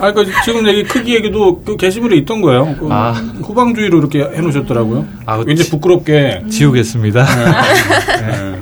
네. 0.00 0.06
아, 0.06 0.12
그 0.12 0.24
지금 0.44 0.66
얘기 0.68 0.82
크기 0.84 1.14
얘기도 1.14 1.62
그 1.62 1.76
게시물에 1.76 2.16
있던 2.18 2.40
거예요. 2.40 2.74
그 2.78 2.88
아. 2.90 3.12
후방주의로 3.42 3.98
이렇게 3.98 4.20
해놓으셨더라고요. 4.22 5.06
아, 5.26 5.38
그 5.38 5.44
왠지 5.46 5.64
지- 5.64 5.70
부끄럽게 5.70 6.44
지우겠습니다. 6.50 7.24
네. 7.24 8.60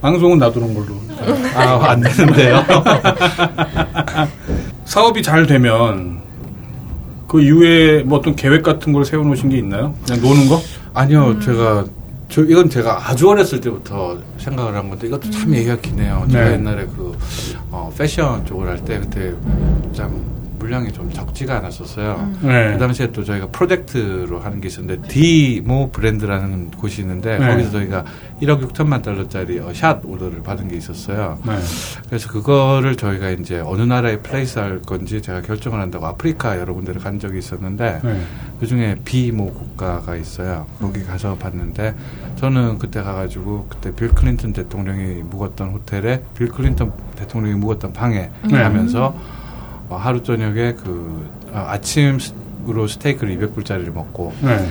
방송은 0.00 0.38
놔두는 0.38 0.74
걸로. 0.74 0.94
아, 1.54 1.90
안 1.90 2.00
되는데요. 2.00 2.64
사업이 4.84 5.22
잘 5.22 5.46
되면 5.46 6.22
그 7.26 7.40
이후에 7.40 8.02
뭐 8.04 8.18
어떤 8.18 8.36
계획 8.36 8.62
같은 8.62 8.92
걸 8.92 9.04
세워놓으신 9.04 9.48
게 9.48 9.58
있나요? 9.58 9.94
그냥 10.06 10.22
노는 10.22 10.48
거? 10.48 10.60
아니요, 10.92 11.38
제가 11.40 11.84
저 12.28 12.42
이건 12.42 12.68
제가 12.68 13.08
아주 13.10 13.28
어렸을 13.28 13.60
때부터 13.60 14.18
생각을 14.38 14.74
한 14.74 14.88
건데 14.88 15.06
이것도 15.06 15.30
참 15.30 15.54
얘기가 15.54 15.76
기네요. 15.76 16.26
제가 16.30 16.44
네. 16.48 16.52
옛날에 16.54 16.84
그 16.96 17.16
어, 17.70 17.92
패션 17.96 18.44
쪽을 18.46 18.68
할 18.68 18.78
때 18.84 18.98
그때 19.00 19.32
참 19.92 20.10
물량이 20.64 20.92
좀 20.92 21.12
적지가 21.12 21.58
않았었어요. 21.58 22.32
네. 22.40 22.72
그 22.72 22.78
당시에 22.78 23.12
또 23.12 23.22
저희가 23.22 23.48
프로젝트로 23.48 24.40
하는 24.40 24.62
게 24.62 24.68
있었는데 24.68 25.08
디모 25.08 25.90
브랜드라는 25.90 26.70
곳이 26.70 27.02
있는데 27.02 27.38
네. 27.38 27.48
거기서 27.48 27.70
저희가 27.70 28.04
1억 28.40 28.66
6천만 28.66 29.02
달러짜리 29.02 29.58
어, 29.58 29.74
shot 29.74 30.00
order를 30.02 30.42
받은 30.42 30.68
게 30.68 30.76
있었어요. 30.76 31.38
네. 31.46 31.58
그래서 32.08 32.30
그거를 32.30 32.96
저희가 32.96 33.30
이제 33.30 33.60
어느 33.60 33.82
나라에 33.82 34.20
place 34.20 34.58
할 34.58 34.80
건지 34.80 35.20
제가 35.20 35.42
결정을 35.42 35.80
한다고 35.80 36.06
아프리카 36.06 36.58
여러 36.58 36.72
군데를 36.72 37.00
간 37.02 37.18
적이 37.18 37.38
있었는데 37.38 38.00
네. 38.02 38.20
그 38.58 38.66
중에 38.66 38.96
비모 39.04 39.52
국가가 39.52 40.16
있어요. 40.16 40.66
거기 40.80 41.04
가서 41.04 41.34
봤는데 41.36 41.94
저는 42.36 42.78
그때 42.78 43.02
가가지고 43.02 43.66
그때 43.68 43.94
빌 43.94 44.08
클린턴 44.08 44.54
대통령이 44.54 45.24
묵었던 45.24 45.68
호텔에 45.68 46.22
빌 46.34 46.48
클린턴 46.48 46.90
대통령이 47.16 47.56
묵었던 47.56 47.92
방에 47.92 48.30
네. 48.50 48.62
가면서 48.62 49.14
어, 49.94 49.96
하루 49.96 50.22
저녁에 50.22 50.74
그 50.74 51.24
어, 51.52 51.64
아침으로 51.68 52.88
스테이크를 52.88 53.36
200불짜리를 53.38 53.92
먹고 53.94 54.32
네. 54.42 54.68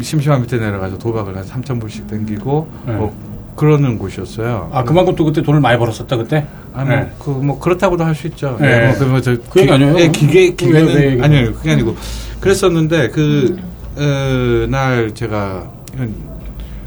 심심한 0.00 0.40
밑에 0.40 0.56
내려가서 0.58 0.98
도박을 0.98 1.36
한 1.36 1.44
3,000불씩 1.44 2.08
땡기고 2.08 2.68
네. 2.86 2.92
뭐 2.94 3.14
그러는 3.56 3.98
곳이었어요. 3.98 4.70
아, 4.72 4.82
그만큼 4.82 5.14
또 5.14 5.24
그때 5.26 5.42
돈을 5.42 5.60
많이 5.60 5.78
벌었었다, 5.78 6.16
그때? 6.16 6.46
아니, 6.72 6.88
뭐, 6.88 6.96
네. 6.98 7.12
그, 7.18 7.30
뭐, 7.30 7.58
그렇다고도 7.58 8.02
할 8.02 8.14
수 8.14 8.26
있죠. 8.28 8.56
네. 8.58 8.84
예, 8.84 8.86
뭐, 8.86 8.96
그, 8.98 9.04
뭐, 9.04 9.20
저, 9.20 9.36
그 9.50 9.60
얘기 9.60 9.70
아니에요? 9.70 9.94
예, 9.98 10.08
기계, 10.08 10.40
왜 10.44 10.50
기계는, 10.54 11.02
얘기- 11.12 11.22
아니요, 11.22 11.52
그게 11.52 11.72
아니고. 11.72 11.94
그랬었는데, 12.40 13.10
그, 13.10 13.58
어, 13.98 14.66
날 14.70 15.12
제가, 15.14 15.70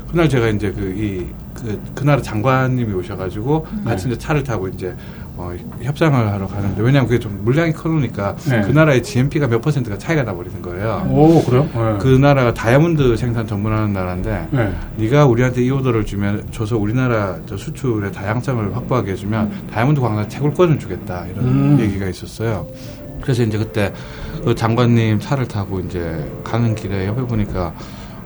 그날 0.10 0.28
제가 0.28 0.48
이제 0.48 0.72
그, 0.72 0.92
이, 0.98 1.28
그, 1.54 1.80
그 1.94 2.04
나라 2.04 2.20
장관님이 2.20 2.94
오셔가지고, 2.94 3.68
같이 3.86 4.08
이제 4.08 4.18
차를 4.18 4.44
타고 4.44 4.68
이제, 4.68 4.96
어, 5.38 5.54
협상을 5.82 6.32
하러 6.32 6.48
가는데, 6.48 6.82
왜냐면 6.82 7.08
그게 7.08 7.20
좀 7.20 7.42
물량이 7.44 7.74
커놓으니까, 7.74 8.36
네. 8.50 8.62
그 8.62 8.72
나라의 8.72 9.04
GMP가 9.04 9.48
몇 9.48 9.62
퍼센트가 9.62 9.98
차이가 9.98 10.24
나버리는 10.24 10.62
거예요. 10.62 11.08
오, 11.10 11.44
그래요? 11.44 11.68
네. 11.74 11.98
그 12.00 12.08
나라가 12.08 12.54
다이아몬드 12.54 13.18
생산 13.18 13.46
전문하는 13.46 13.94
나라인데, 13.94 14.48
네. 14.52 14.74
네가 14.98 15.26
우리한테 15.26 15.62
이 15.64 15.72
오더를 15.72 16.06
주면 16.06 16.48
줘서 16.52 16.78
우리나라 16.78 17.38
저 17.46 17.58
수출의 17.58 18.12
다양성을 18.12 18.76
확보하게 18.76 19.12
해주면 19.12 19.70
다이아몬드 19.72 20.02
광산 20.02 20.30
채굴권을 20.30 20.80
주겠다 20.80 21.26
이런 21.28 21.46
음. 21.46 21.78
얘기가 21.80 22.08
있었어요. 22.08 22.68
그래서 23.22 23.44
이제 23.44 23.58
그때 23.58 23.92
그 24.44 24.54
장관님 24.54 25.20
차를 25.20 25.48
타고 25.48 25.80
이제 25.80 26.24
가는 26.44 26.76
길에 26.76 27.08
옆에 27.08 27.22
보니까 27.24 27.74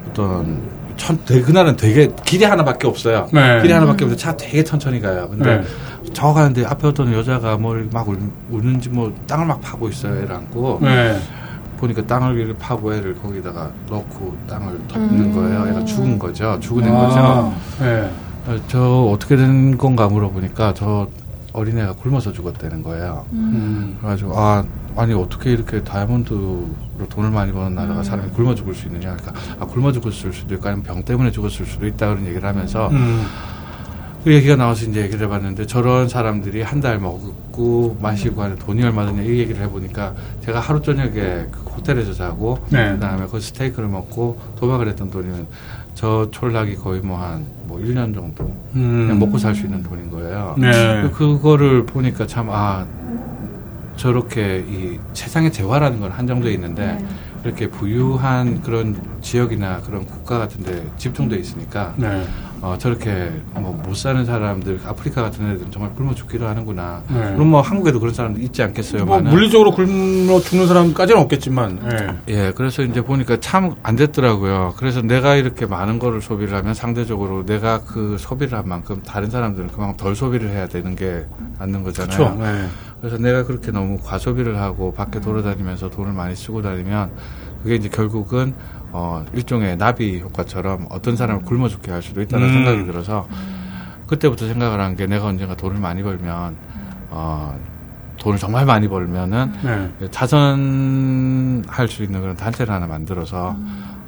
어떤 0.09 0.61
천, 0.97 1.17
그날은 1.25 1.77
되게 1.77 2.09
길이 2.25 2.43
하나밖에 2.43 2.85
없어요. 2.85 3.29
네. 3.31 3.61
길이 3.61 3.71
하나밖에 3.71 4.03
없어서 4.03 4.19
차 4.19 4.35
되게 4.35 4.63
천천히 4.63 4.99
가요. 4.99 5.29
근데 5.29 5.57
네. 5.57 5.63
저 6.13 6.33
가는데 6.33 6.65
앞에 6.65 6.87
어떤 6.87 7.13
여자가 7.13 7.57
뭘 7.57 7.89
막 7.91 8.07
우는지 8.49 8.89
뭐 8.89 9.13
땅을 9.27 9.45
막 9.45 9.61
파고 9.61 9.89
있어요. 9.89 10.15
애를 10.17 10.31
안고. 10.33 10.79
네. 10.81 11.19
보니까 11.77 12.05
땅을 12.05 12.35
이렇게 12.37 12.57
파고 12.57 12.93
애를 12.93 13.15
거기다가 13.21 13.71
넣고 13.89 14.35
땅을 14.49 14.79
덮는 14.89 15.19
음. 15.21 15.33
거예요. 15.33 15.67
애가 15.69 15.85
죽은 15.85 16.19
거죠. 16.19 16.57
죽은 16.59 16.83
아, 16.93 17.07
거죠. 17.07 17.53
네. 17.79 18.11
어, 18.47 18.57
저 18.67 19.03
어떻게 19.13 19.37
된 19.37 19.77
건가 19.77 20.07
물어보니까 20.09 20.73
저 20.73 21.07
어린애가 21.53 21.93
굶어서 21.93 22.33
죽었다는 22.33 22.83
거예요. 22.83 23.25
음. 23.31 23.95
그래가지고 24.01 24.33
아 24.37 24.63
아니 24.97 25.13
어떻게 25.13 25.51
이렇게 25.51 25.81
다이아몬드로 25.83 26.67
돈을 27.09 27.31
많이 27.31 27.51
버는 27.53 27.75
나라가 27.75 28.03
사람이 28.03 28.29
굶어 28.31 28.53
죽을 28.55 28.75
수 28.75 28.87
있느냐 28.87 29.15
그러니까 29.15 29.33
아 29.59 29.65
굶어 29.65 29.91
죽었을 29.93 30.33
수도 30.33 30.55
있고 30.55 30.67
아니면 30.67 30.83
병 30.83 31.01
때문에 31.03 31.31
죽었을 31.31 31.65
수도 31.65 31.87
있다 31.87 32.07
그런 32.09 32.25
얘기를 32.25 32.47
하면서 32.47 32.89
음. 32.89 33.25
그 34.23 34.33
얘기가 34.33 34.55
나와서 34.57 34.85
이제 34.85 35.01
얘기를 35.01 35.25
해봤는데 35.25 35.65
저런 35.65 36.09
사람들이 36.09 36.61
한 36.61 36.79
달 36.81 36.97
먹고 36.99 37.97
마시고 38.01 38.41
하는 38.41 38.55
돈이 38.57 38.81
얼마 38.83 39.05
드냐 39.05 39.21
이 39.23 39.39
얘기를 39.39 39.61
해보니까 39.63 40.13
제가 40.45 40.59
하루 40.59 40.81
저녁에 40.81 41.11
그 41.51 41.59
호텔에서 41.75 42.13
자고 42.13 42.57
네. 42.69 42.91
그다음에 42.93 43.25
그 43.29 43.39
스테이크를 43.39 43.89
먹고 43.89 44.37
도박을 44.57 44.87
했던 44.87 45.09
돈이면 45.11 45.47
저 45.93 46.27
촌락이 46.31 46.75
거의 46.75 47.01
뭐 47.01 47.17
한뭐 47.17 47.79
1년 47.79 48.13
정도 48.13 48.45
음. 48.75 49.07
그냥 49.07 49.19
먹고 49.19 49.37
살 49.37 49.53
수 49.55 49.65
있는 49.65 49.83
돈인 49.83 50.09
거예요. 50.09 50.55
네. 50.57 51.09
그거를 51.13 51.85
보니까 51.85 52.25
참, 52.25 52.47
아, 52.49 52.85
저렇게 53.97 54.63
이 54.69 54.97
세상의 55.13 55.51
재화라는 55.51 55.99
건 55.99 56.11
한정되어 56.11 56.51
있는데, 56.51 56.97
이렇게 57.43 57.67
부유한 57.69 58.61
그런 58.61 58.95
지역이나 59.21 59.81
그런 59.81 60.05
국가 60.05 60.37
같은 60.37 60.63
데 60.63 60.85
집중되어 60.97 61.37
있으니까, 61.37 61.93
네. 61.97 62.23
어, 62.61 62.75
저렇게 62.77 63.31
뭐 63.53 63.79
못 63.89 63.95
사는 63.95 64.23
사람들 64.25 64.81
아프리카 64.85 65.21
같은 65.23 65.49
애들은 65.51 65.71
정말 65.71 65.93
굶어 65.95 66.13
죽기도 66.13 66.45
하는구나. 66.47 67.01
네. 67.07 67.15
그럼 67.33 67.47
뭐 67.47 67.61
한국에도 67.61 67.99
그런 67.99 68.13
사람들 68.13 68.43
있지 68.43 68.61
않겠어요? 68.61 69.05
뭐. 69.05 69.19
물리적으로 69.19 69.71
굶어 69.71 70.39
죽는 70.41 70.67
사람까지는 70.67 71.21
없겠지만 71.21 71.79
예. 72.27 72.33
예, 72.33 72.51
그래서 72.55 72.83
이제 72.83 73.01
보니까 73.01 73.39
참 73.39 73.75
안 73.83 73.95
됐더라고요. 73.95 74.73
그래서 74.77 75.01
내가 75.01 75.35
이렇게 75.35 75.65
많은 75.65 75.99
거를 75.99 76.21
소비를 76.21 76.53
하면 76.57 76.73
상대적으로 76.73 77.45
내가 77.45 77.81
그 77.83 78.17
소비를 78.19 78.57
한 78.57 78.67
만큼 78.67 79.01
다른 79.05 79.29
사람들은 79.29 79.69
그만큼 79.69 79.95
덜 79.97 80.15
소비를 80.15 80.49
해야 80.49 80.67
되는 80.67 80.95
게 80.95 81.25
맞는 81.59 81.83
거잖아요. 81.83 82.17
그렇죠. 82.35 82.43
예. 82.45 82.67
그래서 83.01 83.17
내가 83.17 83.43
그렇게 83.45 83.71
너무 83.71 83.97
과소비를 84.03 84.59
하고 84.59 84.93
밖에 84.93 85.21
돌아다니면서 85.21 85.89
돈을 85.89 86.11
많이 86.13 86.35
쓰고 86.35 86.61
다니면 86.61 87.09
그게 87.63 87.75
이제 87.75 87.89
결국은 87.89 88.53
어 88.91 89.23
일종의 89.33 89.77
나비 89.77 90.19
효과처럼 90.21 90.87
어떤 90.89 91.15
사람을 91.15 91.43
굶어 91.43 91.67
죽게 91.67 91.91
할 91.91 92.01
수도 92.01 92.21
있다는 92.21 92.47
음. 92.47 92.53
생각이 92.53 92.85
들어서 92.85 93.27
그때부터 94.07 94.47
생각을 94.47 94.79
한 94.79 94.95
게 94.95 95.05
내가 95.05 95.27
언젠가 95.27 95.55
돈을 95.55 95.79
많이 95.79 96.01
벌면 96.01 96.55
어 97.11 97.55
돈을 98.17 98.37
정말 98.37 98.65
많이 98.65 98.87
벌면은 98.87 99.53
네. 99.63 99.89
자선할 100.11 101.87
수 101.87 102.03
있는 102.03 102.21
그런 102.21 102.35
단체를 102.35 102.73
하나 102.73 102.87
만들어서 102.87 103.55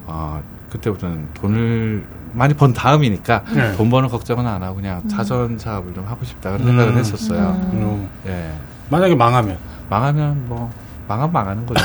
어 0.07 0.41
그때부터는 0.69 1.29
돈을 1.33 2.03
많이 2.33 2.53
번 2.53 2.73
다음이니까 2.73 3.43
네. 3.53 3.75
돈 3.75 3.89
버는 3.89 4.09
걱정은 4.09 4.47
안 4.47 4.63
하고 4.63 4.75
그냥 4.75 5.05
자선 5.07 5.57
사업을 5.57 5.93
좀 5.93 6.05
하고 6.07 6.23
싶다 6.25 6.51
그런 6.51 6.65
생각을 6.67 6.93
음. 6.93 6.97
했었어요. 6.97 7.49
음. 7.73 8.09
예. 8.25 8.51
만약에 8.89 9.15
망하면 9.15 9.57
망하면 9.89 10.47
뭐 10.47 10.71
망하면 11.07 11.31
망하는 11.33 11.65
거죠. 11.65 11.83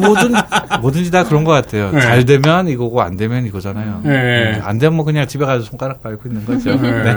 뭐든 0.08 0.32
뭐든지 0.80 1.10
다 1.10 1.24
그런 1.24 1.44
것 1.44 1.52
같아요. 1.52 1.90
네. 1.90 2.00
잘 2.00 2.24
되면 2.24 2.68
이거고 2.68 3.02
안 3.02 3.16
되면 3.16 3.44
이거잖아요. 3.46 4.00
네. 4.04 4.10
네, 4.52 4.60
안 4.62 4.78
되면 4.78 4.96
뭐 4.96 5.04
그냥 5.04 5.26
집에 5.26 5.44
가서 5.44 5.62
손가락 5.64 6.02
밟고 6.02 6.28
있는 6.28 6.44
거죠. 6.44 6.70
예. 6.70 6.76
네. 6.76 7.14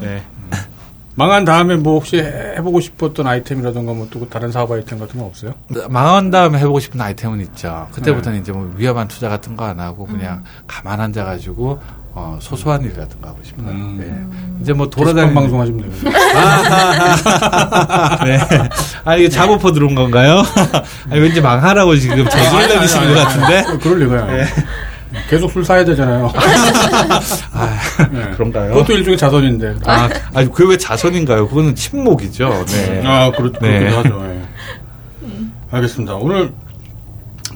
네. 0.00 0.22
망한 1.14 1.44
다음에 1.44 1.76
뭐 1.76 1.94
혹시 1.94 2.16
해보고 2.18 2.80
싶었던 2.80 3.26
아이템이라던가 3.26 3.92
뭐 3.92 4.06
또 4.10 4.26
다른 4.30 4.50
사업 4.50 4.70
아이템 4.72 4.98
같은 4.98 5.20
거 5.20 5.26
없어요? 5.26 5.52
망한 5.90 6.30
다음에 6.30 6.58
해보고 6.58 6.80
싶은 6.80 6.98
아이템은 7.00 7.40
있죠. 7.42 7.86
그때부터는 7.92 8.40
이제 8.40 8.50
뭐 8.50 8.72
위험한 8.76 9.08
투자 9.08 9.28
같은 9.28 9.54
거 9.56 9.64
안 9.66 9.78
하고 9.78 10.06
그냥 10.06 10.42
가만 10.66 11.00
앉아가지고 11.00 11.80
어, 12.14 12.36
소소한 12.40 12.82
일 12.82 12.92
같은 12.94 13.20
거 13.22 13.28
하고 13.28 13.38
싶어요. 13.42 13.68
음. 13.68 13.96
네. 13.98 14.58
이제 14.60 14.72
뭐 14.72 14.88
돌아다니는 14.88 15.34
돌아다니는 15.34 15.34
방송 15.34 15.60
하시면 15.60 15.80
되요 15.80 15.90
네. 18.24 18.38
아, 19.04 19.16
이게 19.16 19.28
작업포 19.28 19.72
들어온 19.72 19.94
건가요? 19.94 20.42
아니, 21.10 21.20
왠지 21.20 21.40
망하라고 21.40 21.96
지금 21.96 22.28
저주를 22.28 22.68
내리시는 22.68 23.14
것 23.14 23.20
같은데? 23.20 23.64
그럴 23.82 24.00
리가요. 24.00 24.44
계속 25.28 25.50
술 25.50 25.64
사야 25.64 25.84
되잖아요. 25.84 26.30
아, 27.52 27.78
네. 28.10 28.30
그런가요? 28.34 28.72
그것도 28.74 28.92
일종의 28.94 29.16
자선인데. 29.16 29.76
아, 29.86 30.08
아니, 30.34 30.50
그게 30.50 30.70
왜 30.70 30.76
자선인가요? 30.76 31.48
그거는 31.48 31.74
침묵이죠. 31.74 32.64
네. 32.66 33.02
아, 33.06 33.30
그렇, 33.30 33.50
네. 33.60 33.78
그렇기도 33.78 33.98
하죠. 33.98 34.24
예. 34.26 34.42
알겠습니다. 35.70 36.14
오늘 36.16 36.52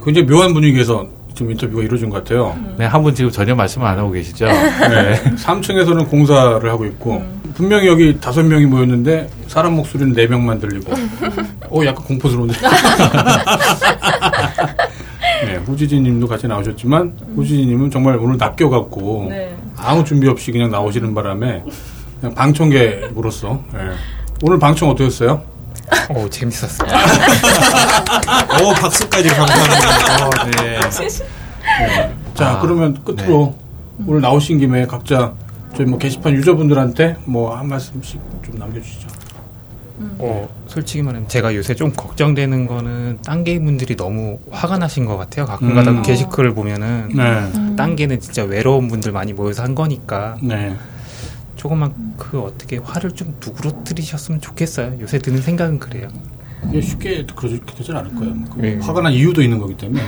굉장히 0.02 0.26
묘한 0.26 0.54
분위기에서 0.54 1.06
좀 1.36 1.50
인터뷰가 1.50 1.82
이루어진 1.82 2.08
것 2.10 2.24
같아요. 2.24 2.56
네, 2.78 2.86
한 2.86 3.02
분 3.02 3.14
지금 3.14 3.30
전혀 3.30 3.54
말씀을 3.54 3.86
안 3.86 3.98
하고 3.98 4.10
계시죠? 4.10 4.46
네. 4.46 5.22
3층에서는 5.36 6.08
공사를 6.08 6.68
하고 6.68 6.84
있고, 6.86 7.22
분명히 7.54 7.86
여기 7.86 8.18
다섯 8.18 8.42
명이 8.42 8.64
모였는데, 8.66 9.28
사람 9.46 9.74
목소리는 9.74 10.12
네 10.14 10.26
명만 10.26 10.58
들리고, 10.58 10.92
어, 11.70 11.84
약간 11.84 12.02
공포스러운데. 12.04 12.54
네, 15.44 15.56
후지진 15.66 16.02
님도 16.02 16.26
같이 16.26 16.48
나오셨지만, 16.48 17.12
후지진 17.36 17.68
님은 17.68 17.90
정말 17.90 18.16
오늘 18.16 18.36
낚여갖고, 18.38 19.26
네. 19.28 19.54
아무 19.76 20.02
준비 20.04 20.26
없이 20.28 20.50
그냥 20.50 20.70
나오시는 20.70 21.14
바람에, 21.14 21.62
그냥 22.20 22.34
방청객으로서, 22.34 23.62
예. 23.74 23.78
오늘 24.42 24.58
방청 24.58 24.88
어떠셨어요? 24.90 25.42
오, 26.10 26.28
재밌었어요. 26.28 26.88
오, 28.62 28.72
박수까지 28.74 29.28
감사합니다. 29.28 30.26
어, 30.26 30.30
네. 30.62 30.78
자, 32.34 32.50
아, 32.50 32.60
그러면 32.60 33.02
끝으로 33.04 33.54
오늘 34.06 34.20
나오신 34.20 34.58
김에 34.58 34.86
각자 34.86 35.32
저희 35.76 35.86
뭐 35.86 35.98
게시판 35.98 36.32
유저분들한테 36.34 37.16
뭐 37.24 37.56
한 37.56 37.68
말씀씩 37.68 38.20
좀 38.44 38.58
남겨주시죠. 38.58 39.08
어, 40.18 40.46
솔직히 40.66 41.00
말하면 41.02 41.26
제가 41.26 41.54
요새 41.54 41.74
좀 41.74 41.90
걱정되는 41.92 42.66
거는 42.66 43.18
딴 43.24 43.44
게임분들이 43.44 43.96
너무 43.96 44.38
화가 44.50 44.76
나신 44.76 45.06
것 45.06 45.16
같아요. 45.16 45.46
가끔 45.46 45.74
가다 45.74 45.90
음. 45.92 46.02
게시글을 46.02 46.52
보면은 46.54 47.08
네. 47.14 47.76
딴 47.76 47.96
게는 47.96 48.20
진짜 48.20 48.42
외로운 48.44 48.88
분들 48.88 49.12
많이 49.12 49.32
모여서 49.32 49.62
한 49.62 49.74
거니까 49.74 50.36
네. 50.42 50.76
조금만 51.56 52.14
그 52.16 52.40
어떻게 52.40 52.76
화를 52.78 53.12
좀 53.12 53.36
누그러뜨리셨으면 53.44 54.40
좋겠어요. 54.40 54.98
요새 55.00 55.18
드는 55.18 55.42
생각은 55.42 55.78
그래요. 55.78 56.08
이게 56.68 56.80
쉽게 56.80 57.26
그렇게 57.34 57.74
되진 57.74 57.96
않을 57.96 58.14
거예요. 58.14 58.34
그 58.54 58.60
네. 58.60 58.78
화가 58.80 59.00
난 59.02 59.12
이유도 59.12 59.42
있는 59.42 59.58
거기 59.58 59.76
때문에 59.76 60.02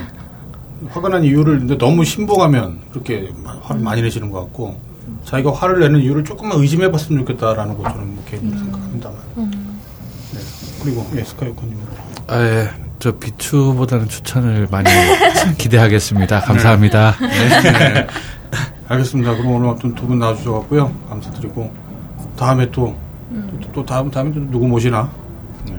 화가 0.91 1.09
난 1.09 1.25
이유를 1.25 1.59
근데 1.61 1.77
너무 1.79 2.05
신봉하면 2.05 2.81
그렇게 2.91 3.31
화를 3.63 3.83
많이 3.83 4.03
내시는 4.03 4.31
것 4.31 4.41
같고 4.43 4.81
자기가 5.25 5.53
화를 5.53 5.81
내는 5.81 6.01
이유를 6.01 6.25
조금만 6.25 6.59
의심해봤으면 6.59 7.25
좋겠다라는 7.27 7.77
거 7.77 7.83
저는 7.91 8.15
뭐 8.15 8.25
개인적으로 8.27 8.59
생각합니다만. 8.61 9.19
네. 9.37 10.41
그리고 10.83 11.07
예, 11.17 11.25
스카이오커님. 11.25 11.77
아, 12.29 12.41
예. 12.41 12.71
저 12.99 13.13
비추보다는 13.17 14.09
추천을 14.09 14.67
많이 14.71 14.89
기대하겠습니다. 15.57 16.41
감사합니다. 16.41 17.17
네. 17.21 18.07
알겠습니다. 18.89 19.37
그럼 19.37 19.53
오늘 19.53 19.69
아무튼 19.69 19.95
두 19.95 20.07
분 20.07 20.19
나와주셔갖고요. 20.19 20.91
감사드리고 21.09 21.71
다음에 22.37 22.71
또, 22.71 22.95
또, 23.63 23.73
또 23.73 23.85
다음 23.85 24.11
다음에 24.11 24.33
또 24.33 24.41
누구 24.51 24.67
모시나? 24.67 25.11
네. 25.67 25.75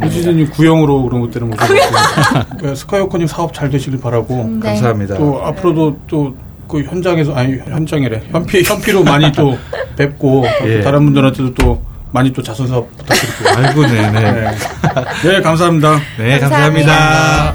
후지진님 0.00 0.50
구형으로 0.52 1.02
그런 1.02 1.20
것 1.20 1.30
때문에 1.30 1.54
모셔갖고 1.56 2.66
네, 2.66 2.74
스카이오커님 2.74 3.26
사업 3.26 3.52
잘 3.52 3.68
되시길 3.70 4.00
바라고 4.00 4.44
네. 4.60 4.68
감사합니다. 4.70 5.16
또 5.18 5.44
앞으로도 5.44 5.98
또 6.06 6.46
그 6.68 6.82
현장에서 6.82 7.34
아니 7.34 7.58
현장이래 7.58 8.22
현피 8.30 8.62
현피로 8.62 9.04
많이 9.04 9.30
또 9.32 9.56
뵙고 9.96 10.44
또 10.60 10.68
예. 10.68 10.80
다른 10.80 11.04
분들한테도 11.04 11.54
또 11.54 11.82
많이 12.12 12.32
또 12.32 12.42
자선 12.42 12.66
사업 12.66 12.90
부탁드리고 12.96 13.48
아이고, 13.56 13.82
네네. 13.86 14.32
네. 14.32 14.50
네 15.24 15.40
감사합니다. 15.42 15.98
네, 16.18 16.38
감사합니다. 16.38 17.54